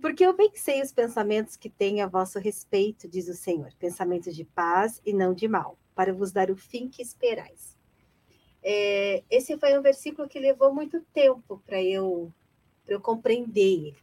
Porque 0.00 0.24
eu 0.24 0.34
bem 0.34 0.50
sei 0.54 0.82
os 0.82 0.92
pensamentos 0.92 1.56
que 1.56 1.68
tenho 1.70 2.04
a 2.04 2.08
vosso 2.08 2.38
respeito, 2.38 3.08
diz 3.08 3.26
o 3.28 3.34
Senhor, 3.34 3.72
pensamentos 3.78 4.34
de 4.36 4.44
paz 4.44 5.00
e 5.04 5.12
não 5.14 5.32
de 5.32 5.48
mal, 5.48 5.78
para 5.94 6.12
vos 6.12 6.30
dar 6.30 6.50
o 6.50 6.56
fim 6.56 6.88
que 6.88 7.00
esperais. 7.02 7.74
É, 8.62 9.22
esse 9.30 9.58
foi 9.58 9.76
um 9.78 9.82
versículo 9.82 10.28
que 10.28 10.38
levou 10.38 10.72
muito 10.74 11.00
tempo 11.12 11.62
para 11.66 11.82
eu, 11.82 12.32
pra 12.84 12.94
eu 12.94 13.00
compreender 13.00 13.60
ele. 13.60 13.96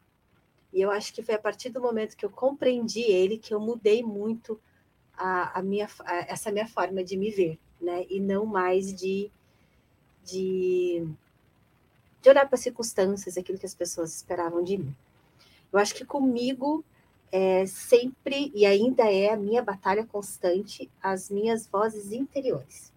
E 0.73 0.82
eu 0.82 0.91
acho 0.91 1.13
que 1.13 1.23
foi 1.23 1.36
a 1.36 1.39
partir 1.39 1.69
do 1.69 1.82
momento 1.82 2.17
que 2.17 2.25
eu 2.25 2.29
compreendi 2.29 3.01
ele 3.01 3.38
que 3.38 3.53
eu 3.53 3.59
mudei 3.59 4.03
muito 4.03 4.59
a, 5.17 5.59
a 5.59 5.63
minha, 5.63 5.88
a- 6.05 6.25
essa 6.29 6.51
minha 6.51 6.67
forma 6.67 7.03
de 7.03 7.17
me 7.17 7.32
ver, 7.32 7.59
né? 7.82 8.05
E 8.09 8.19
não 8.19 8.45
mais 8.45 8.93
de, 8.93 9.32
de, 10.25 11.05
de 12.21 12.29
olhar 12.29 12.45
para 12.47 12.55
as 12.55 12.61
circunstâncias, 12.61 13.38
aquilo 13.38 13.57
que 13.57 13.65
as 13.65 13.73
pessoas 13.75 14.15
esperavam 14.15 14.63
de 14.63 14.77
mim. 14.77 14.95
Eu 15.73 15.79
acho 15.79 15.95
que 15.95 16.05
comigo 16.05 16.86
é 17.32 17.65
sempre 17.67 18.51
e 18.55 18.65
ainda 18.65 19.03
é 19.11 19.32
a 19.32 19.38
minha 19.38 19.63
batalha 19.63 20.05
constante 20.05 20.89
as 21.01 21.29
minhas 21.29 21.67
vozes 21.67 22.11
interiores. 22.11 22.90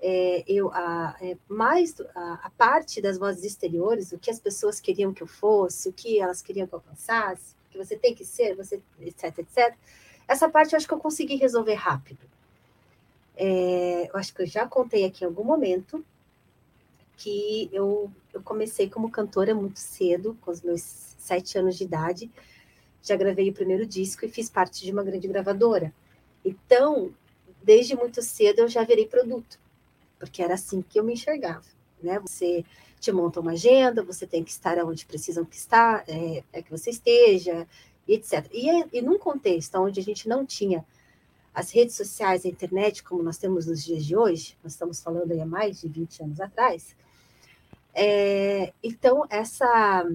É, 0.00 0.44
eu 0.46 0.70
a, 0.72 1.16
é, 1.20 1.36
mais 1.48 1.94
a, 2.14 2.34
a 2.44 2.50
parte 2.50 3.00
das 3.02 3.18
vozes 3.18 3.44
exteriores, 3.44 4.12
o 4.12 4.18
que 4.18 4.30
as 4.30 4.38
pessoas 4.38 4.78
queriam 4.78 5.12
que 5.12 5.22
eu 5.22 5.26
fosse, 5.26 5.88
o 5.88 5.92
que 5.92 6.20
elas 6.20 6.40
queriam 6.40 6.66
que 6.66 6.74
eu 6.74 6.78
alcançasse, 6.78 7.54
o 7.66 7.70
que 7.70 7.78
você 7.78 7.96
tem 7.96 8.14
que 8.14 8.24
ser, 8.24 8.54
você 8.54 8.80
etc, 9.00 9.38
etc. 9.38 9.74
Essa 10.28 10.48
parte 10.48 10.72
eu 10.72 10.76
acho 10.76 10.86
que 10.86 10.94
eu 10.94 10.98
consegui 10.98 11.36
resolver 11.36 11.74
rápido. 11.74 12.20
É, 13.36 14.08
eu 14.12 14.16
acho 14.16 14.34
que 14.34 14.42
eu 14.42 14.46
já 14.46 14.66
contei 14.66 15.04
aqui 15.04 15.24
em 15.24 15.26
algum 15.26 15.44
momento 15.44 16.04
que 17.16 17.68
eu, 17.72 18.10
eu 18.32 18.40
comecei 18.42 18.88
como 18.88 19.10
cantora 19.10 19.54
muito 19.54 19.78
cedo, 19.80 20.38
com 20.40 20.50
os 20.50 20.62
meus 20.62 20.80
sete 20.80 21.58
anos 21.58 21.76
de 21.76 21.84
idade. 21.84 22.30
Já 23.02 23.16
gravei 23.16 23.50
o 23.50 23.52
primeiro 23.52 23.84
disco 23.84 24.24
e 24.24 24.28
fiz 24.28 24.48
parte 24.48 24.84
de 24.84 24.92
uma 24.92 25.02
grande 25.02 25.26
gravadora. 25.26 25.92
Então, 26.44 27.12
desde 27.62 27.96
muito 27.96 28.22
cedo 28.22 28.60
eu 28.60 28.68
já 28.68 28.84
virei 28.84 29.06
produto, 29.06 29.58
porque 30.18 30.42
era 30.42 30.54
assim 30.54 30.82
que 30.82 30.98
eu 30.98 31.04
me 31.04 31.14
enxergava. 31.14 31.64
Né? 32.02 32.18
Você 32.20 32.64
te 33.00 33.12
monta 33.12 33.40
uma 33.40 33.52
agenda, 33.52 34.02
você 34.02 34.26
tem 34.26 34.42
que 34.42 34.50
estar 34.50 34.78
onde 34.84 35.06
precisam 35.06 35.44
que 35.44 35.56
estar, 35.56 36.04
é, 36.08 36.42
é 36.52 36.62
que 36.62 36.70
você 36.70 36.90
esteja, 36.90 37.66
etc. 38.06 38.48
E, 38.52 38.68
é- 38.68 38.88
e 38.92 39.02
num 39.02 39.18
contexto 39.18 39.76
onde 39.76 40.00
a 40.00 40.02
gente 40.02 40.28
não 40.28 40.44
tinha 40.44 40.84
as 41.54 41.70
redes 41.70 41.96
sociais, 41.96 42.44
a 42.44 42.48
internet, 42.48 43.02
como 43.02 43.22
nós 43.22 43.38
temos 43.38 43.66
nos 43.66 43.84
dias 43.84 44.04
de 44.04 44.16
hoje, 44.16 44.56
nós 44.62 44.72
estamos 44.72 45.00
falando 45.00 45.32
aí 45.32 45.40
há 45.40 45.46
mais 45.46 45.80
de 45.80 45.88
20 45.88 46.22
anos 46.22 46.40
atrás, 46.40 46.94
é, 47.94 48.72
então 48.82 49.24
essa 49.28 50.06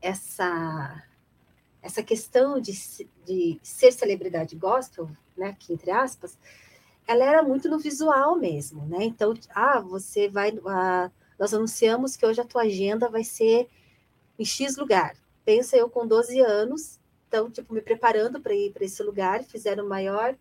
essa 0.00 1.04
essa 1.80 2.02
questão 2.02 2.60
de, 2.60 2.72
de 3.24 3.60
ser 3.62 3.92
celebridade 3.92 4.56
gospel, 4.56 5.08
né, 5.36 5.56
que 5.58 5.72
entre 5.72 5.90
aspas, 5.92 6.36
ela 7.08 7.24
era 7.24 7.42
muito 7.44 7.70
no 7.70 7.78
visual 7.80 8.36
mesmo, 8.36 8.86
né? 8.86 9.04
Então, 9.04 9.34
ah, 9.54 9.80
você 9.80 10.28
vai, 10.28 10.52
ah, 10.66 11.10
nós 11.38 11.54
anunciamos 11.54 12.16
que 12.16 12.26
hoje 12.26 12.40
a 12.42 12.46
tua 12.46 12.64
agenda 12.64 13.10
vai 13.10 13.24
ser 13.24 13.68
em 14.38 14.44
X 14.44 14.76
lugar. 14.76 15.16
Pensa 15.44 15.76
eu 15.76 15.88
com 15.90 16.06
12 16.06 16.40
anos, 16.40 16.98
então, 17.28 17.50
tipo, 17.50 17.74
me 17.74 17.82
preparando 17.82 18.40
para 18.40 18.54
ir 18.54 18.72
para 18.72 18.84
esse 18.84 19.02
lugar, 19.02 19.42
fizeram 19.44 19.84
o 19.86 19.88
maior, 19.88 20.36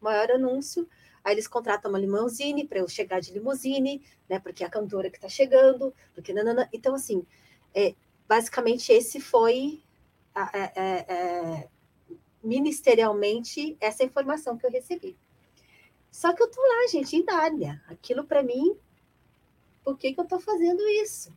maior 0.00 0.30
anúncio. 0.32 0.88
Aí 1.24 1.34
eles 1.34 1.48
contratam 1.48 1.90
uma 1.90 1.98
limousine 1.98 2.66
para 2.66 2.78
eu 2.78 2.88
chegar 2.88 3.20
de 3.20 3.32
limousine, 3.32 4.02
né? 4.28 4.38
Porque 4.38 4.64
é 4.64 4.66
a 4.66 4.70
cantora 4.70 5.10
que 5.10 5.16
está 5.18 5.28
chegando, 5.28 5.94
porque 6.14 6.32
nanana. 6.32 6.68
Então, 6.72 6.94
assim, 6.94 7.26
é, 7.74 7.94
basicamente 8.28 8.92
esse 8.92 9.20
foi 9.20 9.82
a- 10.34 10.50
é- 10.54 10.72
é- 10.76 11.06
é, 11.14 11.68
ministerialmente 12.42 13.76
essa 13.80 14.04
informação 14.04 14.56
que 14.56 14.66
eu 14.66 14.70
recebi. 14.70 15.16
Só 16.10 16.32
que 16.32 16.42
eu 16.42 16.50
tô 16.50 16.60
lá, 16.60 16.88
gente, 16.88 17.16
em 17.16 17.24
Nárnia. 17.24 17.82
Aquilo 17.88 18.24
para 18.24 18.42
mim, 18.42 18.76
por 19.84 19.96
que, 19.96 20.12
que 20.12 20.20
eu 20.20 20.24
tô 20.24 20.40
fazendo 20.40 20.86
isso? 20.88 21.32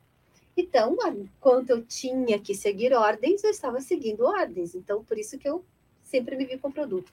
Então, 0.56 0.96
quando 1.40 1.70
eu 1.72 1.84
tinha 1.84 2.40
que 2.40 2.54
seguir 2.54 2.94
ordens, 2.94 3.44
eu 3.44 3.50
estava 3.50 3.82
seguindo 3.82 4.26
ordens. 4.26 4.76
Então, 4.76 5.04
por 5.04 5.18
isso 5.18 5.38
que 5.38 5.48
eu 5.48 5.64
sempre 6.04 6.36
me 6.36 6.46
vi 6.46 6.58
com 6.58 6.72
produto. 6.72 7.12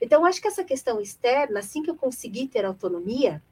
Então, 0.00 0.24
acho 0.24 0.40
que 0.40 0.48
essa 0.48 0.62
questão 0.62 1.00
externa, 1.00 1.60
assim 1.60 1.82
que 1.82 1.90
eu 1.90 1.96
consegui 1.96 2.46
ter 2.46 2.64
autonomia, 2.64 3.42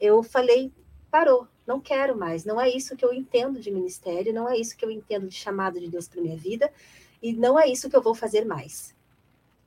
eu 0.00 0.22
falei, 0.22 0.72
parou, 1.10 1.48
não 1.66 1.80
quero 1.80 2.16
mais. 2.16 2.44
Não 2.44 2.60
é 2.60 2.68
isso 2.68 2.96
que 2.96 3.04
eu 3.04 3.12
entendo 3.12 3.58
de 3.58 3.70
ministério, 3.70 4.32
não 4.32 4.48
é 4.48 4.56
isso 4.56 4.76
que 4.76 4.84
eu 4.84 4.90
entendo 4.90 5.26
de 5.26 5.34
chamado 5.34 5.80
de 5.80 5.88
Deus 5.88 6.06
para 6.06 6.20
minha 6.20 6.36
vida, 6.36 6.72
e 7.22 7.32
não 7.32 7.58
é 7.58 7.68
isso 7.68 7.88
que 7.88 7.96
eu 7.96 8.02
vou 8.02 8.14
fazer 8.14 8.44
mais. 8.44 8.94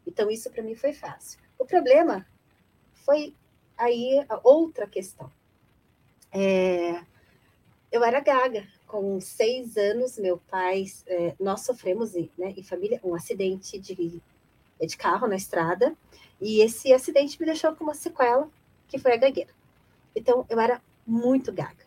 Então, 0.06 0.30
isso 0.30 0.50
para 0.52 0.64
mim 0.64 0.76
foi 0.76 0.94
fácil. 0.94 1.40
O 1.58 1.66
problema 1.66 2.26
foi 3.06 3.36
aí 3.78 4.26
outra 4.44 4.88
questão. 4.88 5.32
É, 6.32 7.02
eu 7.92 8.04
era 8.04 8.20
gaga. 8.20 8.68
Com 8.88 9.20
seis 9.20 9.78
anos, 9.78 10.18
meu 10.18 10.38
pai, 10.38 10.86
é, 11.08 11.36
nós 11.40 11.62
sofremos 11.62 12.14
né, 12.14 12.54
em 12.56 12.64
família 12.64 13.00
um 13.04 13.16
acidente 13.16 13.80
de, 13.80 14.22
de 14.80 14.98
carro 14.98 15.28
na 15.28 15.36
estrada, 15.36 15.96
e 16.40 16.62
esse 16.62 16.94
acidente 16.94 17.40
me 17.40 17.46
deixou 17.46 17.76
com 17.76 17.84
uma 17.84 17.94
sequela, 17.94 18.50
que 18.88 19.00
foi 19.00 19.14
a 19.14 19.18
gagueira. 19.18 19.52
Então, 20.16 20.46
eu 20.50 20.60
era 20.60 20.82
muito 21.06 21.52
gaga. 21.52 21.86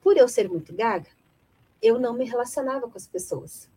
Por 0.00 0.16
eu 0.16 0.28
ser 0.28 0.48
muito 0.48 0.72
gaga, 0.72 1.08
eu 1.82 1.98
não 1.98 2.12
me 2.12 2.24
relacionava 2.24 2.88
com 2.88 2.96
as 2.96 3.06
pessoas. 3.06 3.68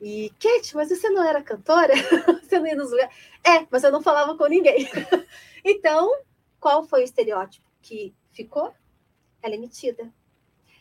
E, 0.00 0.30
Kate, 0.38 0.74
mas 0.74 0.90
você 0.90 1.08
não 1.08 1.24
era 1.24 1.42
cantora? 1.42 1.94
você 2.42 2.58
não 2.58 2.66
ia 2.66 2.76
nos 2.76 2.90
lugares? 2.90 3.14
É, 3.42 3.66
mas 3.70 3.82
eu 3.82 3.90
não 3.90 4.02
falava 4.02 4.36
com 4.36 4.46
ninguém. 4.46 4.88
então, 5.68 6.22
qual 6.60 6.84
foi 6.84 7.00
o 7.00 7.04
estereótipo 7.04 7.68
que 7.82 8.14
ficou? 8.30 8.72
Ela 9.42 9.56
é 9.56 9.58
metida, 9.58 10.12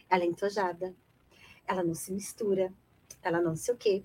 ela 0.08 0.24
é 0.24 0.28
entojada, 0.28 0.96
ela 1.66 1.84
não 1.84 1.96
se 1.96 2.12
mistura, 2.14 2.72
ela 3.24 3.42
não 3.42 3.56
sei 3.56 3.74
o 3.74 3.78
quê. 3.78 4.04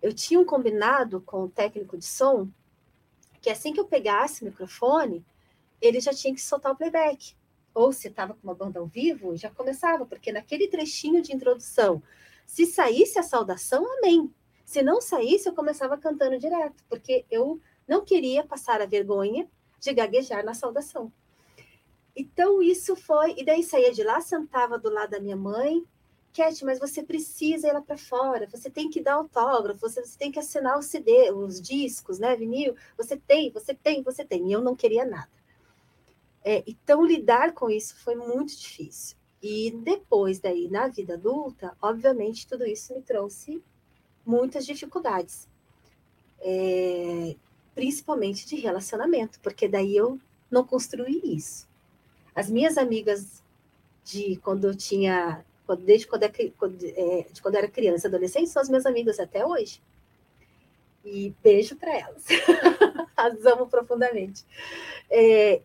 Eu 0.00 0.12
tinha 0.12 0.38
um 0.38 0.44
combinado 0.44 1.20
com 1.20 1.42
o 1.42 1.48
técnico 1.48 1.98
de 1.98 2.04
som 2.04 2.48
que 3.40 3.50
assim 3.50 3.72
que 3.72 3.80
eu 3.80 3.84
pegasse 3.84 4.42
o 4.42 4.44
microfone, 4.44 5.24
ele 5.80 5.98
já 6.00 6.12
tinha 6.12 6.32
que 6.32 6.40
soltar 6.40 6.72
o 6.72 6.76
playback. 6.76 7.34
Ou 7.74 7.92
se 7.92 8.06
estava 8.06 8.34
com 8.34 8.40
uma 8.44 8.54
banda 8.54 8.78
ao 8.78 8.86
vivo, 8.86 9.36
já 9.36 9.50
começava, 9.50 10.06
porque 10.06 10.32
naquele 10.32 10.68
trechinho 10.68 11.20
de 11.20 11.34
introdução, 11.34 12.00
se 12.46 12.64
saísse 12.64 13.18
a 13.18 13.24
saudação, 13.24 13.84
amém. 13.98 14.32
Se 14.64 14.82
não 14.82 15.00
saísse, 15.00 15.48
eu 15.48 15.54
começava 15.54 15.98
cantando 15.98 16.38
direto, 16.38 16.84
porque 16.88 17.24
eu 17.28 17.60
não 17.86 18.04
queria 18.04 18.44
passar 18.44 18.80
a 18.80 18.86
vergonha 18.86 19.48
de 19.86 19.94
gaguejar 19.94 20.44
na 20.44 20.54
saudação. 20.54 21.12
Então, 22.14 22.62
isso 22.62 22.96
foi. 22.96 23.34
E 23.38 23.44
daí 23.44 23.62
saía 23.62 23.92
de 23.92 24.02
lá, 24.02 24.20
sentava 24.20 24.78
do 24.78 24.90
lado 24.90 25.10
da 25.10 25.20
minha 25.20 25.36
mãe. 25.36 25.84
Cat, 26.32 26.64
mas 26.64 26.78
você 26.78 27.02
precisa 27.02 27.68
ir 27.68 27.72
lá 27.72 27.80
para 27.80 27.96
fora, 27.96 28.46
você 28.46 28.68
tem 28.68 28.90
que 28.90 29.00
dar 29.00 29.14
autógrafo, 29.14 29.80
você, 29.80 30.04
você 30.04 30.18
tem 30.18 30.30
que 30.30 30.38
assinar 30.38 30.76
o 30.78 30.82
CD, 30.82 31.30
os 31.32 31.62
discos, 31.62 32.18
né, 32.18 32.36
vinil. 32.36 32.74
Você 32.98 33.16
tem, 33.16 33.50
você 33.50 33.72
tem, 33.72 34.02
você 34.02 34.22
tem. 34.24 34.48
E 34.48 34.52
eu 34.52 34.60
não 34.60 34.76
queria 34.76 35.06
nada. 35.06 35.30
É, 36.44 36.62
então, 36.66 37.04
lidar 37.04 37.52
com 37.54 37.70
isso 37.70 37.96
foi 37.96 38.14
muito 38.14 38.54
difícil. 38.56 39.16
E 39.42 39.70
depois 39.70 40.38
daí, 40.40 40.68
na 40.68 40.88
vida 40.88 41.14
adulta, 41.14 41.76
obviamente, 41.80 42.46
tudo 42.46 42.66
isso 42.66 42.94
me 42.94 43.02
trouxe 43.02 43.62
muitas 44.24 44.66
dificuldades, 44.66 45.48
é, 46.40 47.36
principalmente 47.76 48.46
de 48.46 48.56
relacionamento, 48.56 49.38
porque 49.40 49.68
daí 49.68 49.94
eu 49.94 50.18
não 50.50 50.64
construí 50.64 51.20
isso. 51.22 51.68
As 52.34 52.50
minhas 52.50 52.78
amigas 52.78 53.44
de 54.02 54.36
quando 54.42 54.64
eu 54.66 54.74
tinha 54.74 55.44
desde 55.74 56.06
quando, 56.06 56.22
é, 56.22 56.30
é, 56.84 57.26
de 57.30 57.42
quando 57.42 57.56
era 57.56 57.68
criança, 57.68 58.08
adolescente, 58.08 58.48
são 58.48 58.62
as 58.62 58.68
minhas 58.68 58.86
amigas 58.86 59.18
até 59.18 59.44
hoje. 59.44 59.82
E 61.04 61.34
beijo 61.42 61.76
para 61.76 61.92
elas. 61.92 62.24
as 63.16 63.44
amo 63.44 63.66
profundamente. 63.66 64.44
É, 65.10 65.60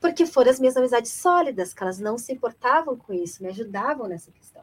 porque 0.00 0.26
foram 0.26 0.50
as 0.50 0.60
minhas 0.60 0.76
amizades 0.76 1.12
sólidas, 1.12 1.72
que 1.72 1.82
elas 1.82 1.98
não 1.98 2.18
se 2.18 2.32
importavam 2.32 2.96
com 2.96 3.12
isso, 3.12 3.42
me 3.42 3.48
ajudavam 3.48 4.06
nessa 4.06 4.30
questão. 4.30 4.62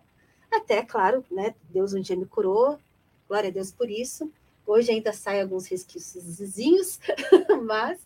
Até, 0.51 0.83
claro, 0.83 1.25
né, 1.31 1.55
Deus 1.69 1.93
um 1.93 2.01
dia 2.01 2.15
me 2.15 2.25
curou, 2.25 2.77
glória 3.27 3.49
a 3.49 3.53
Deus 3.53 3.71
por 3.71 3.89
isso. 3.89 4.31
Hoje 4.66 4.91
ainda 4.91 5.11
saem 5.14 5.41
alguns 5.41 5.68
resquícios, 5.68 6.99
mas 7.64 7.99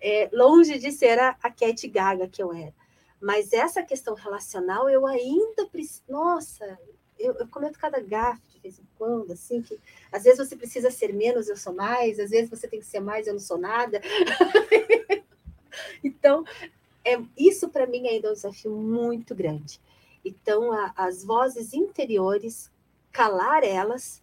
é, 0.00 0.28
longe 0.32 0.78
de 0.78 0.90
ser 0.90 1.18
a, 1.18 1.36
a 1.42 1.50
Cat 1.50 1.86
Gaga 1.88 2.28
que 2.28 2.42
eu 2.42 2.52
era. 2.52 2.74
Mas 3.20 3.52
essa 3.52 3.82
questão 3.82 4.14
relacional, 4.14 4.90
eu 4.90 5.06
ainda 5.06 5.66
preciso. 5.66 6.02
Nossa, 6.08 6.78
eu, 7.16 7.34
eu 7.34 7.46
comento 7.46 7.78
cada 7.78 8.00
gafe 8.00 8.42
de 8.52 8.58
vez 8.58 8.78
em 8.80 8.86
quando, 8.98 9.32
assim, 9.32 9.62
que 9.62 9.78
às 10.10 10.24
vezes 10.24 10.38
você 10.38 10.56
precisa 10.56 10.90
ser 10.90 11.12
menos, 11.12 11.48
eu 11.48 11.56
sou 11.56 11.72
mais, 11.72 12.18
às 12.18 12.30
vezes 12.30 12.50
você 12.50 12.66
tem 12.66 12.80
que 12.80 12.86
ser 12.86 13.00
mais, 13.00 13.26
eu 13.26 13.32
não 13.32 13.40
sou 13.40 13.58
nada. 13.58 14.00
então, 16.02 16.44
é, 17.04 17.20
isso 17.36 17.68
para 17.68 17.86
mim 17.86 18.08
ainda 18.08 18.28
é 18.28 18.30
um 18.30 18.34
desafio 18.34 18.72
muito 18.72 19.34
grande. 19.34 19.80
Então, 20.24 20.72
a, 20.72 20.92
as 20.96 21.24
vozes 21.24 21.72
interiores, 21.72 22.70
calar 23.12 23.62
elas 23.64 24.21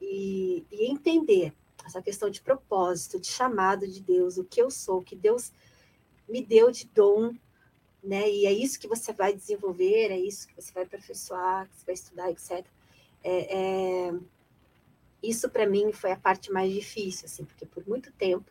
e, 0.00 0.64
e 0.70 0.90
entender 0.90 1.52
essa 1.84 2.02
questão 2.02 2.28
de 2.30 2.40
propósito, 2.40 3.18
de 3.18 3.26
chamado 3.26 3.86
de 3.86 4.00
Deus, 4.00 4.36
o 4.36 4.44
que 4.44 4.60
eu 4.60 4.70
sou, 4.70 4.98
o 4.98 5.02
que 5.02 5.16
Deus 5.16 5.52
me 6.28 6.42
deu 6.42 6.70
de 6.70 6.86
dom, 6.86 7.34
né? 8.02 8.30
E 8.30 8.46
é 8.46 8.52
isso 8.52 8.78
que 8.78 8.86
você 8.86 9.12
vai 9.12 9.34
desenvolver, 9.34 10.10
é 10.10 10.18
isso 10.18 10.46
que 10.46 10.54
você 10.54 10.72
vai 10.72 10.84
aperfeiçoar, 10.84 11.68
que 11.68 11.76
você 11.76 11.86
vai 11.86 11.94
estudar, 11.94 12.30
etc. 12.30 12.66
É, 13.24 14.08
é... 14.08 14.14
Isso 15.22 15.48
para 15.48 15.66
mim 15.66 15.92
foi 15.92 16.12
a 16.12 16.16
parte 16.16 16.52
mais 16.52 16.72
difícil, 16.72 17.26
assim, 17.26 17.44
porque 17.44 17.66
por 17.66 17.86
muito 17.88 18.12
tempo 18.12 18.50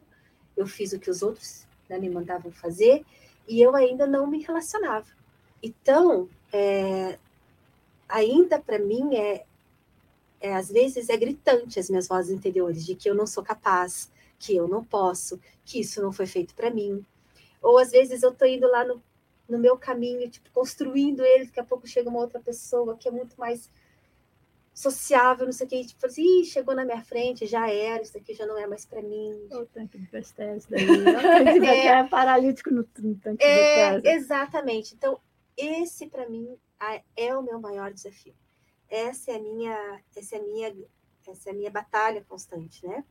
eu 0.56 0.68
fiz 0.68 0.92
o 0.92 1.00
que 1.00 1.10
os 1.10 1.22
outros 1.22 1.66
né, 1.88 1.98
me 1.98 2.10
mandavam 2.10 2.52
fazer 2.52 3.06
e 3.48 3.62
eu 3.62 3.76
ainda 3.76 4.06
não 4.06 4.28
me 4.28 4.44
relacionava. 4.44 5.08
Então, 5.64 6.28
é... 6.52 7.18
ainda 8.10 8.60
para 8.60 8.80
mim 8.80 9.16
é, 9.16 9.46
é, 10.40 10.54
às 10.54 10.70
vezes 10.70 11.10
é 11.10 11.18
gritante 11.18 11.80
as 11.80 11.90
minhas 11.90 12.08
vozes 12.08 12.32
interiores 12.32 12.86
de 12.86 12.96
que 12.96 13.10
eu 13.10 13.16
não 13.16 13.28
sou 13.28 13.44
capaz, 13.44 14.12
que 14.38 14.56
eu 14.56 14.68
não 14.68 14.84
posso, 14.84 15.40
que 15.66 15.80
isso 15.80 16.02
não 16.02 16.12
foi 16.12 16.26
feito 16.26 16.54
para 16.54 16.70
mim. 16.70 17.06
Ou 17.62 17.78
às 17.78 17.92
vezes 17.92 18.24
eu 18.24 18.32
estou 18.32 18.48
indo 18.48 18.68
lá 18.68 18.86
no 18.86 19.02
no 19.48 19.58
meu 19.58 19.78
caminho, 19.78 20.30
tipo, 20.30 20.50
construindo 20.52 21.24
ele, 21.24 21.46
daqui 21.46 21.60
a 21.60 21.64
pouco 21.64 21.88
chega 21.88 22.10
uma 22.10 22.20
outra 22.20 22.40
pessoa 22.40 22.98
que 22.98 23.08
é 23.08 23.12
muito 23.12 23.36
mais 23.40 23.70
sociável, 24.74 25.46
não 25.46 25.54
sei 25.54 25.66
o 25.66 25.70
que, 25.70 25.86
tipo 25.86 26.06
assim, 26.06 26.44
chegou 26.44 26.76
na 26.76 26.86
minha 26.86 27.02
frente, 27.02 27.48
já 27.48 27.68
era, 27.70 28.04
isso 28.04 28.16
aqui 28.16 28.34
já 28.34 28.46
não 28.46 28.58
é 28.58 28.68
mais 28.68 28.86
para 28.86 29.02
mim. 29.02 29.34
O 29.52 29.66
tanque 29.66 29.98
de 29.98 30.08
daí, 30.70 30.86
é, 31.66 31.88
é 31.88 32.04
paralítico 32.04 32.70
no, 32.70 32.88
no 33.00 33.16
tanque 33.16 33.44
é, 33.44 33.96
de 33.96 34.02
casa. 34.04 34.16
Exatamente. 34.16 34.94
Então, 34.94 35.20
esse 35.56 36.06
para 36.08 36.30
mim 36.30 36.56
é 37.16 37.36
o 37.36 37.42
meu 37.42 37.60
maior 37.60 37.92
desafio. 37.92 38.36
Essa 38.90 39.32
é 39.32 39.36
a 39.36 39.40
minha, 39.40 40.02
essa 40.16 40.36
é 40.36 40.40
a 40.40 40.44
minha, 40.44 40.76
essa 41.28 41.50
é 41.50 41.52
a 41.52 41.56
minha 41.56 41.72
batalha 41.72 42.24
constante, 42.28 42.86
né? 42.86 43.04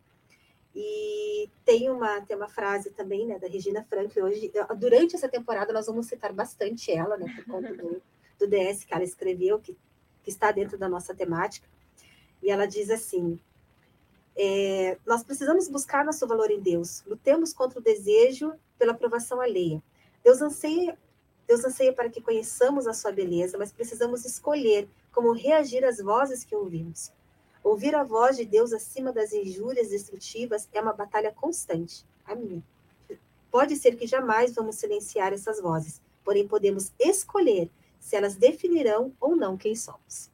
E 0.75 1.49
tem 1.65 1.89
uma, 1.89 2.21
tem 2.21 2.37
uma 2.37 2.49
frase 2.49 2.91
também, 2.91 3.27
né, 3.27 3.39
da 3.39 3.49
Regina 3.49 3.83
Franklin. 3.83 4.23
Hoje, 4.23 4.53
durante 4.79 5.17
essa 5.17 5.27
temporada, 5.27 5.73
nós 5.73 5.87
vamos 5.87 6.07
citar 6.07 6.35
bastante 6.35 6.93
ela, 6.93 7.17
né, 7.17 7.33
por 7.35 7.47
conta 7.47 7.73
do, 7.75 8.03
do 8.39 8.47
DS 8.47 8.85
que 8.85 8.93
ela 8.93 9.03
escreveu, 9.03 9.59
que, 9.59 9.75
que 10.23 10.29
está 10.29 10.53
dentro 10.53 10.77
da 10.77 10.87
nossa 10.87 11.15
temática. 11.15 11.67
E 12.43 12.51
ela 12.51 12.67
diz 12.67 12.91
assim: 12.91 13.41
é, 14.37 14.99
Nós 15.07 15.25
precisamos 15.25 15.67
buscar 15.67 16.05
nosso 16.05 16.27
valor 16.27 16.51
em 16.51 16.61
Deus, 16.61 17.03
lutemos 17.07 17.55
contra 17.55 17.79
o 17.79 17.83
desejo 17.83 18.53
pela 18.79 18.93
aprovação 18.93 19.41
alheia. 19.41 19.83
Deus 20.23 20.43
anseia, 20.43 20.99
Deus 21.47 21.65
anseia 21.65 21.93
para 21.93 22.11
que 22.11 22.21
conheçamos 22.21 22.87
a 22.87 22.93
sua 22.93 23.13
beleza, 23.13 23.57
mas 23.57 23.73
precisamos 23.73 24.25
escolher 24.25 24.89
como 25.13 25.33
reagir 25.33 25.85
às 25.85 25.99
vozes 25.99 26.45
que 26.45 26.55
ouvimos. 26.55 27.13
Ouvir 27.63 27.95
a 27.95 28.05
voz 28.05 28.37
de 28.37 28.45
Deus 28.45 28.73
acima 28.73 29.13
das 29.13 29.33
injúrias 29.33 29.89
destrutivas 29.89 30.69
é 30.73 30.81
uma 30.81 30.93
batalha 30.93 31.33
constante, 31.33 32.05
a 32.25 32.35
minha. 32.35 32.63
Pode 33.51 33.77
ser 33.77 33.97
que 33.97 34.07
jamais 34.07 34.55
vamos 34.55 34.77
silenciar 34.77 35.33
essas 35.33 35.61
vozes, 35.61 36.01
porém 36.25 36.47
podemos 36.47 36.93
escolher 36.99 37.71
se 37.99 38.15
elas 38.15 38.37
definirão 38.37 39.13
ou 39.21 39.35
não 39.35 39.57
quem 39.57 39.75
somos. 39.75 40.31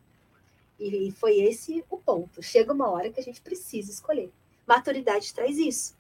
E 0.79 1.13
foi 1.13 1.39
esse 1.41 1.85
o 1.89 1.97
ponto. 1.97 2.43
Chega 2.43 2.73
uma 2.73 2.91
hora 2.91 3.11
que 3.11 3.21
a 3.21 3.23
gente 3.23 3.41
precisa 3.41 3.91
escolher. 3.91 4.31
Maturidade 4.67 5.33
traz 5.33 5.57
isso. 5.57 5.97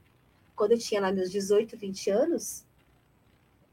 Quando 0.57 0.73
eu 0.73 0.79
tinha 0.79 1.01
lá 1.01 1.13
meus 1.13 1.31
18, 1.31 1.77
20 1.77 2.11
anos, 2.11 2.65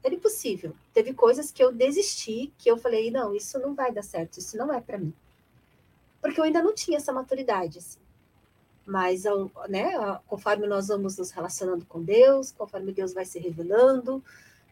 era 0.02 0.14
impossível. 0.14 0.74
Teve 0.92 1.12
coisas 1.12 1.50
que 1.50 1.62
eu 1.62 1.72
desisti, 1.72 2.52
que 2.58 2.70
eu 2.70 2.76
falei, 2.76 3.10
não, 3.10 3.34
isso 3.34 3.58
não 3.58 3.74
vai 3.74 3.92
dar 3.92 4.02
certo, 4.02 4.38
isso 4.38 4.56
não 4.56 4.72
é 4.72 4.80
para 4.80 4.98
mim 4.98 5.14
porque 6.20 6.38
eu 6.38 6.44
ainda 6.44 6.62
não 6.62 6.74
tinha 6.74 6.98
essa 6.98 7.12
maturidade. 7.12 7.78
Assim. 7.78 7.98
Mas, 8.86 9.24
né, 9.68 9.92
conforme 10.26 10.66
nós 10.66 10.88
vamos 10.88 11.16
nos 11.16 11.30
relacionando 11.30 11.84
com 11.86 12.02
Deus, 12.02 12.52
conforme 12.52 12.92
Deus 12.92 13.12
vai 13.12 13.24
se 13.24 13.38
revelando 13.38 14.22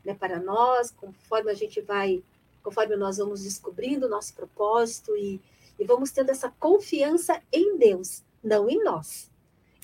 né, 0.05 0.15
para 0.15 0.39
nós, 0.39 0.91
conforme 0.91 1.51
a 1.51 1.55
gente 1.55 1.81
vai, 1.81 2.23
conforme 2.63 2.97
nós 2.97 3.17
vamos 3.17 3.43
descobrindo 3.43 4.07
o 4.07 4.11
nosso 4.11 4.35
propósito 4.35 5.17
e, 5.17 5.41
e 5.79 5.85
vamos 5.85 6.11
tendo 6.11 6.31
essa 6.31 6.51
confiança 6.59 7.41
em 7.53 7.79
Deus, 7.79 8.23
não 8.43 8.69
em 8.69 8.83
nós. 8.83 9.31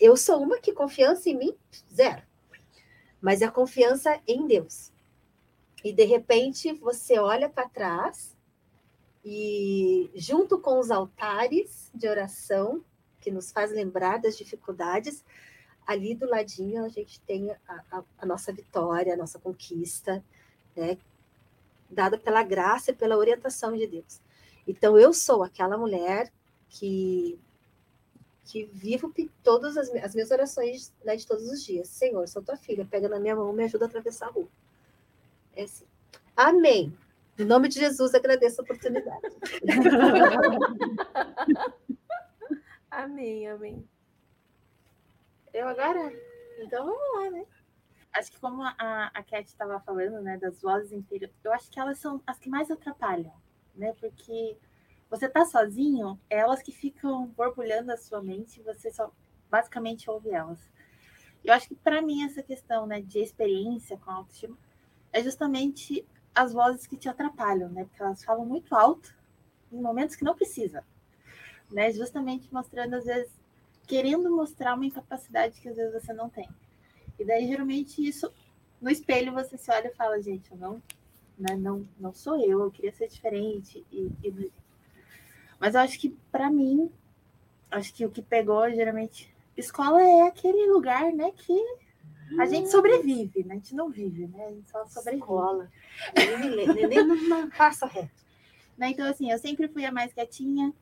Eu 0.00 0.16
sou 0.16 0.42
uma 0.42 0.58
que 0.58 0.72
confiança 0.72 1.30
em 1.30 1.36
mim, 1.36 1.56
zero. 1.94 2.22
Mas 3.20 3.40
a 3.42 3.50
confiança 3.50 4.20
em 4.26 4.46
Deus. 4.46 4.92
E 5.84 5.92
de 5.92 6.04
repente 6.04 6.72
você 6.72 7.18
olha 7.18 7.48
para 7.48 7.68
trás 7.68 8.34
e 9.22 10.10
junto 10.14 10.58
com 10.58 10.80
os 10.80 10.90
altares 10.90 11.90
de 11.94 12.08
oração, 12.08 12.82
que 13.20 13.30
nos 13.30 13.52
faz 13.52 13.70
lembrar 13.70 14.18
das 14.18 14.36
dificuldades, 14.36 15.22
ali 15.86 16.14
do 16.14 16.26
ladinho 16.26 16.84
a 16.84 16.88
gente 16.88 17.20
tem 17.20 17.50
a, 17.50 17.58
a, 17.90 18.04
a 18.18 18.26
nossa 18.26 18.52
vitória, 18.52 19.12
a 19.12 19.16
nossa 19.16 19.38
conquista, 19.38 20.24
né? 20.74 20.98
dada 21.90 22.18
pela 22.18 22.42
graça 22.42 22.90
e 22.90 22.94
pela 22.94 23.16
orientação 23.16 23.76
de 23.76 23.86
Deus. 23.86 24.20
Então, 24.66 24.98
eu 24.98 25.12
sou 25.12 25.42
aquela 25.42 25.76
mulher 25.76 26.32
que 26.68 27.38
que 28.46 28.66
vivo 28.66 29.10
todas 29.42 29.74
as, 29.78 29.88
as 29.94 30.14
minhas 30.14 30.30
orações 30.30 30.92
né, 31.02 31.16
de 31.16 31.26
todos 31.26 31.48
os 31.48 31.64
dias. 31.64 31.88
Senhor, 31.88 32.28
sou 32.28 32.42
tua 32.42 32.58
filha, 32.58 32.86
pega 32.88 33.08
na 33.08 33.18
minha 33.18 33.34
mão, 33.34 33.50
me 33.54 33.64
ajuda 33.64 33.86
a 33.86 33.88
atravessar 33.88 34.26
a 34.26 34.32
rua. 34.32 34.46
É 35.56 35.64
assim. 35.64 35.86
Amém. 36.36 36.96
Em 37.38 37.44
nome 37.44 37.68
de 37.68 37.80
Jesus, 37.80 38.14
agradeço 38.14 38.60
a 38.60 38.64
oportunidade. 38.64 39.28
amém, 42.90 43.48
amém. 43.48 43.88
Eu 45.52 45.68
agora? 45.68 46.12
Então 46.60 46.86
vamos 46.86 47.24
lá, 47.24 47.30
né? 47.30 47.44
Acho 48.12 48.30
que 48.30 48.40
como 48.40 48.62
a, 48.62 49.10
a 49.12 49.22
Cat 49.24 49.48
estava 49.48 49.80
falando, 49.80 50.20
né, 50.20 50.38
das 50.38 50.62
vozes 50.62 50.92
interiores, 50.92 51.34
eu 51.42 51.52
acho 51.52 51.68
que 51.70 51.80
elas 51.80 51.98
são 51.98 52.22
as 52.24 52.38
que 52.38 52.48
mais 52.48 52.70
atrapalham, 52.70 53.34
né? 53.74 53.92
Porque 53.98 54.56
você 55.10 55.28
tá 55.28 55.44
sozinho, 55.44 56.20
é 56.30 56.38
elas 56.38 56.62
que 56.62 56.70
ficam 56.70 57.26
borbulhando 57.28 57.92
a 57.92 57.96
sua 57.96 58.22
mente 58.22 58.60
e 58.60 58.62
você 58.62 58.92
só 58.92 59.12
basicamente 59.50 60.08
ouve 60.08 60.30
elas. 60.30 60.60
Eu 61.44 61.52
acho 61.52 61.68
que 61.68 61.74
para 61.74 62.00
mim 62.00 62.24
essa 62.24 62.42
questão, 62.42 62.86
né, 62.86 63.00
de 63.00 63.18
experiência 63.18 63.96
com 63.96 64.10
autoestima 64.10 64.56
é 65.14 65.22
justamente 65.22 66.04
as 66.34 66.52
vozes 66.52 66.88
que 66.88 66.96
te 66.96 67.08
atrapalham, 67.08 67.68
né? 67.68 67.84
Porque 67.84 68.02
elas 68.02 68.24
falam 68.24 68.44
muito 68.44 68.74
alto 68.74 69.14
em 69.72 69.80
momentos 69.80 70.16
que 70.16 70.24
não 70.24 70.34
precisa, 70.34 70.84
né? 71.70 71.92
Justamente 71.92 72.52
mostrando 72.52 72.94
às 72.94 73.04
vezes 73.04 73.32
querendo 73.86 74.28
mostrar 74.34 74.74
uma 74.74 74.84
incapacidade 74.84 75.60
que 75.60 75.68
às 75.68 75.76
vezes 75.76 76.02
você 76.02 76.12
não 76.12 76.28
tem. 76.28 76.48
E 77.16 77.24
daí 77.24 77.46
geralmente 77.46 78.04
isso 78.04 78.30
no 78.80 78.90
espelho 78.90 79.32
você 79.32 79.56
se 79.56 79.70
olha 79.70 79.86
e 79.86 79.94
fala, 79.94 80.20
gente, 80.20 80.50
eu 80.50 80.56
não, 80.58 80.82
né, 81.38 81.54
não, 81.54 81.88
não 81.98 82.12
sou 82.12 82.36
eu, 82.40 82.62
eu 82.62 82.70
queria 82.72 82.92
ser 82.92 83.06
diferente 83.06 83.86
e, 83.92 84.10
e... 84.22 84.52
mas 85.60 85.76
eu 85.76 85.80
acho 85.80 85.98
que 85.98 86.10
para 86.32 86.50
mim, 86.50 86.90
acho 87.70 87.94
que 87.94 88.04
o 88.04 88.10
que 88.10 88.20
pegou 88.20 88.68
geralmente 88.70 89.32
escola 89.56 90.02
é 90.02 90.22
aquele 90.22 90.66
lugar, 90.66 91.12
né, 91.12 91.30
que 91.30 91.56
a 92.38 92.46
gente 92.46 92.70
sobrevive, 92.70 93.44
né? 93.44 93.54
A 93.54 93.56
gente 93.56 93.74
não 93.74 93.90
vive, 93.90 94.26
né? 94.26 94.46
A 94.46 94.50
gente 94.50 94.70
só 94.70 94.84
sobrevive. 94.86 95.22
Escola. 95.22 95.70
Nem 96.88 97.06
não 97.28 97.50
passa 97.50 97.86
reto. 97.86 98.24
Né? 98.76 98.88
Então, 98.88 99.08
assim, 99.08 99.30
eu 99.30 99.38
sempre 99.38 99.68
fui 99.68 99.84
a 99.84 99.92
mais 99.92 100.12
quietinha. 100.12 100.72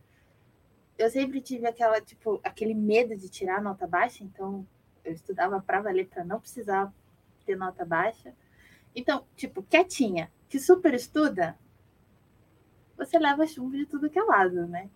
Eu 0.99 1.11
sempre 1.11 1.41
tive 1.41 1.67
aquela, 1.67 2.01
tipo, 2.01 2.41
aquele 2.45 2.75
medo 2.75 3.17
de 3.17 3.29
tirar 3.29 3.63
nota 3.63 3.87
baixa, 3.87 4.23
então 4.23 4.67
eu 5.05 5.13
estudava 5.13 5.61
para 5.61 5.81
valer 5.81 6.07
para 6.07 6.25
não 6.25 6.39
precisar 6.39 6.93
ter 7.45 7.57
nota 7.57 7.85
baixa. 7.85 8.35
Então, 8.95 9.25
tipo, 9.35 9.63
quietinha, 9.63 10.31
que 10.49 10.61
super 10.61 10.95
estuda, 10.95 11.59
você 12.97 13.19
leva 13.19 13.47
chumbo 13.47 13.77
de 13.77 13.87
tudo 13.87 14.11
que 14.11 14.19
é 14.19 14.23
lado, 14.23 14.67
né? 14.67 14.91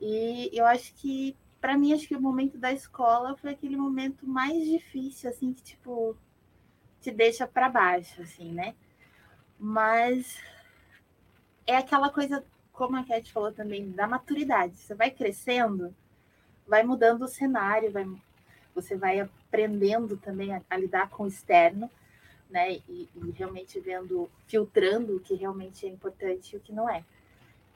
E 0.00 0.50
eu 0.52 0.64
acho 0.64 0.94
que, 0.94 1.36
para 1.60 1.76
mim, 1.76 1.92
acho 1.92 2.06
que 2.06 2.16
o 2.16 2.20
momento 2.20 2.58
da 2.58 2.72
escola 2.72 3.36
foi 3.36 3.50
aquele 3.50 3.76
momento 3.76 4.26
mais 4.26 4.64
difícil, 4.64 5.30
assim, 5.30 5.52
que, 5.52 5.62
tipo, 5.62 6.16
te 7.00 7.10
deixa 7.10 7.46
para 7.46 7.68
baixo, 7.68 8.22
assim, 8.22 8.52
né? 8.52 8.74
Mas 9.58 10.40
é 11.66 11.76
aquela 11.76 12.10
coisa, 12.10 12.44
como 12.72 12.96
a 12.96 13.04
Cat 13.04 13.32
falou 13.32 13.52
também, 13.52 13.90
da 13.90 14.06
maturidade. 14.06 14.76
Você 14.76 14.94
vai 14.94 15.10
crescendo, 15.10 15.94
vai 16.66 16.82
mudando 16.82 17.22
o 17.22 17.28
cenário, 17.28 17.90
vai, 17.90 18.06
você 18.74 18.96
vai 18.96 19.20
aprendendo 19.20 20.16
também 20.16 20.54
a, 20.54 20.62
a 20.68 20.76
lidar 20.76 21.08
com 21.10 21.24
o 21.24 21.28
externo, 21.28 21.90
né? 22.50 22.74
E, 22.88 23.08
e, 23.14 23.30
realmente 23.34 23.80
vendo, 23.80 24.30
filtrando 24.46 25.16
o 25.16 25.20
que 25.20 25.34
realmente 25.34 25.86
é 25.86 25.88
importante 25.88 26.52
e 26.52 26.56
o 26.56 26.60
que 26.60 26.72
não 26.72 26.88
é. 26.88 27.04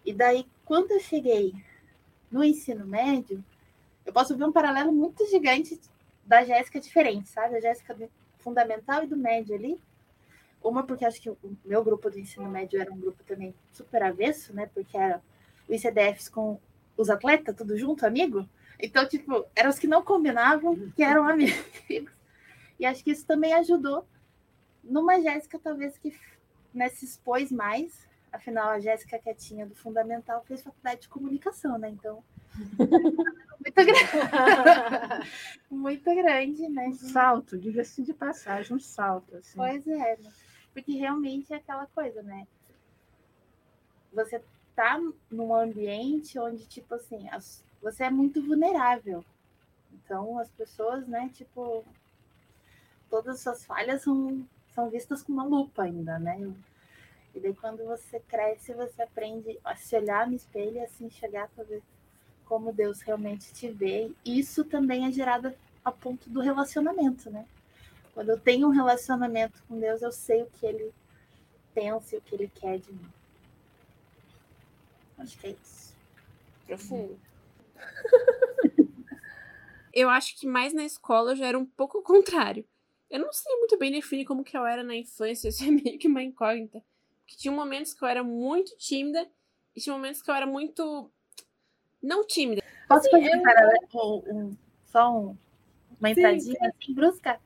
E 0.05 0.13
daí, 0.13 0.47
quando 0.65 0.93
eu 0.93 1.01
cheguei 1.01 1.55
no 2.31 2.45
ensino 2.45 2.87
médio, 2.87 3.45
eu 4.11 4.13
posso 4.13 4.37
ver 4.37 4.45
um 4.45 4.53
paralelo 4.53 4.93
muito 4.93 5.25
gigante 5.31 5.81
da 6.27 6.43
Jéssica 6.45 6.81
diferente, 6.81 7.29
sabe? 7.29 7.57
A 7.57 7.61
Jéssica 7.61 7.95
do 7.95 8.11
fundamental 8.39 9.05
e 9.05 9.07
do 9.07 9.17
médio 9.17 9.55
ali. 9.55 9.81
Uma 10.63 10.83
porque 10.83 11.05
acho 11.05 11.21
que 11.23 11.31
o 11.31 11.39
meu 11.65 11.83
grupo 11.85 12.11
do 12.11 12.19
ensino 12.19 12.51
médio 12.51 12.81
era 12.81 12.93
um 12.93 12.99
grupo 12.99 13.23
também 13.23 13.55
super 13.73 14.03
avesso, 14.03 14.53
né? 14.53 14.69
Porque 14.75 14.97
era 14.97 15.23
o 15.69 15.73
ICDFs 15.73 16.29
com 16.29 16.59
os 16.97 17.09
atletas, 17.09 17.55
tudo 17.55 17.79
junto, 17.79 18.05
amigo. 18.05 18.49
Então, 18.81 19.07
tipo, 19.09 19.47
eram 19.55 19.71
os 19.71 19.79
que 19.79 19.87
não 19.87 20.03
combinavam, 20.03 20.91
que 20.97 21.05
eram 21.05 21.29
amigos. 21.29 22.13
E 22.79 22.85
acho 22.87 23.05
que 23.05 23.13
isso 23.13 23.25
também 23.27 23.55
ajudou 23.55 24.05
numa 24.83 25.21
Jéssica, 25.21 25.59
talvez, 25.59 25.97
que 25.99 26.19
né, 26.75 26.89
se 26.89 27.05
expôs 27.05 27.53
mais. 27.53 28.09
Afinal, 28.33 28.71
a 28.71 28.81
Jéssica 28.81 29.19
quietinha 29.19 29.67
do 29.67 29.75
Fundamental 29.75 30.43
fez 30.49 30.63
faculdade 30.63 31.03
de 31.03 31.09
comunicação, 31.09 31.79
né? 31.79 31.91
Então, 31.91 32.25
muito 33.77 33.85
grande. 33.85 35.31
muito 35.71 36.15
grande, 36.15 36.69
né? 36.69 36.89
Um 36.89 36.95
salto, 36.95 37.59
diga-se 37.59 38.03
de 38.03 38.13
passagem, 38.13 38.77
um 38.77 38.81
salto. 38.81 39.37
Assim. 39.37 39.57
Pois 39.57 39.87
é, 39.87 40.17
né? 40.17 40.33
porque 40.73 40.93
realmente 40.93 41.53
é 41.53 41.57
aquela 41.57 41.87
coisa, 41.87 42.23
né? 42.23 42.47
Você 44.13 44.43
tá 44.75 45.01
num 45.31 45.55
ambiente 45.55 46.39
onde, 46.39 46.67
tipo 46.67 46.95
assim, 46.95 47.29
as, 47.31 47.65
você 47.83 48.05
é 48.05 48.11
muito 48.11 48.43
vulnerável. 48.43 49.25
Então, 49.93 50.39
as 50.39 50.49
pessoas, 50.51 51.07
né, 51.07 51.31
tipo, 51.35 51.85
todas 53.09 53.37
as 53.37 53.41
suas 53.43 53.65
falhas 53.65 54.03
são, 54.03 54.47
são 54.75 54.89
vistas 54.89 55.23
com 55.23 55.33
uma 55.33 55.45
lupa 55.45 55.83
ainda, 55.83 56.19
né? 56.19 56.53
E 57.35 57.41
daí, 57.41 57.55
quando 57.55 57.85
você 57.85 58.19
cresce, 58.21 58.73
você 58.73 59.03
aprende 59.03 59.59
a 59.65 59.77
se 59.77 59.97
olhar 59.97 60.27
no 60.27 60.35
espelho 60.35 60.77
e 60.77 60.81
assim 60.81 61.09
chegar 61.11 61.49
para 61.49 61.65
ver 61.65 61.83
como 62.51 62.73
Deus 62.73 63.01
realmente 63.01 63.53
te 63.53 63.71
vê. 63.71 64.11
Isso 64.25 64.65
também 64.65 65.07
é 65.07 65.13
gerado 65.13 65.55
a 65.85 65.93
ponto 65.93 66.29
do 66.29 66.41
relacionamento, 66.41 67.31
né? 67.31 67.47
Quando 68.13 68.31
eu 68.31 68.41
tenho 68.41 68.67
um 68.67 68.73
relacionamento 68.73 69.63
com 69.69 69.79
Deus, 69.79 70.03
eu 70.03 70.11
sei 70.11 70.43
o 70.43 70.51
que 70.51 70.67
Ele 70.67 70.93
pensa 71.73 72.17
e 72.17 72.19
o 72.19 72.21
que 72.21 72.35
Ele 72.35 72.51
quer 72.53 72.81
de 72.81 72.93
mim. 72.93 73.07
Acho 75.17 75.39
que 75.39 75.47
é 75.47 75.51
isso. 75.51 75.95
Profundo. 76.67 77.21
eu 79.95 80.11
acho 80.11 80.37
que 80.37 80.45
mais 80.45 80.75
na 80.75 80.85
escola 80.85 81.31
eu 81.31 81.37
já 81.37 81.47
era 81.47 81.59
um 81.59 81.65
pouco 81.65 81.99
o 81.99 82.03
contrário. 82.03 82.67
Eu 83.09 83.21
não 83.21 83.33
sei 83.33 83.57
muito 83.59 83.79
bem 83.79 83.93
definir 83.93 84.25
como 84.25 84.43
que 84.43 84.57
eu 84.57 84.67
era 84.67 84.83
na 84.83 84.97
infância, 84.97 85.49
isso 85.49 85.63
é 85.63 85.71
meio 85.71 85.99
que 86.01 86.09
uma 86.09 86.23
incógnita. 86.23 86.83
Porque 87.21 87.37
tinha 87.37 87.53
momentos 87.53 87.95
que 87.95 88.03
eu 88.03 88.09
era 88.09 88.25
muito 88.25 88.77
tímida 88.77 89.31
e 89.77 89.81
tinha 89.81 89.95
momentos 89.95 90.21
que 90.21 90.29
eu 90.29 90.35
era 90.35 90.47
muito. 90.47 91.13
Não 92.03 92.27
tímida. 92.27 92.63
Posso 92.89 93.07
assim, 93.09 93.11
fazer 93.11 93.31
eu... 93.95 93.95
um, 93.95 94.23
um, 94.27 94.57
só 94.85 95.13
um, 95.13 95.37
uma 95.99 96.11
entradinha 96.11 96.59
sim, 96.59 96.67
assim, 96.67 96.95
brusca? 96.95 97.41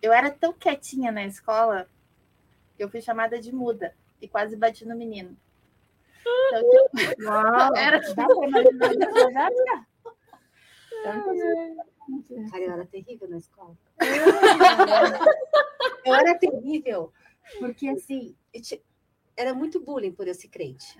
Eu 0.00 0.12
era 0.12 0.30
tão 0.30 0.52
quietinha 0.52 1.10
na 1.12 1.24
escola 1.24 1.88
que 2.76 2.82
eu 2.82 2.88
fui 2.88 3.00
chamada 3.00 3.40
de 3.40 3.52
muda 3.52 3.94
e 4.20 4.28
quase 4.28 4.56
bati 4.56 4.86
no 4.86 4.96
menino. 4.96 5.36
Então, 6.20 6.62
tipo, 6.96 7.24
Uau, 7.24 7.74
era 7.76 7.98
dá 8.14 8.26
pra 8.26 8.48
imaginar 8.48 8.94
Cara, 12.50 12.64
eu 12.64 12.72
era 12.72 12.86
terrível 12.86 13.28
na 13.28 13.38
escola. 13.38 13.76
eu 16.04 16.14
era 16.14 16.38
terrível, 16.38 17.12
porque 17.58 17.88
assim, 17.88 18.36
era 19.36 19.52
muito 19.52 19.80
bullying 19.80 20.12
por 20.12 20.28
eu 20.28 20.34
ser 20.34 20.46
crente. 20.48 20.96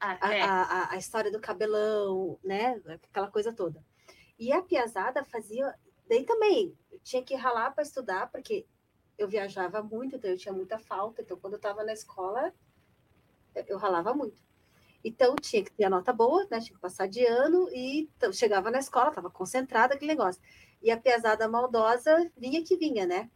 Ah, 0.00 0.34
é. 0.34 0.42
a, 0.42 0.62
a, 0.62 0.92
a, 0.92 0.96
história 0.96 1.30
do 1.30 1.40
cabelão, 1.40 2.38
né? 2.44 2.80
Aquela 2.86 3.30
coisa 3.30 3.52
toda. 3.52 3.82
E 4.38 4.52
a 4.52 4.62
piazada 4.62 5.24
fazia. 5.24 5.74
Daí 6.08 6.24
também, 6.24 6.76
eu 6.92 6.98
tinha 7.00 7.22
que 7.22 7.34
ralar 7.34 7.70
para 7.72 7.82
estudar, 7.82 8.30
porque 8.30 8.66
eu 9.18 9.26
viajava 9.26 9.82
muito, 9.82 10.16
então 10.16 10.30
eu 10.30 10.36
tinha 10.36 10.52
muita 10.52 10.78
falta. 10.78 11.22
Então, 11.22 11.38
quando 11.38 11.54
eu 11.54 11.58
estava 11.58 11.82
na 11.82 11.92
escola, 11.92 12.52
eu 13.66 13.78
ralava 13.78 14.14
muito. 14.14 14.44
Então 15.02 15.36
tinha 15.36 15.62
que 15.62 15.72
ter 15.72 15.84
a 15.84 15.90
nota 15.90 16.12
boa, 16.12 16.46
né? 16.50 16.60
Tinha 16.60 16.74
que 16.74 16.80
passar 16.80 17.06
de 17.06 17.24
ano 17.24 17.68
e 17.72 18.10
então, 18.16 18.32
chegava 18.32 18.70
na 18.70 18.78
escola, 18.78 19.10
estava 19.10 19.30
concentrada 19.30 19.94
aquele 19.94 20.12
negócio. 20.12 20.42
E 20.82 20.90
a 20.90 20.96
pesada 20.96 21.48
maldosa 21.48 22.30
vinha 22.36 22.62
que 22.64 22.76
vinha, 22.76 23.06
né? 23.06 23.30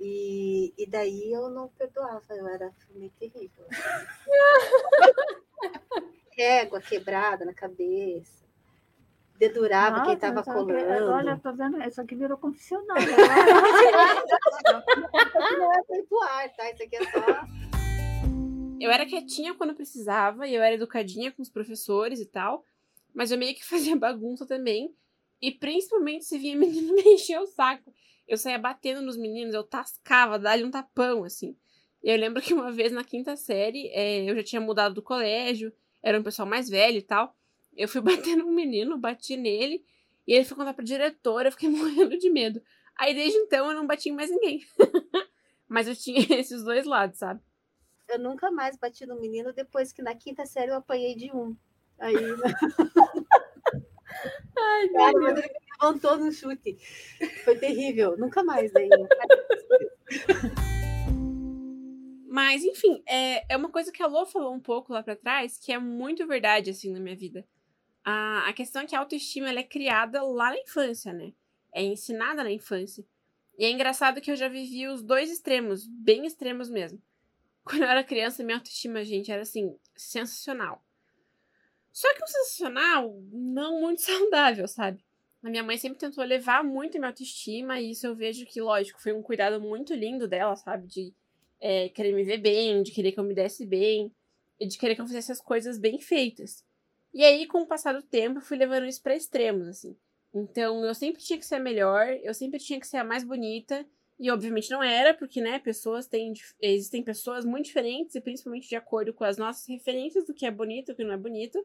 E, 0.00 0.74
e 0.76 0.86
daí 0.86 1.32
eu 1.32 1.48
não 1.50 1.68
perdoava, 1.68 2.34
eu 2.34 2.46
era 2.46 2.74
meio 2.90 3.10
terrível. 3.10 3.66
Régua 6.32 6.80
quebrada 6.80 7.44
na 7.44 7.54
cabeça. 7.54 8.44
Dedurava 9.38 9.98
Nossa, 9.98 10.04
quem 10.04 10.14
estava 10.14 10.42
colando. 10.42 11.12
olha, 11.12 11.38
tô 11.38 11.52
vendo, 11.52 11.82
isso 11.82 12.00
aqui 12.00 12.14
virou 12.14 12.38
confissional. 12.38 12.96
não 15.58 15.72
é 15.72 15.82
tempo 15.82 16.22
ar, 16.22 16.48
tá? 16.54 16.70
Isso 16.70 16.82
aqui 16.82 16.96
é 16.96 17.04
só 17.04 17.46
eu 18.80 18.90
era 18.90 19.06
quietinha 19.06 19.54
quando 19.54 19.74
precisava, 19.74 20.46
e 20.46 20.54
eu 20.54 20.62
era 20.62 20.74
educadinha 20.74 21.32
com 21.32 21.42
os 21.42 21.48
professores 21.48 22.20
e 22.20 22.26
tal, 22.26 22.64
mas 23.14 23.30
eu 23.30 23.38
meio 23.38 23.54
que 23.54 23.64
fazia 23.66 23.96
bagunça 23.96 24.46
também. 24.46 24.94
E 25.40 25.50
principalmente 25.52 26.24
se 26.24 26.38
vinha 26.38 26.56
menino 26.56 26.94
me 26.96 27.02
encher 27.02 27.38
o 27.40 27.46
saco. 27.46 27.92
Eu 28.26 28.36
saía 28.36 28.58
batendo 28.58 29.02
nos 29.02 29.16
meninos, 29.16 29.54
eu 29.54 29.62
tascava, 29.62 30.38
dava-lhe 30.38 30.64
um 30.64 30.70
tapão, 30.70 31.24
assim. 31.24 31.56
E 32.06 32.10
eu 32.10 32.16
lembro 32.16 32.40
que 32.40 32.54
uma 32.54 32.70
vez 32.70 32.92
na 32.92 33.02
quinta 33.02 33.34
série, 33.36 33.88
é, 33.88 34.30
eu 34.30 34.36
já 34.36 34.44
tinha 34.44 34.60
mudado 34.60 34.94
do 34.94 35.02
colégio, 35.02 35.72
era 36.00 36.20
um 36.20 36.22
pessoal 36.22 36.46
mais 36.46 36.68
velho 36.68 36.98
e 36.98 37.02
tal. 37.02 37.36
Eu 37.76 37.88
fui 37.88 38.00
bater 38.30 38.36
num 38.36 38.52
menino, 38.52 38.96
bati 38.96 39.36
nele, 39.36 39.84
e 40.24 40.32
ele 40.32 40.44
foi 40.44 40.56
contar 40.56 40.72
pra 40.72 40.84
diretora, 40.84 41.48
eu 41.48 41.52
fiquei 41.52 41.68
morrendo 41.68 42.16
de 42.16 42.30
medo. 42.30 42.62
Aí 42.96 43.12
desde 43.12 43.36
então 43.38 43.68
eu 43.68 43.76
não 43.76 43.86
bati 43.86 44.08
em 44.08 44.12
mais 44.12 44.30
ninguém. 44.30 44.64
Mas 45.68 45.88
eu 45.88 45.96
tinha 45.96 46.24
esses 46.38 46.62
dois 46.62 46.86
lados, 46.86 47.18
sabe? 47.18 47.40
eu 48.08 48.20
nunca 48.20 48.52
mais 48.52 48.76
bati 48.76 49.04
no 49.04 49.18
menino 49.20 49.52
depois 49.52 49.92
que 49.92 50.00
na 50.00 50.14
quinta 50.14 50.46
série 50.46 50.70
eu 50.70 50.76
apanhei 50.76 51.16
de 51.16 51.32
um. 51.32 51.56
Aí. 51.98 52.14
Ai, 54.56 54.88
Cara, 54.90 55.20
mas 55.20 55.38
ele 55.38 55.48
me 55.48 55.58
levantou 55.72 56.16
no 56.16 56.30
chute. 56.30 56.78
Foi 57.44 57.58
terrível. 57.58 58.16
Nunca 58.16 58.44
mais 58.44 58.72
daí. 58.72 58.88
Mas, 62.36 62.62
enfim, 62.64 63.02
é, 63.06 63.54
é 63.54 63.56
uma 63.56 63.70
coisa 63.70 63.90
que 63.90 64.02
a 64.02 64.06
Lô 64.06 64.26
falou 64.26 64.52
um 64.52 64.60
pouco 64.60 64.92
lá 64.92 65.02
para 65.02 65.16
trás, 65.16 65.56
que 65.56 65.72
é 65.72 65.78
muito 65.78 66.26
verdade, 66.26 66.68
assim, 66.68 66.92
na 66.92 67.00
minha 67.00 67.16
vida. 67.16 67.48
A, 68.04 68.46
a 68.46 68.52
questão 68.52 68.82
é 68.82 68.86
que 68.86 68.94
a 68.94 68.98
autoestima 68.98 69.48
ela 69.48 69.60
é 69.60 69.62
criada 69.62 70.22
lá 70.22 70.50
na 70.50 70.58
infância, 70.58 71.14
né? 71.14 71.32
É 71.72 71.82
ensinada 71.82 72.44
na 72.44 72.50
infância. 72.50 73.02
E 73.58 73.64
é 73.64 73.70
engraçado 73.70 74.20
que 74.20 74.30
eu 74.30 74.36
já 74.36 74.48
vivi 74.48 74.86
os 74.86 75.02
dois 75.02 75.30
extremos, 75.30 75.86
bem 75.86 76.26
extremos 76.26 76.68
mesmo. 76.68 77.00
Quando 77.64 77.84
eu 77.84 77.88
era 77.88 78.04
criança, 78.04 78.44
minha 78.44 78.58
autoestima, 78.58 79.02
gente, 79.02 79.32
era 79.32 79.40
assim, 79.40 79.74
sensacional. 79.94 80.84
Só 81.90 82.12
que 82.12 82.22
um 82.22 82.26
sensacional 82.26 83.18
não 83.32 83.80
muito 83.80 84.02
saudável, 84.04 84.68
sabe? 84.68 85.02
A 85.42 85.48
minha 85.48 85.62
mãe 85.62 85.78
sempre 85.78 85.98
tentou 85.98 86.22
levar 86.22 86.62
muito 86.62 86.98
minha 86.98 87.08
autoestima, 87.08 87.80
e 87.80 87.92
isso 87.92 88.06
eu 88.06 88.14
vejo 88.14 88.44
que, 88.44 88.60
lógico, 88.60 89.00
foi 89.00 89.14
um 89.14 89.22
cuidado 89.22 89.58
muito 89.58 89.94
lindo 89.94 90.28
dela, 90.28 90.54
sabe? 90.54 90.86
De 90.86 91.14
é, 91.60 91.88
querer 91.88 92.12
me 92.12 92.24
ver 92.24 92.38
bem, 92.38 92.82
de 92.82 92.92
querer 92.92 93.12
que 93.12 93.20
eu 93.20 93.24
me 93.24 93.34
desse 93.34 93.66
bem, 93.66 94.12
e 94.58 94.66
de 94.66 94.78
querer 94.78 94.94
que 94.94 95.00
eu 95.00 95.06
fizesse 95.06 95.32
as 95.32 95.40
coisas 95.40 95.78
bem 95.78 96.00
feitas. 96.00 96.64
E 97.12 97.24
aí, 97.24 97.46
com 97.46 97.62
o 97.62 97.66
passar 97.66 97.94
do 97.94 98.02
tempo, 98.02 98.38
eu 98.38 98.42
fui 98.42 98.56
levando 98.56 98.86
isso 98.86 99.02
para 99.02 99.16
extremos, 99.16 99.68
assim. 99.68 99.96
Então, 100.34 100.84
eu 100.84 100.94
sempre 100.94 101.22
tinha 101.22 101.38
que 101.38 101.46
ser 101.46 101.56
a 101.56 101.60
melhor, 101.60 102.08
eu 102.22 102.34
sempre 102.34 102.58
tinha 102.58 102.78
que 102.78 102.86
ser 102.86 102.98
a 102.98 103.04
mais 103.04 103.24
bonita, 103.24 103.86
e 104.18 104.30
obviamente 104.30 104.70
não 104.70 104.82
era, 104.82 105.14
porque, 105.14 105.40
né, 105.40 105.58
pessoas 105.58 106.06
têm. 106.06 106.32
Existem 106.60 107.02
pessoas 107.02 107.44
muito 107.44 107.66
diferentes, 107.66 108.14
e 108.14 108.20
principalmente 108.20 108.68
de 108.68 108.76
acordo 108.76 109.12
com 109.12 109.24
as 109.24 109.36
nossas 109.36 109.66
referências 109.66 110.26
do 110.26 110.34
que 110.34 110.46
é 110.46 110.50
bonito 110.50 110.90
e 110.90 110.92
o 110.92 110.96
que 110.96 111.04
não 111.04 111.12
é 111.12 111.18
bonito. 111.18 111.62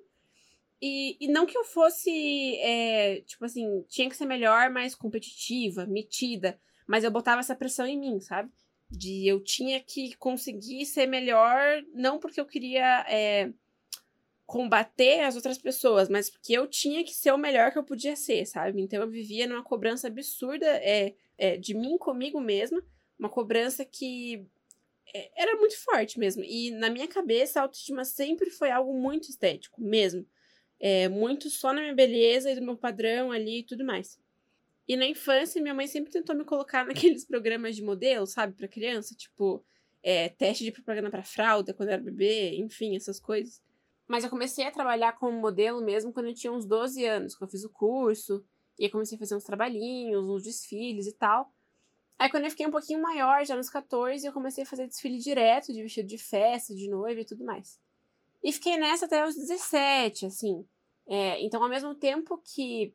E, 0.82 1.16
e 1.20 1.28
não 1.28 1.46
que 1.46 1.58
eu 1.58 1.64
fosse, 1.64 2.58
é, 2.58 3.22
tipo 3.22 3.46
assim, 3.46 3.84
tinha 3.88 4.10
que 4.10 4.16
ser 4.16 4.26
melhor, 4.26 4.70
mais 4.70 4.96
competitiva, 4.96 5.86
metida. 5.86 6.60
Mas 6.88 7.04
eu 7.04 7.12
botava 7.12 7.40
essa 7.40 7.56
pressão 7.56 7.86
em 7.86 7.98
mim, 7.98 8.20
sabe? 8.20 8.50
De 8.92 9.26
eu 9.26 9.40
tinha 9.40 9.80
que 9.80 10.16
conseguir 10.18 10.86
ser 10.86 11.08
melhor, 11.08 11.82
não 11.94 12.20
porque 12.20 12.42
eu 12.42 12.46
queria 12.46 13.06
é, 13.08 13.52
combater 14.46 15.22
as 15.22 15.36
outras 15.38 15.58
pessoas, 15.58 16.10
mas 16.10 16.30
porque 16.30 16.52
eu 16.52 16.68
tinha 16.68 17.04
que 17.04 17.14
ser 17.14 17.32
o 17.32 17.38
melhor 17.38 17.72
que 17.72 17.80
eu 17.80 17.86
podia 17.86 18.18
ser, 18.18 18.46
sabe? 18.46 18.82
Então 18.82 19.02
eu 19.02 19.10
vivia 19.10 19.48
numa 19.48 19.64
cobrança 19.64 20.08
absurda 20.08 20.66
é, 20.66 21.16
é 21.38 21.56
de 21.56 21.74
mim 21.74 21.98
comigo 21.98 22.42
mesma, 22.42 22.84
uma 23.18 23.30
cobrança 23.30 23.86
que 23.86 24.46
é, 25.14 25.32
era 25.42 25.56
muito 25.56 25.82
forte 25.82 26.20
mesmo. 26.20 26.44
E 26.44 26.72
na 26.72 26.90
minha 26.90 27.08
cabeça, 27.08 27.60
a 27.60 27.64
autoestima 27.64 28.04
sempre 28.04 28.50
foi 28.50 28.72
algo 28.72 28.94
muito 28.94 29.30
estético, 29.30 29.82
mesmo. 29.82 30.26
Muito 31.12 31.48
só 31.50 31.72
na 31.72 31.82
minha 31.82 31.94
beleza 31.94 32.52
e 32.52 32.56
do 32.56 32.62
meu 32.66 32.76
padrão 32.76 33.32
ali 33.32 33.60
e 33.60 33.64
tudo 33.64 33.86
mais. 33.86 34.20
E 34.92 34.98
na 34.98 35.06
infância, 35.06 35.62
minha 35.62 35.74
mãe 35.74 35.88
sempre 35.88 36.12
tentou 36.12 36.36
me 36.36 36.44
colocar 36.44 36.84
naqueles 36.86 37.24
programas 37.24 37.78
de 37.78 37.82
modelo, 37.82 38.28
sabe, 38.28 38.58
para 38.58 38.68
criança, 38.68 39.16
tipo, 39.16 39.64
é, 40.04 40.28
teste 40.28 40.66
de 40.66 40.72
propaganda 40.74 41.10
para 41.10 41.24
fralda 41.24 41.74
quando 41.74 41.88
eu 41.88 41.94
era 41.94 42.04
bebê, 42.04 42.58
enfim, 42.58 42.94
essas 42.98 43.18
coisas. 43.18 43.62
Mas 44.06 44.26
eu 44.26 44.30
comecei 44.30 44.66
a 44.66 44.72
trabalhar 44.72 45.14
como 45.14 45.40
modelo 45.40 45.82
mesmo 45.82 46.12
quando 46.12 46.26
eu 46.26 46.34
tinha 46.34 46.52
uns 46.52 46.66
12 46.66 47.06
anos, 47.06 47.38
que 47.38 47.42
eu 47.42 47.48
fiz 47.48 47.64
o 47.64 47.70
curso, 47.70 48.44
e 48.78 48.90
comecei 48.90 49.16
a 49.16 49.20
fazer 49.20 49.34
uns 49.34 49.46
trabalhinhos, 49.46 50.26
uns 50.26 50.44
desfiles 50.44 51.08
e 51.08 51.14
tal. 51.14 51.50
Aí 52.20 52.30
quando 52.30 52.44
eu 52.44 52.50
fiquei 52.50 52.68
um 52.68 52.72
pouquinho 52.72 53.02
maior, 53.02 53.46
já 53.46 53.56
nos 53.56 53.70
14, 53.70 54.28
eu 54.28 54.34
comecei 54.34 54.66
a 54.66 54.68
fazer 54.68 54.88
desfile 54.88 55.20
direto, 55.20 55.72
de 55.72 55.82
vestido 55.82 56.10
de 56.10 56.18
festa, 56.18 56.76
de 56.76 56.90
noiva 56.90 57.22
e 57.22 57.26
tudo 57.26 57.46
mais. 57.46 57.80
E 58.44 58.52
fiquei 58.52 58.76
nessa 58.76 59.06
até 59.06 59.26
os 59.26 59.36
17, 59.36 60.26
assim. 60.26 60.68
É, 61.08 61.42
então, 61.42 61.64
ao 61.64 61.70
mesmo 61.70 61.96
tempo 61.96 62.38
que, 62.44 62.94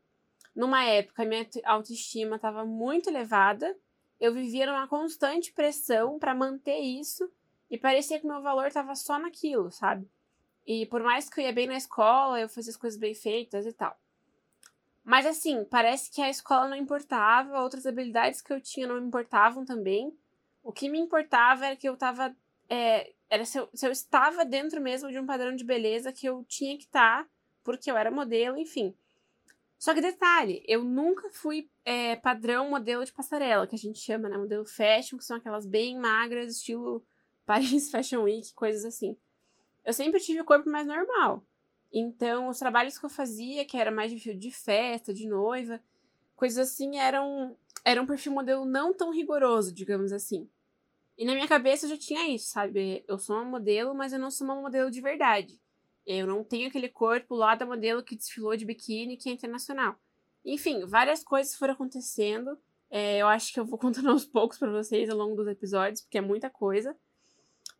numa 0.56 0.84
época, 0.84 1.26
minha 1.26 1.46
autoestima 1.64 2.36
estava 2.36 2.64
muito 2.64 3.10
elevada, 3.10 3.76
eu 4.18 4.32
vivia 4.32 4.64
numa 4.64 4.88
constante 4.88 5.52
pressão 5.52 6.18
para 6.18 6.34
manter 6.34 6.78
isso 6.78 7.30
e 7.70 7.76
parecia 7.76 8.18
que 8.18 8.26
meu 8.26 8.40
valor 8.40 8.66
estava 8.66 8.94
só 8.94 9.18
naquilo, 9.18 9.70
sabe? 9.70 10.08
E 10.66 10.86
por 10.86 11.02
mais 11.02 11.28
que 11.28 11.40
eu 11.40 11.44
ia 11.44 11.52
bem 11.52 11.66
na 11.66 11.76
escola, 11.76 12.40
eu 12.40 12.48
fazia 12.48 12.70
as 12.70 12.76
coisas 12.76 12.98
bem 12.98 13.14
feitas 13.14 13.66
e 13.66 13.72
tal. 13.72 13.96
Mas 15.04 15.26
assim, 15.26 15.64
parece 15.64 16.10
que 16.10 16.22
a 16.22 16.30
escola 16.30 16.68
não 16.68 16.76
importava, 16.76 17.60
outras 17.60 17.86
habilidades 17.86 18.40
que 18.40 18.52
eu 18.52 18.60
tinha 18.60 18.88
não 18.88 18.98
importavam 18.98 19.64
também. 19.64 20.12
O 20.64 20.72
que 20.72 20.88
me 20.88 20.98
importava 20.98 21.66
era 21.66 21.76
que 21.76 21.88
eu 21.88 21.96
tava. 21.96 22.34
É, 22.68 23.12
era 23.30 23.44
se 23.44 23.58
eu, 23.58 23.68
se 23.72 23.86
eu 23.86 23.92
estava 23.92 24.44
dentro 24.44 24.80
mesmo 24.80 25.10
de 25.10 25.18
um 25.18 25.26
padrão 25.26 25.54
de 25.54 25.64
beleza 25.64 26.12
que 26.12 26.26
eu 26.26 26.42
tinha 26.48 26.76
que 26.76 26.84
estar, 26.84 27.22
tá, 27.22 27.30
porque 27.62 27.88
eu 27.88 27.96
era 27.96 28.10
modelo, 28.10 28.58
enfim. 28.58 28.96
Só 29.78 29.94
que 29.94 30.00
detalhe, 30.00 30.62
eu 30.66 30.82
nunca 30.82 31.28
fui 31.30 31.70
é, 31.84 32.16
padrão 32.16 32.70
modelo 32.70 33.04
de 33.04 33.12
passarela, 33.12 33.66
que 33.66 33.74
a 33.74 33.78
gente 33.78 33.98
chama, 33.98 34.28
né? 34.28 34.38
Modelo 34.38 34.64
fashion, 34.64 35.18
que 35.18 35.24
são 35.24 35.36
aquelas 35.36 35.66
bem 35.66 35.98
magras, 35.98 36.56
estilo 36.56 37.04
Paris 37.44 37.90
Fashion 37.90 38.22
Week, 38.22 38.52
coisas 38.54 38.84
assim. 38.84 39.16
Eu 39.84 39.92
sempre 39.92 40.20
tive 40.20 40.40
o 40.40 40.44
corpo 40.44 40.68
mais 40.68 40.86
normal. 40.86 41.44
Então, 41.92 42.48
os 42.48 42.58
trabalhos 42.58 42.98
que 42.98 43.04
eu 43.04 43.10
fazia, 43.10 43.64
que 43.64 43.76
era 43.76 43.90
mais 43.90 44.10
de 44.10 44.34
de 44.34 44.50
festa, 44.50 45.14
de 45.14 45.28
noiva, 45.28 45.80
coisas 46.34 46.70
assim, 46.70 46.98
eram, 46.98 47.56
era 47.84 48.02
um 48.02 48.06
perfil 48.06 48.32
modelo 48.32 48.64
não 48.64 48.92
tão 48.92 49.12
rigoroso, 49.12 49.72
digamos 49.72 50.12
assim. 50.12 50.48
E 51.16 51.24
na 51.24 51.34
minha 51.34 51.48
cabeça 51.48 51.86
eu 51.86 51.90
já 51.90 51.96
tinha 51.96 52.28
isso, 52.28 52.48
sabe? 52.48 53.04
Eu 53.08 53.18
sou 53.18 53.36
uma 53.36 53.44
modelo, 53.44 53.94
mas 53.94 54.12
eu 54.12 54.18
não 54.18 54.30
sou 54.30 54.46
uma 54.46 54.60
modelo 54.60 54.90
de 54.90 55.00
verdade. 55.00 55.58
Eu 56.06 56.26
não 56.26 56.44
tenho 56.44 56.68
aquele 56.68 56.88
corpo 56.88 57.34
lá 57.34 57.54
da 57.54 57.66
modelo 57.66 58.02
que 58.02 58.16
desfilou 58.16 58.56
de 58.56 58.64
biquíni, 58.64 59.16
que 59.16 59.28
é 59.28 59.32
internacional. 59.32 59.96
Enfim, 60.44 60.84
várias 60.86 61.24
coisas 61.24 61.54
foram 61.54 61.74
acontecendo. 61.74 62.56
É, 62.88 63.18
eu 63.18 63.26
acho 63.26 63.52
que 63.52 63.58
eu 63.58 63.64
vou 63.64 63.78
contando 63.78 64.10
aos 64.10 64.24
poucos 64.24 64.58
para 64.58 64.70
vocês 64.70 65.10
ao 65.10 65.16
longo 65.16 65.34
dos 65.34 65.48
episódios, 65.48 66.02
porque 66.02 66.18
é 66.18 66.22
muita 66.22 66.48
coisa. 66.48 66.96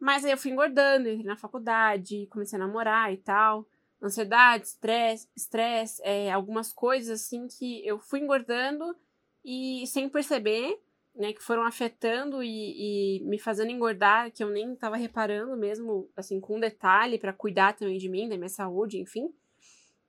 Mas 0.00 0.24
aí 0.24 0.32
eu 0.32 0.38
fui 0.38 0.50
engordando, 0.50 1.08
entrei 1.08 1.24
na 1.24 1.36
faculdade, 1.36 2.26
comecei 2.26 2.58
a 2.58 2.66
namorar 2.66 3.12
e 3.12 3.16
tal 3.16 3.66
ansiedade, 4.02 4.66
estresse, 4.66 5.28
estresse, 5.36 6.02
é, 6.04 6.30
algumas 6.30 6.72
coisas 6.72 7.22
assim 7.22 7.46
que 7.48 7.86
eu 7.86 7.98
fui 7.98 8.20
engordando 8.20 8.96
e 9.44 9.86
sem 9.86 10.08
perceber, 10.08 10.80
né, 11.16 11.32
que 11.32 11.42
foram 11.42 11.64
afetando 11.64 12.42
e, 12.42 13.18
e 13.18 13.24
me 13.24 13.38
fazendo 13.38 13.70
engordar, 13.70 14.30
que 14.30 14.44
eu 14.44 14.50
nem 14.50 14.74
estava 14.74 14.96
reparando 14.96 15.56
mesmo, 15.56 16.10
assim, 16.14 16.38
com 16.40 16.60
detalhe 16.60 17.18
para 17.18 17.32
cuidar 17.32 17.74
também 17.74 17.96
de 17.96 18.08
mim, 18.08 18.28
da 18.28 18.36
minha 18.36 18.48
saúde, 18.48 19.00
enfim. 19.00 19.32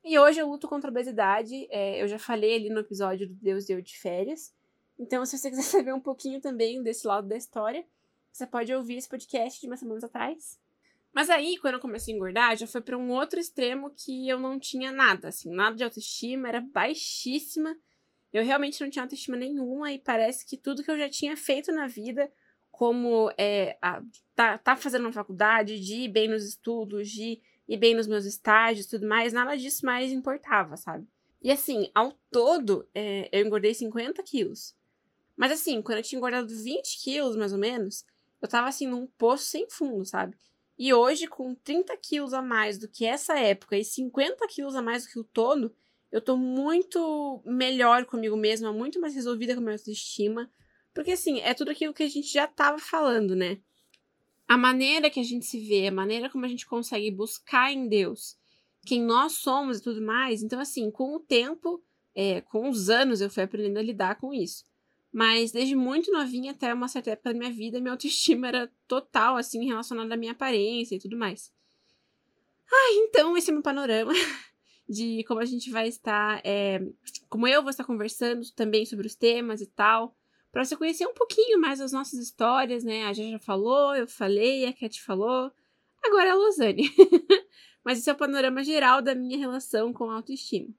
E 0.04 0.20
hoje 0.20 0.40
eu 0.40 0.48
luto 0.48 0.68
contra 0.68 0.90
a 0.90 0.92
obesidade, 0.92 1.68
é, 1.70 2.02
eu 2.02 2.08
já 2.08 2.20
falei 2.20 2.56
ali 2.56 2.70
no 2.70 2.80
episódio 2.80 3.28
do 3.28 3.34
Deus 3.36 3.66
deu 3.66 3.82
de 3.82 3.98
férias. 3.98 4.54
Então, 5.00 5.26
se 5.26 5.38
você 5.38 5.50
quiser 5.52 5.64
saber 5.64 5.94
um 5.94 6.00
pouquinho 6.00 6.42
também 6.42 6.84
desse 6.84 7.08
lado 7.08 7.28
da 7.28 7.38
história, 7.38 7.86
você 8.32 8.46
pode 8.46 8.74
ouvir 8.74 8.98
esse 8.98 9.10
podcast 9.10 9.60
de 9.60 9.68
umas 9.68 9.80
semanas 9.80 10.04
atrás. 10.04 10.60
Mas 11.14 11.30
aí, 11.30 11.58
quando 11.58 11.76
eu 11.76 11.80
comecei 11.80 12.14
a 12.14 12.18
engordar, 12.18 12.56
já 12.56 12.68
foi 12.68 12.82
para 12.82 12.98
um 12.98 13.12
outro 13.12 13.40
extremo 13.40 13.92
que 13.96 14.28
eu 14.30 14.40
não 14.40 14.60
tinha 14.60 14.92
nada, 14.92 15.30
assim, 15.30 15.50
nada 15.50 15.76
de 15.76 15.84
autoestima, 15.84 16.48
era 16.48 16.62
baixíssima. 16.62 17.76
Eu 18.34 18.44
realmente 18.44 18.82
não 18.82 18.90
tinha 18.90 19.04
autoestima 19.04 19.38
nenhuma 19.38 19.92
e 19.92 20.00
parece 20.00 20.46
que 20.46 20.58
tudo 20.58 20.84
que 20.84 20.92
eu 20.92 20.98
já 20.98 21.10
tinha 21.10 21.36
feito 21.38 21.72
na 21.72 21.88
vida, 21.88 22.32
como 22.72 23.32
é, 23.38 23.78
a, 23.82 24.02
tá, 24.36 24.58
tá 24.58 24.76
fazendo 24.76 25.04
uma 25.04 25.14
faculdade, 25.14 25.80
de 25.80 25.96
ir 26.02 26.10
bem 26.10 26.28
nos 26.28 26.44
estudos, 26.44 27.10
de 27.10 27.42
ir 27.68 27.78
bem 27.78 27.96
nos 27.96 28.08
meus 28.08 28.26
estágios 28.26 28.88
tudo 28.88 29.08
mais, 29.08 29.34
nada 29.34 29.58
disso 29.58 29.86
mais 29.86 30.12
importava, 30.12 30.78
sabe? 30.78 31.08
E 31.42 31.52
assim, 31.52 31.90
ao 31.94 32.14
todo, 32.32 32.88
é, 32.94 33.30
eu 33.32 33.46
engordei 33.46 33.74
50 33.74 34.22
quilos. 34.24 34.76
Mas 35.36 35.52
assim, 35.52 35.82
quando 35.82 36.00
eu 36.00 36.04
tinha 36.04 36.18
engordado 36.18 36.48
20 36.48 37.04
quilos, 37.04 37.36
mais 37.36 37.54
ou 37.54 37.60
menos, 37.60 38.06
eu 38.42 38.48
tava 38.48 38.68
assim 38.68 38.88
num 38.88 39.06
poço 39.06 39.46
sem 39.46 39.70
fundo, 39.70 40.04
sabe? 40.04 40.36
E 40.78 40.94
hoje, 40.94 41.28
com 41.28 41.56
30 41.56 41.96
quilos 41.98 42.34
a 42.34 42.42
mais 42.42 42.78
do 42.78 42.88
que 42.88 43.06
essa 43.06 43.38
época 43.38 43.78
e 43.78 43.84
50 43.84 44.48
quilos 44.48 44.76
a 44.76 44.82
mais 44.82 45.06
do 45.06 45.10
que 45.12 45.20
o 45.20 45.24
todo, 45.24 45.74
eu 46.12 46.22
tô 46.22 46.38
muito 46.38 47.42
melhor 47.46 48.06
comigo 48.06 48.38
mesma, 48.38 48.72
muito 48.72 49.00
mais 49.00 49.14
resolvida 49.14 49.54
com 49.54 49.60
a 49.60 49.64
minha 49.64 49.76
autoestima. 49.76 50.50
Porque, 50.94 51.12
assim, 51.12 51.40
é 51.42 51.54
tudo 51.54 51.72
aquilo 51.72 51.94
que 51.94 52.04
a 52.04 52.10
gente 52.10 52.32
já 52.32 52.48
tava 52.48 52.80
falando, 52.80 53.36
né? 53.36 53.60
A 54.48 54.58
maneira 54.58 55.10
que 55.10 55.20
a 55.20 55.24
gente 55.24 55.46
se 55.46 55.60
vê, 55.60 55.88
a 55.88 55.92
maneira 55.92 56.30
como 56.30 56.46
a 56.46 56.48
gente 56.48 56.66
consegue 56.66 57.12
buscar 57.12 57.72
em 57.72 57.88
Deus 57.88 58.38
quem 58.88 59.04
nós 59.04 59.34
somos 59.34 59.80
e 59.80 59.84
tudo 59.84 60.02
mais. 60.02 60.42
Então, 60.42 60.60
assim, 60.60 60.90
com 60.90 61.16
o 61.16 61.20
tempo, 61.20 61.84
é, 62.16 62.40
com 62.42 62.70
os 62.70 62.90
anos, 62.90 63.20
eu 63.20 63.30
fui 63.30 63.44
aprendendo 63.44 63.78
a 63.78 63.82
lidar 63.82 64.16
com 64.16 64.34
isso. 64.34 64.64
Mas 65.12 65.52
desde 65.52 65.76
muito 65.76 66.12
novinha 66.12 66.52
até 66.52 66.74
uma 66.74 66.88
certa 66.88 67.12
época 67.12 67.34
da 67.34 67.38
minha 67.38 67.52
vida, 67.52 67.82
minha 67.82 67.92
autoestima 67.92 68.48
era 68.48 68.72
total, 68.88 69.36
assim, 69.36 69.66
relacionada 69.66 70.14
à 70.14 70.18
minha 70.18 70.32
aparência 70.32 70.96
e 70.96 71.00
tudo 71.00 71.18
mais. 71.18 71.52
Ah, 72.72 72.94
então 72.94 73.36
esse 73.38 73.50
é 73.50 73.54
meu 73.54 73.62
panorama 73.62 74.14
de 74.88 75.24
como 75.26 75.40
a 75.40 75.46
gente 75.46 75.70
vai 75.70 75.88
estar, 75.88 76.42
é, 76.44 76.82
como 77.30 77.48
eu 77.48 77.62
vou 77.62 77.70
estar 77.70 77.84
conversando 77.84 78.50
também 78.52 78.86
sobre 78.86 79.08
os 79.08 79.16
temas 79.16 79.62
e 79.62 79.68
tal, 79.68 80.16
para 80.52 80.64
você 80.64 80.76
conhecer 80.76 81.06
um 81.06 81.14
pouquinho 81.14 81.60
mais 81.60 81.82
as 81.82 81.92
nossas 81.92 82.20
histórias, 82.20 82.84
né? 82.84 83.06
A 83.06 83.14
gente 83.14 83.32
já 83.32 83.40
falou, 83.40 83.96
eu 83.96 84.08
falei, 84.08 84.66
a 84.66 84.74
Cat 84.74 85.02
falou, 85.02 85.52
agora 86.04 86.30
é 86.30 86.32
a 86.32 86.36
Losane. 86.36 86.90
Mas 87.84 88.00
esse 88.00 88.10
é 88.10 88.14
o 88.14 88.18
panorama 88.18 88.64
geral 88.64 89.02
da 89.02 89.14
minha 89.14 89.38
relação 89.38 89.94
com 89.94 90.10
a 90.10 90.16
autoestima. 90.16 90.70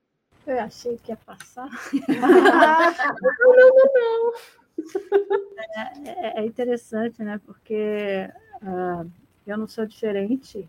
Eu 0.47 0.61
achei 0.61 0.97
que 0.99 1.13
ia 1.13 1.17
passar. 1.17 1.69
não, 2.09 3.57
não, 3.57 3.73
não. 3.95 4.33
É, 5.77 6.11
é, 6.11 6.41
é, 6.41 6.47
interessante, 6.47 7.23
né? 7.23 7.41
Porque 7.45 8.29
uh, 8.63 9.11
eu 9.47 9.59
não 9.59 9.67
sou 9.67 9.87
diferente, 9.87 10.69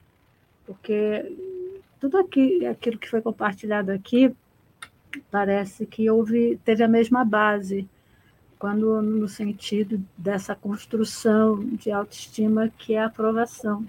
porque 0.66 1.36
tudo 2.00 2.18
aqui, 2.18 2.66
aquilo 2.66 2.98
que 2.98 3.10
foi 3.10 3.22
compartilhado 3.22 3.92
aqui 3.92 4.36
parece 5.32 5.86
que 5.86 6.10
houve, 6.10 6.60
teve 6.64 6.84
a 6.84 6.88
mesma 6.88 7.26
base, 7.26 7.88
quando 8.58 9.02
no 9.02 9.28
sentido 9.28 10.04
dessa 10.18 10.56
construção 10.56 11.60
de 11.60 11.92
autoestima 11.92 12.70
que 12.78 12.94
é 12.94 13.00
a 13.00 13.08
aprovação 13.08 13.86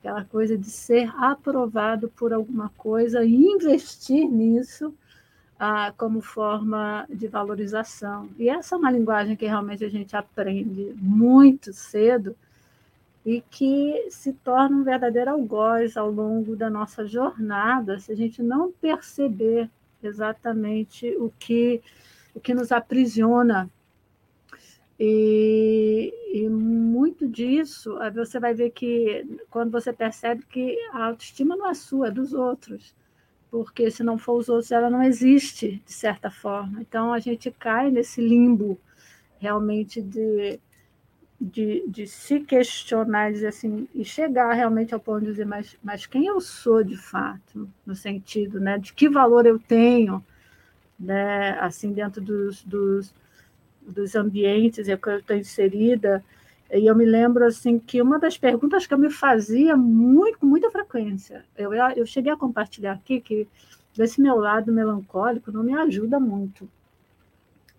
aquela 0.00 0.24
coisa 0.24 0.56
de 0.56 0.70
ser 0.70 1.12
aprovado 1.16 2.08
por 2.08 2.32
alguma 2.32 2.70
coisa 2.70 3.22
e 3.22 3.34
investir 3.34 4.26
nisso 4.26 4.94
ah, 5.58 5.92
como 5.96 6.22
forma 6.22 7.06
de 7.10 7.28
valorização. 7.28 8.30
E 8.38 8.48
essa 8.48 8.74
é 8.74 8.78
uma 8.78 8.90
linguagem 8.90 9.36
que 9.36 9.46
realmente 9.46 9.84
a 9.84 9.90
gente 9.90 10.16
aprende 10.16 10.94
muito 10.96 11.72
cedo 11.74 12.34
e 13.24 13.42
que 13.50 14.06
se 14.10 14.32
torna 14.32 14.76
um 14.76 14.84
verdadeiro 14.84 15.30
algoz 15.30 15.96
ao 15.96 16.10
longo 16.10 16.56
da 16.56 16.70
nossa 16.70 17.06
jornada, 17.06 17.98
se 17.98 18.12
a 18.12 18.16
gente 18.16 18.42
não 18.42 18.72
perceber 18.72 19.70
exatamente 20.02 21.14
o 21.16 21.30
que, 21.38 21.82
o 22.34 22.40
que 22.40 22.54
nos 22.54 22.72
aprisiona 22.72 23.70
e, 25.02 26.12
e, 26.30 26.46
muito 26.50 27.26
disso, 27.26 27.96
você 28.14 28.38
vai 28.38 28.52
ver 28.52 28.68
que 28.68 29.26
quando 29.48 29.70
você 29.70 29.94
percebe 29.94 30.44
que 30.44 30.78
a 30.92 31.06
autoestima 31.06 31.56
não 31.56 31.70
é 31.70 31.72
sua, 31.72 32.08
é 32.08 32.10
dos 32.10 32.34
outros, 32.34 32.94
porque 33.50 33.90
se 33.90 34.02
não 34.02 34.18
for 34.18 34.34
os 34.34 34.50
outros, 34.50 34.70
ela 34.70 34.90
não 34.90 35.02
existe, 35.02 35.82
de 35.86 35.92
certa 35.92 36.30
forma. 36.30 36.82
Então 36.82 37.14
a 37.14 37.18
gente 37.18 37.50
cai 37.50 37.90
nesse 37.90 38.20
limbo 38.20 38.78
realmente 39.38 40.02
de, 40.02 40.60
de, 41.40 41.84
de 41.88 42.06
se 42.06 42.40
questionar 42.40 43.32
dizer 43.32 43.46
assim, 43.46 43.88
e 43.94 44.04
chegar 44.04 44.52
realmente 44.52 44.92
ao 44.92 45.00
ponto 45.00 45.20
de 45.20 45.26
dizer, 45.30 45.46
mas, 45.46 45.76
mas 45.82 46.04
quem 46.04 46.26
eu 46.26 46.40
sou 46.40 46.84
de 46.84 46.96
fato, 46.96 47.68
no 47.86 47.94
sentido 47.94 48.60
né, 48.60 48.78
de 48.78 48.92
que 48.92 49.08
valor 49.08 49.46
eu 49.46 49.58
tenho, 49.58 50.22
né, 50.98 51.58
assim, 51.60 51.92
dentro 51.92 52.20
dos, 52.20 52.62
dos, 52.62 53.14
dos 53.80 54.14
ambientes 54.14 54.86
em 54.86 54.96
que 54.96 55.08
eu 55.08 55.18
estou 55.18 55.36
inserida. 55.36 56.22
E 56.70 56.86
eu 56.86 56.94
me 56.94 57.06
lembro 57.06 57.44
assim 57.46 57.78
que 57.78 58.02
uma 58.02 58.18
das 58.18 58.36
perguntas 58.36 58.86
que 58.86 58.92
eu 58.92 58.98
me 58.98 59.10
fazia 59.10 59.76
muito, 59.76 60.38
com 60.38 60.46
muita 60.46 60.70
frequência, 60.70 61.44
eu, 61.56 61.72
eu 61.72 62.04
cheguei 62.04 62.30
a 62.30 62.36
compartilhar 62.36 62.92
aqui 62.92 63.18
que 63.18 63.48
esse 63.98 64.20
meu 64.20 64.36
lado 64.36 64.70
melancólico 64.70 65.50
não 65.50 65.62
me 65.62 65.74
ajuda 65.74 66.20
muito. 66.20 66.68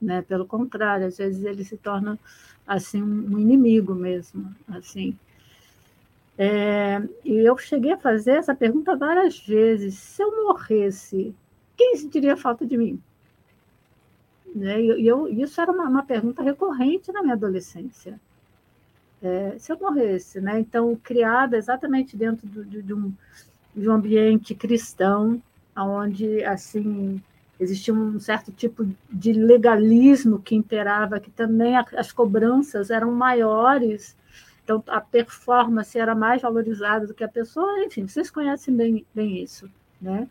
Né? 0.02 0.22
Pelo 0.24 0.45
contrário, 0.45 1.08
às 1.08 1.18
vezes 1.18 1.43
ele 1.45 1.64
se 1.64 1.78
torna 1.78 2.18
assim 2.66 3.02
um 3.04 3.38
inimigo 3.38 3.93
mesmo, 3.93 4.54
assim. 4.70 5.18
É, 6.38 7.02
e 7.24 7.36
eu 7.36 7.58
cheguei 7.58 7.91
a 7.93 7.97
fazer 7.97 8.32
essa 8.32 8.56
pergunta 8.56 8.95
várias 8.95 9.39
vezes: 9.39 9.95
se 9.95 10.24
eu 10.24 10.43
morresse, 10.43 11.36
quem 11.78 11.95
sentiria 11.97 12.36
falta 12.36 12.66
de 12.66 12.78
mim? 12.78 13.02
Né? 14.56 14.82
E 14.82 15.08
eu, 15.08 15.28
isso 15.28 15.62
era 15.62 15.72
uma, 15.72 15.88
uma, 15.88 16.04
pergunta 16.04 16.43
recorrente 16.43 17.12
na 17.12 17.22
minha 17.22 17.36
adolescência. 17.36 18.20
É, 19.22 19.56
se 19.60 19.72
eu 19.72 19.78
morresse, 19.80 20.41
né? 20.41 20.60
Então, 20.60 20.95
criada 20.95 21.58
exatamente 21.58 22.18
dentro 22.18 22.47
do, 22.47 22.66
de, 22.66 22.82
de, 22.82 22.93
um, 22.93 23.14
de 23.76 23.88
um 23.88 23.93
ambiente 23.93 24.56
cristão, 24.56 25.41
onde 25.76 26.43
assim 26.43 27.22
existia 27.62 27.93
um 27.93 28.20
certo 28.20 28.51
tipo 28.51 28.88
de 29.09 29.34
legalismo 29.34 30.39
que 30.39 30.55
imperava, 30.55 31.20
que 31.20 31.30
também 31.30 31.76
as 31.78 32.12
cobranças 32.12 32.89
eram 32.89 33.12
maiores, 33.12 34.18
então 34.64 34.84
a 34.88 34.99
performance 34.99 35.97
era 35.97 36.16
mais 36.16 36.41
valorizada 36.41 37.05
do 37.05 37.14
que 37.14 37.24
a 37.24 37.30
pessoa, 37.30 37.84
enfim, 37.84 38.07
vocês 38.07 38.32
conhecem 38.32 38.76
bem, 38.76 39.05
bem 39.14 39.43
isso, 39.43 39.70
né? 40.01 40.28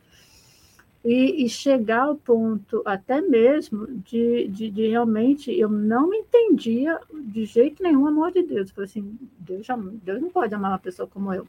E, 1.04 1.44
e 1.44 1.48
chegar 1.48 2.02
ao 2.02 2.16
ponto 2.16 2.82
até 2.84 3.22
mesmo 3.22 3.86
de, 3.86 4.48
de, 4.48 4.70
de, 4.70 4.88
realmente 4.88 5.50
eu 5.50 5.68
não 5.68 6.12
entendia 6.12 7.00
de 7.10 7.46
jeito 7.46 7.82
nenhum 7.82 8.02
o 8.02 8.08
amor 8.08 8.32
de 8.32 8.42
Deus. 8.42 8.68
Eu 8.68 8.74
falei 8.74 8.90
assim, 8.90 9.18
Deus, 9.38 9.66
Deus 10.04 10.20
não 10.20 10.28
pode 10.28 10.54
amar 10.54 10.72
uma 10.72 10.78
pessoa 10.78 11.08
como 11.08 11.32
eu. 11.32 11.48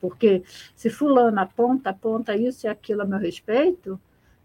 Porque 0.00 0.44
se 0.76 0.88
fulano 0.88 1.40
aponta, 1.40 1.90
aponta 1.90 2.36
isso 2.36 2.66
e 2.66 2.68
aquilo 2.68 3.02
a 3.02 3.04
meu 3.04 3.18
respeito, 3.18 4.00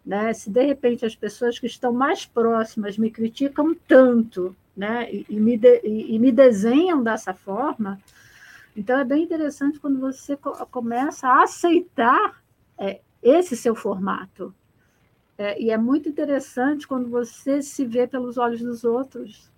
né? 0.06 0.34
Se 0.34 0.50
de 0.50 0.64
repente 0.64 1.06
as 1.06 1.16
pessoas 1.16 1.58
que 1.58 1.66
estão 1.66 1.92
mais 1.92 2.26
próximas 2.26 2.98
me 2.98 3.10
criticam 3.10 3.76
tanto 3.88 4.56
né? 4.76 5.12
e, 5.12 5.26
e 5.30 5.40
me, 5.40 5.58
de, 5.58 5.82
e, 5.84 6.16
e, 6.16 6.20
me 6.20 6.32
desenham 6.32 7.02
dessa 7.02 7.34
forma, 7.34 8.00
então 8.76 9.00
é 9.00 9.06
bem 9.06 9.24
interessante 9.24 9.80
quando 9.80 10.00
você 10.00 10.38
começa 10.70 11.28
a 11.28 11.44
aceitar 11.44 12.42
é, 12.78 13.00
esse 13.24 13.56
seu 13.56 13.74
formato. 13.74 14.54
É, 15.38 15.62
e 15.62 15.70
é 15.70 15.78
muito 15.78 16.08
interessante 16.08 16.88
quando 16.88 17.10
você 17.10 17.62
se 17.62 17.86
vê 17.86 18.06
pelos 18.06 18.38
olhos 18.38 18.62
dos 18.62 18.84
outros. 18.84 19.52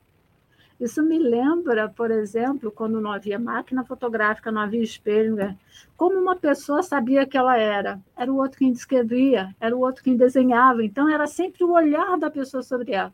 Isso 0.80 1.01
me 1.01 1.17
lembra, 1.17 1.89
por 1.89 2.11
exemplo, 2.11 2.71
quando 2.71 3.01
não 3.01 3.11
havia 3.11 3.39
máquina 3.39 3.84
fotográfica, 3.84 4.51
não 4.51 4.61
havia 4.61 4.82
espelho, 4.82 5.36
né? 5.36 5.57
como 5.95 6.19
uma 6.19 6.36
pessoa 6.36 6.84
sabia 6.84 7.25
que 7.25 7.36
ela 7.36 7.57
era. 7.57 7.99
Era 8.15 8.32
o 8.32 8.38
outro 8.38 8.59
quem 8.59 8.71
descrevia, 8.71 9.55
era 9.59 9.75
o 9.75 9.80
outro 9.80 10.03
quem 10.03 10.15
desenhava. 10.15 10.84
Então, 10.84 11.09
era 11.09 11.25
sempre 11.25 11.63
o 11.63 11.71
olhar 11.71 12.17
da 12.19 12.30
pessoa 12.30 12.61
sobre 12.61 12.91
ela. 12.91 13.11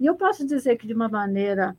E 0.00 0.06
eu 0.06 0.14
posso 0.14 0.46
dizer 0.46 0.76
que, 0.78 0.86
de 0.86 0.94
uma 0.94 1.08
maneira 1.08 1.76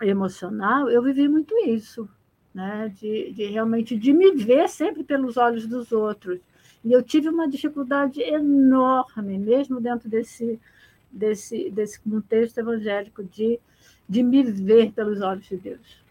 emocional, 0.00 0.88
eu 0.88 1.02
vivi 1.02 1.28
muito 1.28 1.54
isso, 1.66 2.08
né? 2.54 2.90
de, 2.96 3.32
de 3.32 3.44
realmente 3.46 3.96
de 3.96 4.14
me 4.14 4.32
ver 4.32 4.66
sempre 4.68 5.04
pelos 5.04 5.36
olhos 5.36 5.66
dos 5.66 5.92
outros. 5.92 6.40
E 6.82 6.90
eu 6.90 7.02
tive 7.02 7.28
uma 7.28 7.46
dificuldade 7.46 8.22
enorme, 8.22 9.38
mesmo 9.38 9.78
dentro 9.78 10.08
desse, 10.08 10.58
desse, 11.10 11.70
desse 11.70 12.00
contexto 12.00 12.58
evangélico, 12.58 13.22
de 13.22 13.60
de 14.12 14.22
me 14.22 14.42
ver 14.42 14.92
pelos 14.92 15.22
olhos 15.22 15.46
de 15.46 15.56
Deus. 15.56 16.02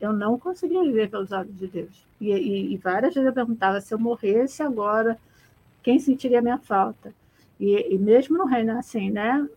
Eu 0.00 0.12
não 0.12 0.38
conseguia 0.38 0.80
me 0.80 0.92
ver 0.92 1.10
pelos 1.10 1.32
olhos 1.32 1.56
de 1.58 1.66
Deus. 1.66 2.06
E, 2.20 2.30
e, 2.30 2.72
e 2.72 2.76
várias 2.76 3.12
vezes 3.12 3.26
eu 3.26 3.32
perguntava 3.32 3.80
se 3.80 3.92
eu 3.92 3.98
morresse 3.98 4.62
agora, 4.62 5.18
quem 5.82 5.98
sentiria 5.98 6.40
minha 6.40 6.58
falta? 6.58 7.12
E, 7.58 7.92
e 7.92 7.98
mesmo 7.98 8.38
no 8.38 8.44
reino 8.44 8.78
assim, 8.78 9.10
né? 9.10 9.48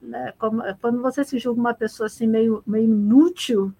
né? 0.00 0.32
Como, 0.38 0.62
quando 0.80 1.02
você 1.02 1.24
se 1.24 1.36
julga 1.40 1.60
uma 1.60 1.74
pessoa 1.74 2.06
assim 2.06 2.28
meio, 2.28 2.62
meio 2.64 2.84
inútil, 2.84 3.72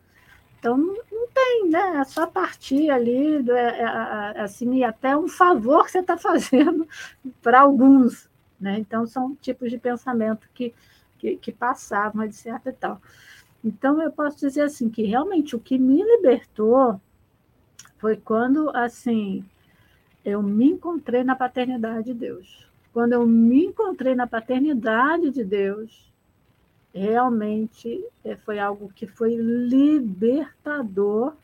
então 0.58 0.76
não 0.76 1.28
tem, 1.32 1.70
né? 1.70 1.98
É 2.00 2.04
só 2.04 2.26
partir 2.26 2.90
ali, 2.90 3.48
é, 3.48 3.80
é, 3.80 4.40
assim, 4.40 4.74
e 4.74 4.82
até 4.82 5.16
um 5.16 5.28
favor 5.28 5.84
que 5.84 5.92
você 5.92 6.00
está 6.00 6.16
fazendo 6.16 6.84
para 7.40 7.60
alguns. 7.60 8.28
Né? 8.60 8.76
Então, 8.80 9.06
são 9.06 9.36
tipos 9.36 9.70
de 9.70 9.78
pensamento 9.78 10.48
que 10.52 10.74
que, 11.18 11.36
que 11.36 11.52
passavam, 11.52 12.24
etc. 12.24 12.46
E 12.66 12.72
tal. 12.72 13.00
Então, 13.64 14.00
eu 14.00 14.10
posso 14.10 14.38
dizer 14.38 14.62
assim, 14.62 14.88
que 14.88 15.02
realmente 15.02 15.56
o 15.56 15.60
que 15.60 15.78
me 15.78 16.02
libertou 16.02 17.00
foi 17.98 18.16
quando, 18.16 18.70
assim, 18.74 19.44
eu 20.24 20.42
me 20.42 20.66
encontrei 20.70 21.24
na 21.24 21.34
paternidade 21.34 22.04
de 22.04 22.14
Deus. 22.14 22.66
Quando 22.92 23.12
eu 23.12 23.26
me 23.26 23.66
encontrei 23.66 24.14
na 24.14 24.26
paternidade 24.26 25.30
de 25.30 25.44
Deus, 25.44 26.12
realmente 26.94 28.04
eh, 28.24 28.36
foi 28.36 28.58
algo 28.58 28.90
que 28.94 29.06
foi 29.06 29.34
libertador 29.36 31.34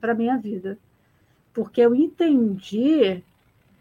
para 0.00 0.14
minha 0.14 0.36
vida. 0.36 0.78
Porque 1.52 1.80
eu 1.80 1.94
entendi 1.94 3.22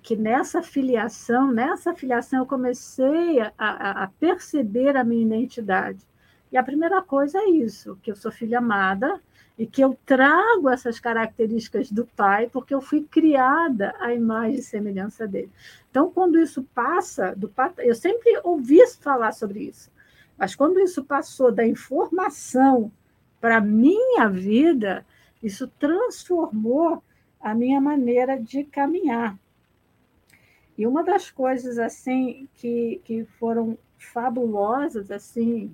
que 0.04 0.18
nessa 0.18 0.62
filiação, 0.62 1.50
nessa 1.50 1.96
filiação 1.96 2.40
eu 2.40 2.46
comecei 2.46 3.40
a, 3.40 4.04
a, 4.04 4.08
perceber 4.20 4.98
a 4.98 5.04
minha 5.04 5.24
identidade. 5.24 6.06
E 6.52 6.58
a 6.58 6.62
primeira 6.62 7.02
coisa 7.02 7.40
é 7.40 7.50
isso, 7.50 7.98
que 8.04 8.12
eu 8.12 8.16
sou 8.16 8.30
filha 8.30 8.58
amada 8.58 9.22
e 9.58 9.66
que 9.66 9.82
eu 9.82 9.98
trago 10.06 10.70
essas 10.70 11.00
características 11.00 11.90
do 11.90 12.06
pai, 12.06 12.50
porque 12.52 12.74
eu 12.74 12.82
fui 12.82 13.08
criada 13.10 13.96
à 14.00 14.14
imagem 14.14 14.60
e 14.60 14.62
semelhança 14.62 15.26
dele. 15.26 15.50
Então, 15.90 16.12
quando 16.12 16.38
isso 16.38 16.64
passa 16.76 17.34
do 17.34 17.52
eu 17.78 17.96
sempre 17.96 18.40
ouvi 18.44 18.86
falar 19.00 19.32
sobre 19.32 19.62
isso, 19.62 19.90
mas 20.38 20.54
quando 20.54 20.80
isso 20.80 21.04
passou 21.04 21.50
da 21.50 21.66
informação 21.66 22.92
para 23.40 23.62
minha 23.62 24.28
vida, 24.28 25.06
isso 25.42 25.68
transformou 25.80 27.02
a 27.40 27.56
minha 27.56 27.80
maneira 27.80 28.38
de 28.38 28.64
caminhar. 28.66 29.38
E 30.78 30.88
uma 30.88 31.04
das 31.04 31.30
coisas 31.30 31.78
assim 31.78 32.48
que, 32.56 33.02
que 33.04 33.26
foram 33.40 33.78
fabulosas 33.98 35.12
assim 35.12 35.74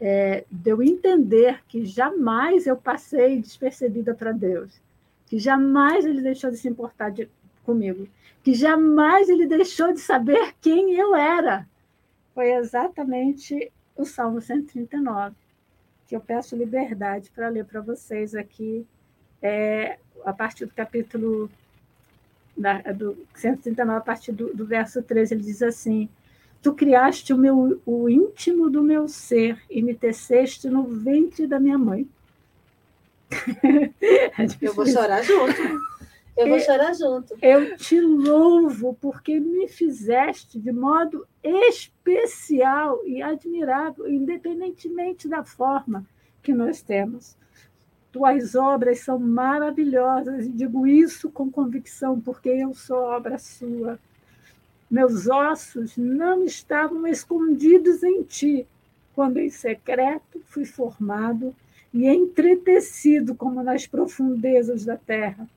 é, 0.00 0.44
de 0.50 0.70
eu 0.70 0.82
entender 0.82 1.62
que 1.68 1.84
jamais 1.84 2.66
eu 2.66 2.76
passei 2.76 3.38
despercebida 3.38 4.14
para 4.14 4.32
Deus, 4.32 4.80
que 5.26 5.38
jamais 5.38 6.06
ele 6.06 6.22
deixou 6.22 6.50
de 6.50 6.56
se 6.56 6.68
importar 6.68 7.10
de, 7.10 7.28
comigo, 7.64 8.08
que 8.42 8.54
jamais 8.54 9.28
ele 9.28 9.46
deixou 9.46 9.92
de 9.92 10.00
saber 10.00 10.54
quem 10.60 10.94
eu 10.94 11.14
era. 11.14 11.68
Foi 12.34 12.52
exatamente 12.52 13.70
o 13.94 14.06
Salmo 14.06 14.40
139, 14.40 15.36
que 16.06 16.16
eu 16.16 16.20
peço 16.20 16.56
liberdade 16.56 17.30
para 17.30 17.48
ler 17.48 17.66
para 17.66 17.82
vocês 17.82 18.34
aqui, 18.34 18.86
é, 19.42 19.98
a 20.24 20.32
partir 20.32 20.64
do 20.64 20.74
capítulo 20.74 21.50
da, 22.56 22.80
do 22.92 23.16
139, 23.34 23.98
a 23.98 24.00
partir 24.00 24.32
do, 24.32 24.54
do 24.54 24.66
verso 24.66 25.02
13, 25.02 25.34
ele 25.34 25.42
diz 25.42 25.62
assim: 25.62 26.08
Tu 26.62 26.72
criaste 26.74 27.32
o, 27.32 27.38
meu, 27.38 27.80
o 27.86 28.08
íntimo 28.08 28.68
do 28.68 28.82
meu 28.82 29.08
ser 29.08 29.58
e 29.70 29.82
me 29.82 29.94
teceste 29.94 30.68
no 30.68 30.84
ventre 30.84 31.46
da 31.46 31.58
minha 31.58 31.78
mãe. 31.78 32.08
Eu 34.60 34.74
vou 34.74 34.86
chorar 34.86 35.22
junto. 35.22 35.90
Eu 36.36 36.48
vou 36.48 36.60
chorar 36.60 36.94
junto. 36.94 37.36
Eu 37.42 37.76
te 37.76 38.00
louvo 38.00 38.96
porque 39.00 39.38
me 39.38 39.68
fizeste 39.68 40.58
de 40.58 40.72
modo 40.72 41.26
especial 41.42 43.00
e 43.06 43.20
admirável, 43.20 44.08
independentemente 44.08 45.28
da 45.28 45.44
forma 45.44 46.06
que 46.42 46.54
nós 46.54 46.82
temos. 46.82 47.36
Tuas 48.12 48.56
obras 48.56 49.00
são 49.00 49.18
maravilhosas, 49.18 50.46
e 50.46 50.48
digo 50.48 50.86
isso 50.86 51.30
com 51.30 51.50
convicção, 51.50 52.20
porque 52.20 52.48
eu 52.48 52.74
sou 52.74 52.98
obra 52.98 53.38
sua. 53.38 53.98
Meus 54.90 55.28
ossos 55.28 55.96
não 55.96 56.44
estavam 56.44 57.06
escondidos 57.06 58.02
em 58.02 58.24
ti, 58.24 58.66
quando 59.14 59.38
em 59.38 59.48
secreto 59.48 60.40
fui 60.46 60.64
formado 60.64 61.54
e 61.94 62.08
entretecido 62.08 63.34
como 63.34 63.62
nas 63.62 63.86
profundezas 63.86 64.84
da 64.84 64.96
terra. 64.96 65.48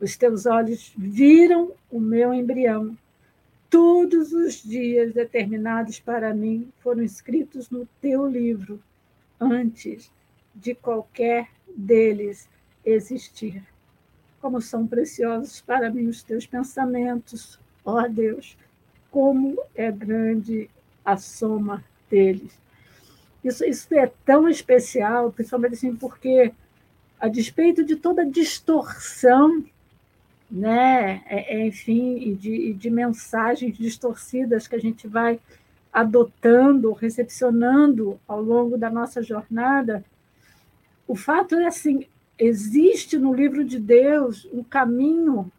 Os 0.00 0.16
teus 0.16 0.46
olhos 0.46 0.94
viram 0.96 1.72
o 1.90 2.00
meu 2.00 2.32
embrião. 2.32 2.96
Todos 3.68 4.32
os 4.32 4.62
dias 4.62 5.12
determinados 5.12 6.00
para 6.00 6.32
mim 6.32 6.72
foram 6.80 7.02
escritos 7.02 7.68
no 7.68 7.86
teu 8.00 8.26
livro, 8.26 8.80
antes 9.38 10.10
de 10.60 10.74
qualquer 10.74 11.48
deles 11.76 12.48
existir. 12.84 13.62
Como 14.40 14.60
são 14.60 14.86
preciosos 14.86 15.60
para 15.60 15.90
mim 15.90 16.06
os 16.06 16.22
teus 16.22 16.46
pensamentos, 16.46 17.58
ó 17.84 18.06
Deus, 18.06 18.56
como 19.10 19.60
é 19.74 19.90
grande 19.90 20.70
a 21.04 21.16
soma 21.16 21.84
deles. 22.10 22.58
Isso, 23.42 23.64
isso 23.64 23.94
é 23.94 24.10
tão 24.24 24.48
especial, 24.48 25.32
principalmente 25.32 25.74
assim, 25.74 25.94
porque, 25.94 26.52
a 27.18 27.28
despeito 27.28 27.84
de 27.84 27.96
toda 27.96 28.26
distorção, 28.26 29.64
né, 30.50 31.22
é, 31.26 31.56
é, 31.56 31.66
enfim, 31.66 32.18
e 32.18 32.34
de, 32.34 32.72
de 32.74 32.90
mensagens 32.90 33.76
distorcidas 33.76 34.66
que 34.66 34.74
a 34.74 34.80
gente 34.80 35.06
vai 35.06 35.40
adotando, 35.92 36.92
recepcionando 36.92 38.20
ao 38.26 38.42
longo 38.42 38.76
da 38.76 38.90
nossa 38.90 39.22
jornada, 39.22 40.04
o 41.08 41.16
fato 41.16 41.56
é 41.56 41.66
assim, 41.66 42.06
existe 42.38 43.18
no 43.18 43.32
livro 43.32 43.64
de 43.64 43.80
Deus 43.80 44.46
um 44.52 44.62
caminho 44.62 45.50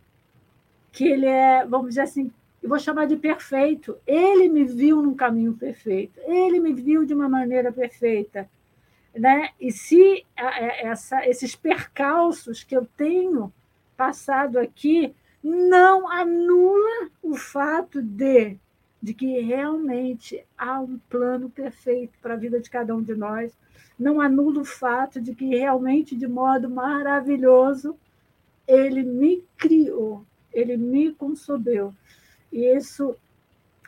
que 0.91 1.05
ele 1.05 1.25
é, 1.25 1.65
vamos 1.65 1.89
dizer 1.89 2.01
assim, 2.01 2.31
eu 2.61 2.69
vou 2.69 2.79
chamar 2.79 3.07
de 3.07 3.17
perfeito. 3.17 3.97
Ele 4.05 4.47
me 4.47 4.63
viu 4.63 5.01
num 5.01 5.15
caminho 5.15 5.53
perfeito, 5.53 6.19
ele 6.25 6.59
me 6.59 6.71
viu 6.73 7.03
de 7.03 7.13
uma 7.13 7.27
maneira 7.27 7.71
perfeita. 7.71 8.49
Né? 9.13 9.49
E 9.59 9.71
se 9.71 10.23
essa, 10.35 11.27
esses 11.27 11.55
percalços 11.55 12.63
que 12.63 12.77
eu 12.77 12.87
tenho 12.95 13.51
passado 13.97 14.59
aqui 14.59 15.15
não 15.43 16.09
anula 16.09 17.09
o 17.23 17.35
fato 17.35 18.01
de, 18.03 18.55
de 19.01 19.13
que 19.13 19.39
realmente 19.39 20.45
há 20.55 20.79
um 20.79 20.99
plano 21.09 21.49
perfeito 21.49 22.19
para 22.21 22.35
a 22.35 22.37
vida 22.37 22.59
de 22.59 22.69
cada 22.69 22.95
um 22.95 23.01
de 23.01 23.15
nós, 23.15 23.57
não 23.99 24.21
anula 24.21 24.61
o 24.61 24.65
fato 24.65 25.19
de 25.19 25.35
que 25.35 25.45
realmente, 25.45 26.15
de 26.15 26.27
modo 26.27 26.69
maravilhoso, 26.69 27.95
ele 28.67 29.03
me 29.03 29.43
criou, 29.57 30.23
ele 30.53 30.77
me 30.77 31.11
concebeu 31.11 31.93
e 32.51 32.65
isso 32.75 33.15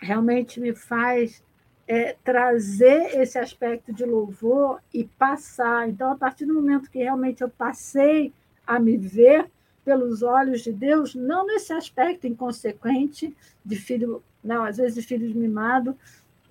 realmente 0.02 0.60
me 0.60 0.74
faz 0.74 1.44
é, 1.88 2.16
trazer 2.24 3.20
esse 3.20 3.38
aspecto 3.38 3.92
de 3.92 4.06
louvor 4.06 4.82
e 4.94 5.04
passar. 5.04 5.90
Então, 5.90 6.12
a 6.12 6.16
partir 6.16 6.46
do 6.46 6.54
momento 6.54 6.90
que 6.90 7.00
realmente 7.00 7.42
eu 7.42 7.50
passei 7.50 8.34
a 8.66 8.80
me 8.80 8.98
ver 8.98 9.50
pelos 9.84 10.22
olhos 10.22 10.62
de 10.62 10.72
Deus, 10.72 11.16
não 11.16 11.46
nesse 11.46 11.74
aspecto 11.74 12.28
inconsequente 12.28 13.36
de 13.66 13.76
filho, 13.76 14.24
não, 14.44 14.64
às 14.64 14.78
vezes 14.78 14.96
de 14.96 15.02
filho 15.02 15.36
mimado, 15.36 15.98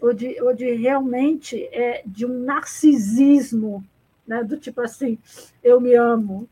ou 0.01 0.13
de, 0.13 0.41
ou 0.41 0.55
de 0.55 0.73
realmente 0.75 1.63
é, 1.73 2.03
de 2.07 2.25
um 2.25 2.43
narcisismo, 2.45 3.85
né, 4.27 4.43
do 4.43 4.57
tipo 4.57 4.81
assim, 4.81 5.19
eu 5.63 5.81
me 5.81 5.95
amo, 5.95 6.49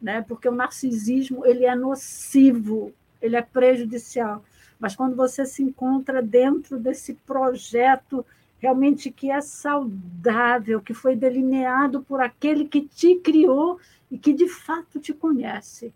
né, 0.00 0.24
porque 0.26 0.48
o 0.48 0.52
narcisismo 0.52 1.44
ele 1.44 1.64
é 1.64 1.74
nocivo, 1.74 2.92
ele 3.20 3.36
é 3.36 3.42
prejudicial. 3.42 4.42
Mas 4.78 4.96
quando 4.96 5.14
você 5.14 5.44
se 5.44 5.62
encontra 5.62 6.22
dentro 6.22 6.78
desse 6.78 7.14
projeto 7.14 8.24
realmente 8.60 9.10
que 9.10 9.30
é 9.30 9.40
saudável, 9.40 10.80
que 10.80 10.92
foi 10.92 11.16
delineado 11.16 12.02
por 12.02 12.20
aquele 12.20 12.66
que 12.66 12.82
te 12.82 13.16
criou 13.16 13.80
e 14.10 14.18
que 14.18 14.32
de 14.32 14.48
fato 14.48 15.00
te 15.00 15.14
conhece. 15.14 15.92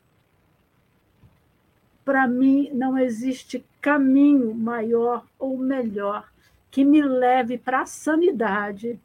Para 2.04 2.26
mim, 2.26 2.70
não 2.72 2.98
existe 2.98 3.64
caminho 3.80 4.54
maior 4.54 5.24
ou 5.38 5.58
melhor 5.58 6.30
que 6.74 6.84
me 6.84 7.00
leve 7.00 7.56
para 7.56 7.82
a 7.82 7.86
sanidade, 7.86 8.98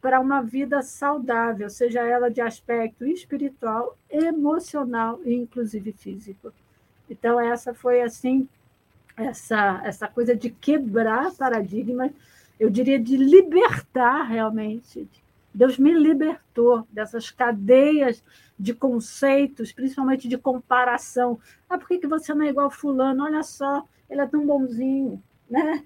para 0.00 0.20
uma 0.20 0.40
vida 0.42 0.80
saudável, 0.80 1.68
seja 1.68 2.06
ela 2.06 2.30
de 2.30 2.40
aspecto 2.40 3.04
espiritual, 3.04 3.98
emocional 4.08 5.18
e 5.24 5.34
inclusive 5.34 5.90
físico. 5.90 6.52
Então 7.10 7.40
essa 7.40 7.74
foi 7.74 8.00
assim 8.00 8.48
essa, 9.16 9.80
essa 9.82 10.06
coisa 10.06 10.36
de 10.36 10.50
quebrar 10.50 11.34
paradigmas, 11.34 12.12
eu 12.60 12.70
diria 12.70 12.96
de 12.96 13.16
libertar 13.16 14.22
realmente. 14.22 15.08
Deus 15.52 15.78
me 15.78 15.92
libertou 15.92 16.86
dessas 16.92 17.28
cadeias 17.28 18.22
de 18.56 18.72
conceitos, 18.72 19.72
principalmente 19.72 20.28
de 20.28 20.38
comparação. 20.38 21.40
Ah, 21.68 21.76
por 21.76 21.88
que, 21.88 21.98
que 21.98 22.06
você 22.06 22.32
não 22.32 22.44
é 22.44 22.50
igual 22.50 22.70
fulano? 22.70 23.24
Olha 23.24 23.42
só, 23.42 23.84
ele 24.08 24.20
é 24.20 24.26
tão 24.28 24.46
bonzinho, 24.46 25.20
né? 25.50 25.82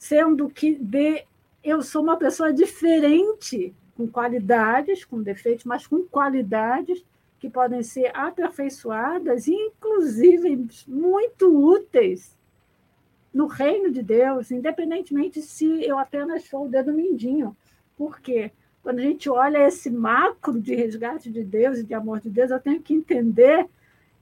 Sendo 0.00 0.48
que 0.48 0.76
de, 0.76 1.26
eu 1.62 1.82
sou 1.82 2.02
uma 2.02 2.16
pessoa 2.16 2.54
diferente, 2.54 3.74
com 3.94 4.08
qualidades, 4.08 5.04
com 5.04 5.22
defeitos, 5.22 5.66
mas 5.66 5.86
com 5.86 6.02
qualidades 6.06 7.04
que 7.38 7.50
podem 7.50 7.82
ser 7.82 8.10
aperfeiçoadas 8.16 9.46
inclusive, 9.46 10.66
muito 10.88 11.54
úteis 11.54 12.34
no 13.32 13.46
reino 13.46 13.90
de 13.90 14.02
Deus, 14.02 14.50
independentemente 14.50 15.42
se 15.42 15.84
eu 15.84 15.98
apenas 15.98 16.44
sou 16.44 16.64
o 16.64 16.68
dedo 16.68 16.94
mindinho. 16.94 17.54
Por 17.94 18.20
quê? 18.20 18.50
Quando 18.82 19.00
a 19.00 19.02
gente 19.02 19.28
olha 19.28 19.68
esse 19.68 19.90
macro 19.90 20.58
de 20.58 20.74
resgate 20.74 21.30
de 21.30 21.44
Deus 21.44 21.80
e 21.80 21.84
de 21.84 21.92
amor 21.92 22.20
de 22.20 22.30
Deus, 22.30 22.50
eu 22.50 22.58
tenho 22.58 22.80
que 22.80 22.94
entender 22.94 23.68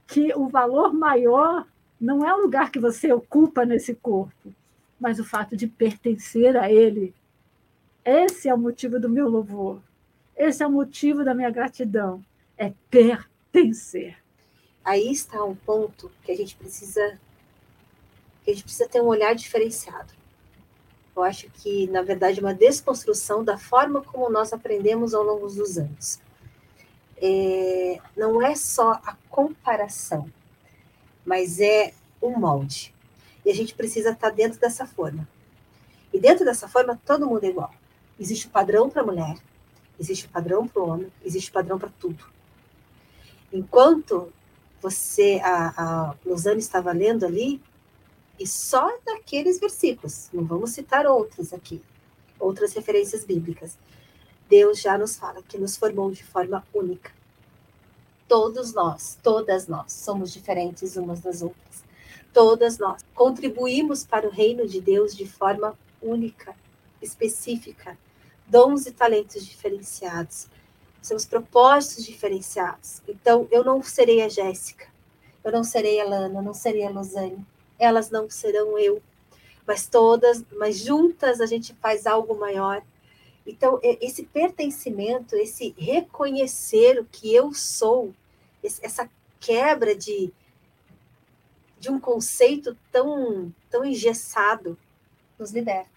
que 0.05 0.33
o 0.35 0.49
valor 0.49 0.93
maior 0.93 1.65
não 1.99 2.27
é 2.27 2.33
o 2.33 2.41
lugar 2.41 2.69
que 2.69 2.79
você 2.79 3.13
ocupa 3.13 3.63
nesse 3.63 3.95
corpo, 3.95 4.53
mas 4.99 5.19
o 5.19 5.23
fato 5.23 5.55
de 5.55 5.67
pertencer 5.67 6.57
a 6.57 6.71
Ele. 6.71 7.13
Esse 8.03 8.49
é 8.49 8.53
o 8.53 8.57
motivo 8.57 8.99
do 8.99 9.09
meu 9.09 9.29
louvor. 9.29 9.81
Esse 10.35 10.63
é 10.63 10.67
o 10.67 10.71
motivo 10.71 11.23
da 11.23 11.33
minha 11.33 11.49
gratidão. 11.49 12.23
É 12.57 12.73
pertencer. 12.89 14.17
Aí 14.83 15.11
está 15.11 15.43
um 15.43 15.55
ponto 15.55 16.11
que 16.23 16.31
a 16.31 16.35
gente 16.35 16.55
precisa 16.55 17.19
que 18.43 18.51
a 18.51 18.53
gente 18.53 18.63
precisa 18.63 18.87
ter 18.87 19.01
um 19.01 19.07
olhar 19.07 19.35
diferenciado. 19.35 20.13
Eu 21.15 21.23
acho 21.23 21.49
que, 21.49 21.87
na 21.87 22.01
verdade, 22.01 22.39
é 22.39 22.41
uma 22.41 22.53
desconstrução 22.53 23.43
da 23.43 23.57
forma 23.57 24.01
como 24.01 24.29
nós 24.29 24.53
aprendemos 24.53 25.13
ao 25.13 25.21
longo 25.21 25.47
dos 25.47 25.77
anos. 25.77 26.19
É, 27.21 27.99
não 28.15 28.41
é 28.41 28.55
só 28.55 28.93
a 29.05 29.17
comparação, 29.29 30.31
mas 31.25 31.59
é 31.59 31.93
o 32.21 32.29
molde. 32.29 32.95
E 33.49 33.51
a 33.51 33.55
gente 33.55 33.73
precisa 33.73 34.11
estar 34.11 34.29
dentro 34.29 34.59
dessa 34.59 34.85
forma. 34.85 35.27
E 36.13 36.19
dentro 36.19 36.45
dessa 36.45 36.67
forma, 36.67 37.01
todo 37.03 37.25
mundo 37.25 37.43
é 37.43 37.47
igual. 37.47 37.73
Existe 38.19 38.45
o 38.45 38.51
padrão 38.51 38.91
para 38.91 39.01
a 39.01 39.05
mulher, 39.05 39.39
existe 39.99 40.27
o 40.27 40.29
padrão 40.29 40.67
para 40.67 40.79
o 40.79 40.87
homem, 40.87 41.11
existe 41.25 41.49
o 41.49 41.53
padrão 41.53 41.79
para 41.79 41.89
tudo. 41.99 42.23
Enquanto 43.51 44.31
você, 44.79 45.41
a, 45.43 46.13
a 46.13 46.15
estava 46.59 46.91
lendo 46.91 47.25
ali, 47.25 47.59
e 48.37 48.45
só 48.45 48.87
naqueles 49.03 49.59
versículos, 49.59 50.29
não 50.31 50.45
vamos 50.45 50.69
citar 50.69 51.07
outros 51.07 51.51
aqui, 51.51 51.81
outras 52.39 52.71
referências 52.73 53.25
bíblicas. 53.25 53.79
Deus 54.47 54.79
já 54.79 54.95
nos 54.95 55.15
fala 55.15 55.41
que 55.41 55.57
nos 55.57 55.75
formou 55.75 56.11
de 56.11 56.23
forma 56.23 56.63
única. 56.71 57.11
Todos 58.27 58.75
nós, 58.75 59.17
todas 59.23 59.67
nós, 59.67 59.91
somos 59.91 60.31
diferentes 60.31 60.95
umas 60.97 61.19
das 61.19 61.41
outras. 61.41 61.88
Todas 62.33 62.77
nós. 62.77 63.01
Contribuímos 63.13 64.05
para 64.05 64.27
o 64.27 64.31
reino 64.31 64.67
de 64.67 64.79
Deus 64.79 65.15
de 65.15 65.27
forma 65.27 65.77
única, 66.01 66.55
específica, 67.01 67.97
dons 68.47 68.85
e 68.85 68.91
talentos 68.91 69.45
diferenciados, 69.45 70.47
seus 71.01 71.25
propósitos 71.25 72.05
diferenciados. 72.05 73.01
Então, 73.07 73.47
eu 73.51 73.63
não 73.63 73.81
serei 73.81 74.21
a 74.21 74.29
Jéssica, 74.29 74.87
eu 75.43 75.51
não 75.51 75.63
serei 75.63 75.99
a 75.99 76.05
Lana, 76.05 76.39
eu 76.39 76.43
não 76.43 76.53
serei 76.53 76.85
a 76.85 76.89
Losane, 76.89 77.45
elas 77.77 78.09
não 78.09 78.29
serão 78.29 78.77
eu, 78.77 79.01
mas 79.65 79.87
todas, 79.87 80.43
mas 80.57 80.77
juntas 80.77 81.39
a 81.39 81.45
gente 81.45 81.73
faz 81.75 82.05
algo 82.05 82.37
maior. 82.37 82.83
Então, 83.45 83.79
esse 83.81 84.23
pertencimento, 84.23 85.35
esse 85.35 85.73
reconhecer 85.77 86.99
o 86.99 87.05
que 87.05 87.33
eu 87.33 87.53
sou, 87.53 88.13
essa 88.63 89.09
quebra 89.39 89.95
de, 89.95 90.31
de 91.79 91.89
um 91.89 91.99
conceito 91.99 92.77
tão, 92.91 93.53
tão 93.69 93.85
engessado, 93.85 94.77
nos 95.37 95.51
liberta. 95.51 95.89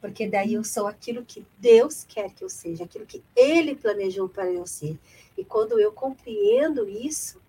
Porque 0.00 0.26
daí 0.26 0.54
eu 0.54 0.64
sou 0.64 0.86
aquilo 0.86 1.24
que 1.24 1.46
Deus 1.58 2.04
quer 2.04 2.32
que 2.32 2.42
eu 2.42 2.48
seja, 2.48 2.84
aquilo 2.84 3.06
que 3.06 3.22
Ele 3.36 3.74
planejou 3.74 4.28
para 4.28 4.50
eu 4.50 4.66
ser. 4.66 4.98
E 5.36 5.44
quando 5.44 5.78
eu 5.78 5.92
compreendo 5.92 6.88
isso, 6.88 7.40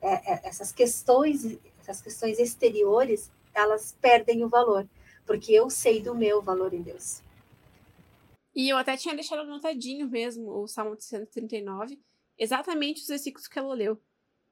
é, 0.00 0.32
é, 0.32 0.40
essas 0.44 0.70
questões 0.70 1.58
as 1.90 2.02
questões 2.02 2.38
exteriores, 2.38 3.30
elas 3.54 3.96
perdem 4.00 4.44
o 4.44 4.48
valor, 4.48 4.88
porque 5.26 5.52
eu 5.52 5.70
sei 5.70 6.00
do 6.02 6.14
meu 6.14 6.42
valor 6.42 6.74
em 6.74 6.82
Deus. 6.82 7.22
E 8.54 8.68
eu 8.68 8.76
até 8.76 8.96
tinha 8.96 9.14
deixado 9.14 9.40
anotadinho 9.40 10.08
mesmo 10.08 10.50
o 10.50 10.66
Salmo 10.66 10.96
139, 10.98 11.98
exatamente 12.36 13.00
os 13.00 13.08
versículos 13.08 13.48
que 13.48 13.58
ela 13.58 13.74
leu. 13.74 14.00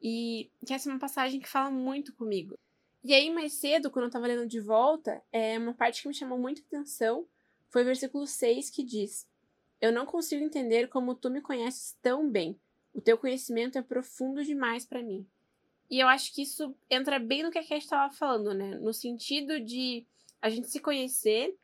E 0.01 0.51
que 0.65 0.75
essa 0.75 0.89
é 0.89 0.93
uma 0.93 0.99
passagem 1.01 1.41
que 1.41 1.49
fala 1.49 1.71
muito 1.71 2.13
comigo. 2.15 2.59
E 3.03 3.15
aí, 3.15 3.31
mais 3.31 3.55
cedo, 3.55 3.91
quando 3.91 4.05
eu 4.05 4.09
estava 4.09 4.27
lendo 4.27 4.47
de 4.47 4.61
volta, 4.61 5.23
é 5.33 5.59
uma 5.59 5.75
parte 5.75 6.03
que 6.03 6.09
me 6.09 6.15
chamou 6.15 6.39
muita 6.39 6.61
atenção 6.63 7.27
foi 7.77 7.83
o 7.83 7.85
versículo 7.85 8.27
6 8.27 8.71
que 8.71 8.83
diz: 8.83 9.29
Eu 9.81 9.93
não 9.93 10.07
consigo 10.07 10.43
entender 10.43 10.89
como 10.89 11.15
tu 11.15 11.31
me 11.31 11.43
conheces 11.43 11.97
tão 12.01 12.27
bem. 12.27 12.59
O 12.95 13.03
teu 13.03 13.19
conhecimento 13.19 13.77
é 13.77 13.83
profundo 13.83 14.43
demais 14.43 14.87
para 14.87 15.03
mim. 15.03 15.27
E 15.91 16.01
eu 16.01 16.09
acho 16.09 16.35
que 16.35 16.43
isso 16.43 16.75
entra 16.89 17.19
bem 17.19 17.43
no 17.43 17.51
que 17.51 17.59
a 17.59 17.63
Cat 17.63 17.77
estava 17.77 18.13
falando, 18.13 18.55
né? 18.55 18.77
No 18.77 18.95
sentido 18.95 19.61
de 19.61 20.07
a 20.41 20.49
gente 20.49 20.69
se 20.69 20.81
conhecer 20.81 21.55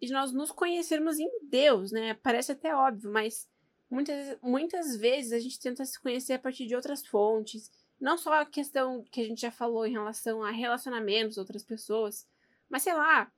e 0.00 0.06
de 0.06 0.12
nós 0.12 0.32
nos 0.32 0.52
conhecermos 0.52 1.18
em 1.18 1.28
Deus, 1.42 1.90
né? 1.90 2.14
Parece 2.14 2.52
até 2.52 2.74
óbvio, 2.74 3.10
mas 3.10 3.48
muitas, 3.90 4.38
muitas 4.42 4.96
vezes 4.96 5.32
a 5.32 5.38
gente 5.38 5.60
tenta 5.60 5.84
se 5.84 6.00
conhecer 6.00 6.34
a 6.34 6.38
partir 6.38 6.66
de 6.66 6.74
outras 6.74 7.06
fontes. 7.06 7.70
Não 8.00 8.18
só 8.18 8.40
a 8.40 8.46
questão 8.46 9.04
que 9.10 9.20
a 9.20 9.24
gente 9.24 9.40
já 9.40 9.50
falou 9.50 9.86
em 9.86 9.92
relação 9.92 10.42
a 10.42 10.50
relacionamentos, 10.50 11.38
outras 11.38 11.64
pessoas, 11.64 12.26
mas 12.68 12.82
sei 12.82 12.94
lá, 12.94 13.32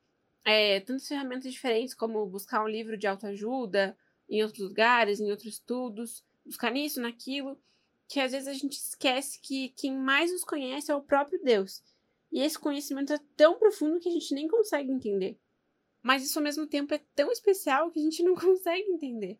é, 0.44 0.80
tantas 0.80 1.06
ferramentas 1.06 1.52
diferentes 1.52 1.94
como 1.94 2.24
buscar 2.26 2.64
um 2.64 2.68
livro 2.68 2.96
de 2.96 3.06
autoajuda 3.06 3.96
em 4.28 4.42
outros 4.42 4.66
lugares, 4.66 5.20
em 5.20 5.30
outros 5.30 5.54
estudos, 5.54 6.24
buscar 6.44 6.70
nisso, 6.70 7.00
naquilo, 7.00 7.60
que 8.08 8.20
às 8.20 8.32
vezes 8.32 8.48
a 8.48 8.52
gente 8.52 8.72
esquece 8.72 9.38
que 9.40 9.70
quem 9.70 9.94
mais 9.94 10.32
nos 10.32 10.44
conhece 10.44 10.90
é 10.90 10.94
o 10.94 11.02
próprio 11.02 11.40
Deus. 11.42 11.82
E 12.32 12.40
esse 12.40 12.58
conhecimento 12.58 13.12
é 13.12 13.20
tão 13.36 13.58
profundo 13.58 14.00
que 14.00 14.08
a 14.08 14.12
gente 14.12 14.34
nem 14.34 14.48
consegue 14.48 14.90
entender. 14.90 15.38
Mas 16.02 16.24
isso 16.24 16.38
ao 16.38 16.42
mesmo 16.42 16.66
tempo 16.66 16.94
é 16.94 17.00
tão 17.14 17.30
especial 17.30 17.90
que 17.90 18.00
a 18.00 18.02
gente 18.02 18.22
não 18.22 18.34
consegue 18.36 18.90
entender. 18.90 19.38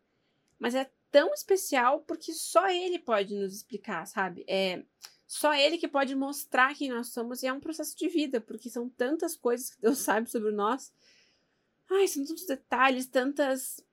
Mas 0.57 0.75
é 0.75 0.89
tão 1.11 1.33
especial 1.33 2.01
porque 2.01 2.33
só 2.33 2.69
ele 2.69 2.99
pode 2.99 3.35
nos 3.35 3.53
explicar, 3.53 4.05
sabe? 4.05 4.43
É 4.47 4.83
só 5.29 5.53
ele 5.53 5.77
que 5.77 5.87
pode 5.87 6.15
mostrar 6.15 6.75
quem 6.75 6.89
nós 6.89 7.09
somos 7.09 7.43
e 7.43 7.47
é 7.47 7.53
um 7.53 7.59
processo 7.59 7.95
de 7.95 8.07
vida, 8.09 8.41
porque 8.41 8.67
são 8.67 8.89
tantas 8.89 9.35
coisas 9.35 9.69
que 9.69 9.79
Deus 9.79 9.99
sabe 9.99 10.29
sobre 10.29 10.51
nós. 10.51 10.91
Ai, 11.87 12.07
são 12.07 12.25
tantos 12.25 12.45
detalhes, 12.45 13.05
tantas 13.07 13.83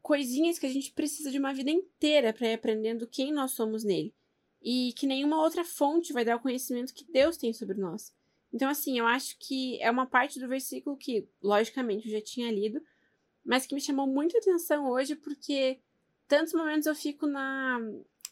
coisinhas 0.00 0.58
que 0.58 0.66
a 0.66 0.72
gente 0.72 0.92
precisa 0.92 1.30
de 1.30 1.38
uma 1.38 1.52
vida 1.52 1.70
inteira 1.70 2.32
para 2.32 2.48
ir 2.48 2.54
aprendendo 2.54 3.08
quem 3.08 3.32
nós 3.32 3.52
somos 3.52 3.82
nele. 3.82 4.14
E 4.62 4.92
que 4.92 5.06
nenhuma 5.06 5.42
outra 5.42 5.64
fonte 5.64 6.12
vai 6.12 6.24
dar 6.24 6.36
o 6.36 6.40
conhecimento 6.40 6.94
que 6.94 7.04
Deus 7.10 7.36
tem 7.36 7.52
sobre 7.52 7.76
nós. 7.76 8.14
Então, 8.52 8.68
assim, 8.68 8.96
eu 8.98 9.06
acho 9.06 9.36
que 9.38 9.82
é 9.82 9.90
uma 9.90 10.06
parte 10.06 10.38
do 10.38 10.46
versículo 10.46 10.96
que, 10.96 11.28
logicamente, 11.42 12.06
eu 12.06 12.12
já 12.12 12.20
tinha 12.20 12.52
lido, 12.52 12.80
mas 13.44 13.66
que 13.66 13.74
me 13.74 13.80
chamou 13.80 14.06
muita 14.06 14.38
atenção 14.38 14.88
hoje, 14.88 15.16
porque 15.16 15.80
tantos 16.26 16.52
momentos 16.52 16.86
eu 16.86 16.94
fico 16.94 17.26
na 17.26 17.78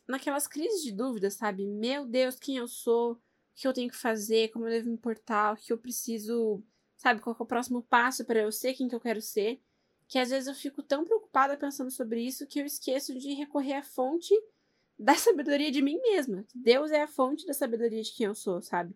naquelas 0.07 0.47
crises 0.47 0.83
de 0.83 0.93
dúvida, 0.93 1.31
sabe? 1.31 1.67
Meu 1.67 2.07
Deus, 2.07 2.39
quem 2.39 2.57
eu 2.57 2.69
sou? 2.69 3.13
O 3.13 3.21
que 3.55 3.67
eu 3.67 3.73
tenho 3.73 3.91
que 3.91 3.97
fazer? 3.97 4.49
Como 4.49 4.67
eu 4.67 4.71
devo 4.71 4.89
me 4.89 4.95
importar? 4.95 5.55
O 5.55 5.57
que 5.57 5.73
eu 5.73 5.79
preciso, 5.79 6.63
sabe? 6.97 7.21
Qual 7.21 7.37
é 7.39 7.43
o 7.43 7.47
próximo 7.47 7.83
passo 7.83 8.25
para 8.25 8.41
eu 8.41 8.51
ser 8.51 8.75
quem 8.75 8.89
que 8.89 8.95
eu 8.95 9.01
quero 9.01 9.21
ser? 9.21 9.61
Que 10.09 10.19
às 10.19 10.31
vezes 10.31 10.49
eu 10.49 10.55
fico 10.55 10.83
tão 10.83 11.05
preocupada 11.05 11.57
pensando 11.57 11.91
sobre 11.91 12.21
isso 12.21 12.47
que 12.47 12.61
eu 12.61 12.67
esqueço 12.67 13.19
de 13.19 13.33
recorrer 13.35 13.75
à 13.75 13.83
fonte 13.83 14.35
da 14.99 15.15
sabedoria 15.15 15.71
de 15.71 15.83
mim 15.83 15.99
mesma. 16.01 16.45
Deus 16.55 16.91
é 16.91 17.03
a 17.03 17.09
fonte 17.09 17.47
da 17.47 17.55
sabedoria 17.55 18.03
de 18.03 18.13
quem 18.13 18.27
eu 18.27 18.35
sou, 18.35 18.61
sabe? 18.61 18.95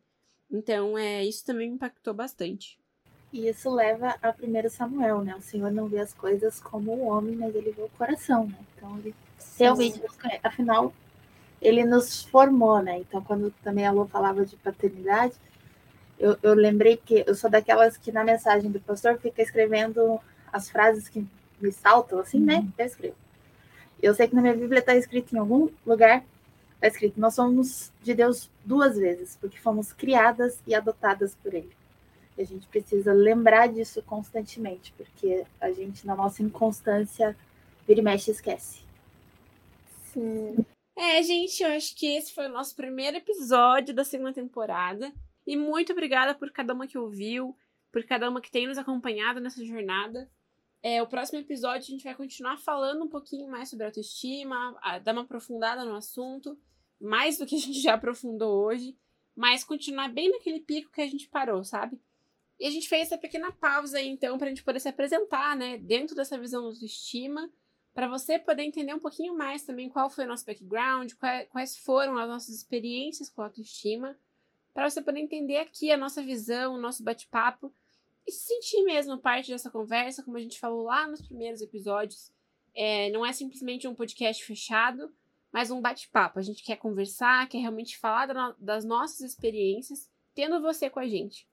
Então, 0.50 0.96
é, 0.96 1.24
isso 1.24 1.44
também 1.44 1.68
me 1.68 1.74
impactou 1.74 2.14
bastante. 2.14 2.78
E 3.36 3.48
isso 3.48 3.68
leva 3.68 4.16
a 4.22 4.30
1 4.30 4.70
Samuel, 4.70 5.22
né? 5.22 5.34
O 5.36 5.42
Senhor 5.42 5.70
não 5.70 5.86
vê 5.86 5.98
as 5.98 6.14
coisas 6.14 6.58
como 6.58 6.92
o 6.92 7.06
homem, 7.06 7.36
mas 7.36 7.54
ele 7.54 7.70
vê 7.70 7.82
o 7.82 7.88
coração, 7.90 8.46
né? 8.46 8.56
Então, 8.74 8.96
ele 8.98 9.14
realmente 9.58 10.00
nos 10.00 10.16
conhece. 10.16 10.40
Afinal, 10.42 10.92
ele 11.60 11.84
nos 11.84 12.22
formou, 12.22 12.82
né? 12.82 12.98
Então, 12.98 13.22
quando 13.22 13.52
também 13.62 13.86
a 13.86 13.90
Lu 13.90 14.06
falava 14.06 14.46
de 14.46 14.56
paternidade, 14.56 15.34
eu, 16.18 16.38
eu 16.42 16.54
lembrei 16.54 16.96
que 16.96 17.24
eu 17.26 17.34
sou 17.34 17.50
daquelas 17.50 17.96
que 17.96 18.10
na 18.10 18.24
mensagem 18.24 18.70
do 18.70 18.80
pastor 18.80 19.18
fica 19.18 19.42
escrevendo 19.42 20.18
as 20.50 20.70
frases 20.70 21.08
que 21.08 21.26
me 21.60 21.70
saltam, 21.70 22.18
assim, 22.18 22.40
né? 22.40 22.56
uhum. 22.56 22.62
né? 22.62 22.72
Eu 22.78 22.86
escrevo. 22.86 23.16
Eu 24.02 24.14
sei 24.14 24.28
que 24.28 24.34
na 24.34 24.42
minha 24.42 24.54
Bíblia 24.54 24.80
está 24.80 24.94
escrito 24.94 25.34
em 25.34 25.38
algum 25.38 25.68
lugar 25.84 26.24
Está 26.76 26.88
escrito: 26.88 27.20
Nós 27.20 27.34
somos 27.34 27.92
de 28.02 28.14
Deus 28.14 28.50
duas 28.64 28.96
vezes, 28.96 29.36
porque 29.40 29.58
fomos 29.58 29.92
criadas 29.92 30.60
e 30.66 30.74
adotadas 30.74 31.34
por 31.42 31.52
Ele. 31.54 31.70
A 32.38 32.44
gente 32.44 32.66
precisa 32.66 33.12
lembrar 33.12 33.68
disso 33.68 34.02
constantemente, 34.02 34.92
porque 34.96 35.44
a 35.60 35.72
gente, 35.72 36.06
na 36.06 36.14
nossa 36.14 36.42
inconstância, 36.42 37.36
vira 37.86 38.00
e 38.00 38.02
mexe 38.02 38.30
esquece. 38.30 38.82
Sim. 40.12 40.56
É, 40.94 41.22
gente, 41.22 41.62
eu 41.62 41.70
acho 41.70 41.94
que 41.94 42.06
esse 42.06 42.34
foi 42.34 42.46
o 42.46 42.52
nosso 42.52 42.74
primeiro 42.74 43.18
episódio 43.18 43.94
da 43.94 44.04
segunda 44.04 44.32
temporada. 44.32 45.12
E 45.46 45.56
muito 45.56 45.92
obrigada 45.92 46.34
por 46.34 46.50
cada 46.50 46.74
uma 46.74 46.86
que 46.86 46.98
ouviu, 46.98 47.56
por 47.92 48.02
cada 48.04 48.28
uma 48.28 48.40
que 48.40 48.50
tem 48.50 48.66
nos 48.66 48.78
acompanhado 48.78 49.40
nessa 49.40 49.64
jornada. 49.64 50.28
É, 50.82 51.02
o 51.02 51.06
próximo 51.06 51.38
episódio 51.38 51.88
a 51.88 51.90
gente 51.90 52.04
vai 52.04 52.14
continuar 52.14 52.58
falando 52.58 53.04
um 53.04 53.08
pouquinho 53.08 53.50
mais 53.50 53.68
sobre 53.68 53.86
autoestima, 53.86 54.76
dar 55.02 55.12
uma 55.12 55.22
aprofundada 55.22 55.84
no 55.84 55.94
assunto, 55.94 56.58
mais 57.00 57.38
do 57.38 57.46
que 57.46 57.56
a 57.56 57.58
gente 57.58 57.80
já 57.80 57.94
aprofundou 57.94 58.64
hoje, 58.64 58.96
mas 59.34 59.64
continuar 59.64 60.08
bem 60.08 60.30
naquele 60.30 60.60
pico 60.60 60.90
que 60.92 61.00
a 61.00 61.06
gente 61.06 61.28
parou, 61.28 61.62
sabe? 61.64 62.00
E 62.58 62.66
a 62.66 62.70
gente 62.70 62.88
fez 62.88 63.02
essa 63.02 63.18
pequena 63.18 63.52
pausa 63.52 63.98
aí, 63.98 64.08
então, 64.08 64.38
para 64.38 64.46
a 64.46 64.50
gente 64.50 64.64
poder 64.64 64.80
se 64.80 64.88
apresentar, 64.88 65.56
né, 65.56 65.76
dentro 65.78 66.16
dessa 66.16 66.38
visão 66.38 66.62
de 66.62 66.68
autoestima, 66.68 67.50
para 67.94 68.08
você 68.08 68.38
poder 68.38 68.62
entender 68.62 68.94
um 68.94 68.98
pouquinho 68.98 69.36
mais 69.36 69.62
também 69.62 69.88
qual 69.88 70.10
foi 70.10 70.24
o 70.24 70.28
nosso 70.28 70.44
background, 70.44 71.12
quais 71.50 71.76
foram 71.78 72.16
as 72.18 72.28
nossas 72.28 72.54
experiências 72.54 73.30
com 73.30 73.42
a 73.42 73.46
autoestima, 73.46 74.18
para 74.74 74.88
você 74.88 75.00
poder 75.00 75.20
entender 75.20 75.56
aqui 75.56 75.90
a 75.90 75.96
nossa 75.96 76.22
visão, 76.22 76.74
o 76.74 76.80
nosso 76.80 77.02
bate-papo 77.02 77.72
e 78.26 78.32
se 78.32 78.48
sentir 78.48 78.82
mesmo 78.84 79.16
parte 79.18 79.50
dessa 79.50 79.70
conversa, 79.70 80.22
como 80.22 80.36
a 80.36 80.40
gente 80.40 80.58
falou 80.58 80.84
lá 80.84 81.06
nos 81.08 81.22
primeiros 81.22 81.62
episódios. 81.62 82.30
É, 82.74 83.08
não 83.10 83.24
é 83.24 83.32
simplesmente 83.32 83.88
um 83.88 83.94
podcast 83.94 84.44
fechado, 84.44 85.10
mas 85.50 85.70
um 85.70 85.80
bate-papo. 85.80 86.38
A 86.38 86.42
gente 86.42 86.62
quer 86.62 86.76
conversar, 86.76 87.48
quer 87.48 87.58
realmente 87.58 87.96
falar 87.96 88.54
das 88.58 88.84
nossas 88.84 89.20
experiências, 89.20 90.10
tendo 90.34 90.60
você 90.60 90.90
com 90.90 91.00
a 91.00 91.06
gente. 91.06 91.48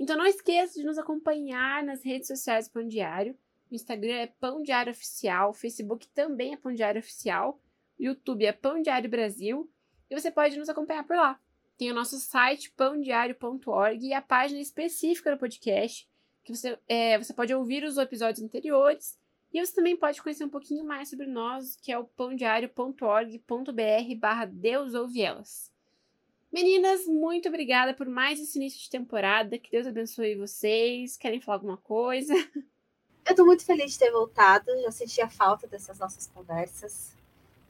Então 0.00 0.16
não 0.16 0.24
esqueça 0.24 0.80
de 0.80 0.86
nos 0.86 0.96
acompanhar 0.96 1.84
nas 1.84 2.02
redes 2.02 2.26
sociais 2.26 2.66
do 2.66 2.72
Pão 2.72 2.88
Diário. 2.88 3.36
O 3.70 3.74
Instagram 3.74 4.14
é 4.14 4.26
Pão 4.26 4.62
Diário 4.62 4.90
Oficial, 4.90 5.50
o 5.50 5.54
Facebook 5.54 6.08
também 6.08 6.54
é 6.54 6.56
Pão 6.56 6.72
Diário 6.72 6.98
Oficial, 6.98 7.60
o 7.98 8.02
YouTube 8.02 8.46
é 8.46 8.52
Pão 8.52 8.80
Diário 8.80 9.10
Brasil 9.10 9.70
e 10.08 10.18
você 10.18 10.30
pode 10.30 10.58
nos 10.58 10.70
acompanhar 10.70 11.04
por 11.04 11.16
lá. 11.16 11.38
Tem 11.76 11.92
o 11.92 11.94
nosso 11.94 12.18
site 12.18 12.72
pãodiário.org 12.72 14.06
e 14.06 14.14
a 14.14 14.22
página 14.22 14.58
específica 14.58 15.32
do 15.32 15.38
podcast, 15.38 16.08
que 16.44 16.56
você, 16.56 16.78
é, 16.88 17.18
você 17.18 17.34
pode 17.34 17.54
ouvir 17.54 17.84
os 17.84 17.98
episódios 17.98 18.42
anteriores 18.42 19.18
e 19.52 19.62
você 19.62 19.74
também 19.74 19.98
pode 19.98 20.22
conhecer 20.22 20.44
um 20.44 20.50
pouquinho 20.50 20.82
mais 20.82 21.10
sobre 21.10 21.26
nós, 21.26 21.76
que 21.76 21.92
é 21.92 21.98
o 21.98 22.04
pãodiário.org.br 22.04 24.14
barra 24.18 24.46
Deus 24.46 24.94
ouve 24.94 25.20
elas. 25.20 25.70
Meninas, 26.52 27.06
muito 27.06 27.48
obrigada 27.48 27.94
por 27.94 28.08
mais 28.08 28.40
esse 28.40 28.58
início 28.58 28.80
de 28.80 28.90
temporada. 28.90 29.58
Que 29.58 29.70
Deus 29.70 29.86
abençoe 29.86 30.34
vocês. 30.34 31.16
Querem 31.16 31.40
falar 31.40 31.56
alguma 31.56 31.76
coisa? 31.76 32.34
Eu 33.24 33.30
estou 33.30 33.46
muito 33.46 33.64
feliz 33.64 33.92
de 33.92 33.98
ter 33.98 34.10
voltado. 34.10 34.66
Já 34.82 34.90
senti 34.90 35.20
a 35.20 35.30
falta 35.30 35.66
dessas 35.66 35.98
nossas 35.98 36.26
conversas 36.26 37.14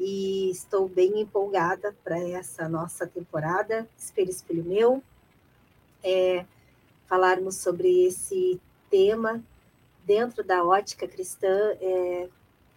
e 0.01 0.51
estou 0.51 0.89
bem 0.89 1.21
empolgada 1.21 1.95
para 2.03 2.19
essa 2.19 2.67
nossa 2.67 3.07
temporada, 3.07 3.87
Espelho, 3.99 4.31
Espelho 4.31 4.65
Meu, 4.65 5.03
é, 6.03 6.47
falarmos 7.07 7.57
sobre 7.57 8.07
esse 8.07 8.59
tema 8.89 9.45
dentro 10.07 10.43
da 10.43 10.65
ótica 10.65 11.07
cristã, 11.07 11.77
é, 11.79 12.31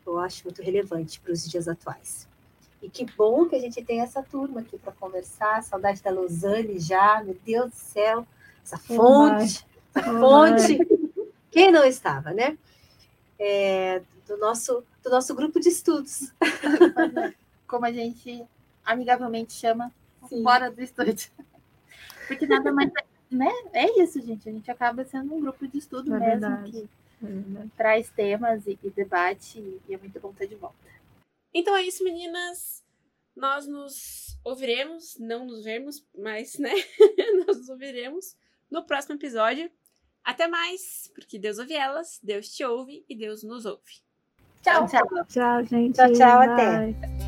eu 0.06 0.20
acho 0.20 0.44
muito 0.44 0.62
relevante 0.62 1.22
para 1.22 1.32
os 1.32 1.50
dias 1.50 1.70
atuais. 1.70 2.28
E 2.84 2.90
que 2.90 3.06
bom 3.06 3.48
que 3.48 3.56
a 3.56 3.60
gente 3.60 3.82
tem 3.82 4.02
essa 4.02 4.22
turma 4.22 4.60
aqui 4.60 4.78
para 4.78 4.92
conversar, 4.92 5.64
saudade 5.64 6.04
da 6.04 6.12
Lausanne 6.12 6.78
já, 6.80 7.24
meu 7.24 7.36
Deus 7.46 7.72
do 7.72 7.76
céu, 7.76 8.28
essa 8.62 8.78
fonte, 8.78 9.66
essa 9.96 10.14
fonte, 10.20 10.80
quem 11.50 11.72
não 11.72 11.86
estava, 11.86 12.32
né? 12.32 12.58
É, 13.40 14.02
do 14.28 14.38
nosso, 14.38 14.84
do 15.02 15.10
nosso 15.10 15.34
grupo 15.34 15.62
de 15.62 15.70
estudos. 15.70 16.34
Como 17.66 17.86
a 17.86 17.92
gente 17.92 18.46
amigavelmente 18.86 19.54
chama, 19.54 19.90
Sim. 20.28 20.44
fora 20.44 20.70
do 20.70 20.82
estúdio. 20.82 21.32
Porque 22.28 22.46
nada 22.46 22.72
mais 22.72 22.92
né? 23.32 23.52
É 23.74 24.02
isso, 24.02 24.22
gente. 24.22 24.48
A 24.48 24.52
gente 24.52 24.70
acaba 24.70 25.04
sendo 25.04 25.34
um 25.34 25.42
grupo 25.42 25.68
de 25.68 25.80
estudo 25.80 26.14
é 26.14 26.20
mesmo 26.20 26.42
verdade. 26.42 26.72
que 26.72 26.90
é 27.26 27.68
traz 27.78 28.10
temas 28.10 28.68
e, 28.68 28.78
e 28.84 28.90
debate, 28.90 29.60
e 29.88 29.94
é 29.94 29.98
muito 29.98 30.20
bom 30.20 30.32
ter 30.34 30.48
de 30.48 30.56
volta. 30.56 30.76
Então 31.54 31.76
é 31.76 31.84
isso, 31.84 32.04
meninas. 32.04 32.84
Nós 33.36 33.68
nos 33.68 34.38
ouviremos, 34.44 35.18
não 35.20 35.46
nos 35.46 35.64
vermos, 35.64 36.06
mas, 36.18 36.58
né? 36.58 36.72
Nós 37.46 37.58
nos 37.58 37.70
ouviremos 37.70 38.36
no 38.70 38.86
próximo 38.86 39.16
episódio. 39.16 39.72
Até 40.24 40.48
mais, 40.48 41.12
porque 41.14 41.38
Deus 41.38 41.60
ouve 41.60 41.74
elas, 41.74 42.20
Deus 42.24 42.50
te 42.50 42.64
ouve 42.64 43.04
e 43.10 43.16
Deus 43.16 43.44
nos 43.44 43.66
ouve. 43.66 44.02
Tchau, 44.62 44.88
tchau. 44.88 45.26
Tchau, 45.28 45.64
gente. 45.66 45.96
Tchau, 45.96 46.14
tchau, 46.14 46.38
Bye. 46.40 46.96
até. 46.96 47.23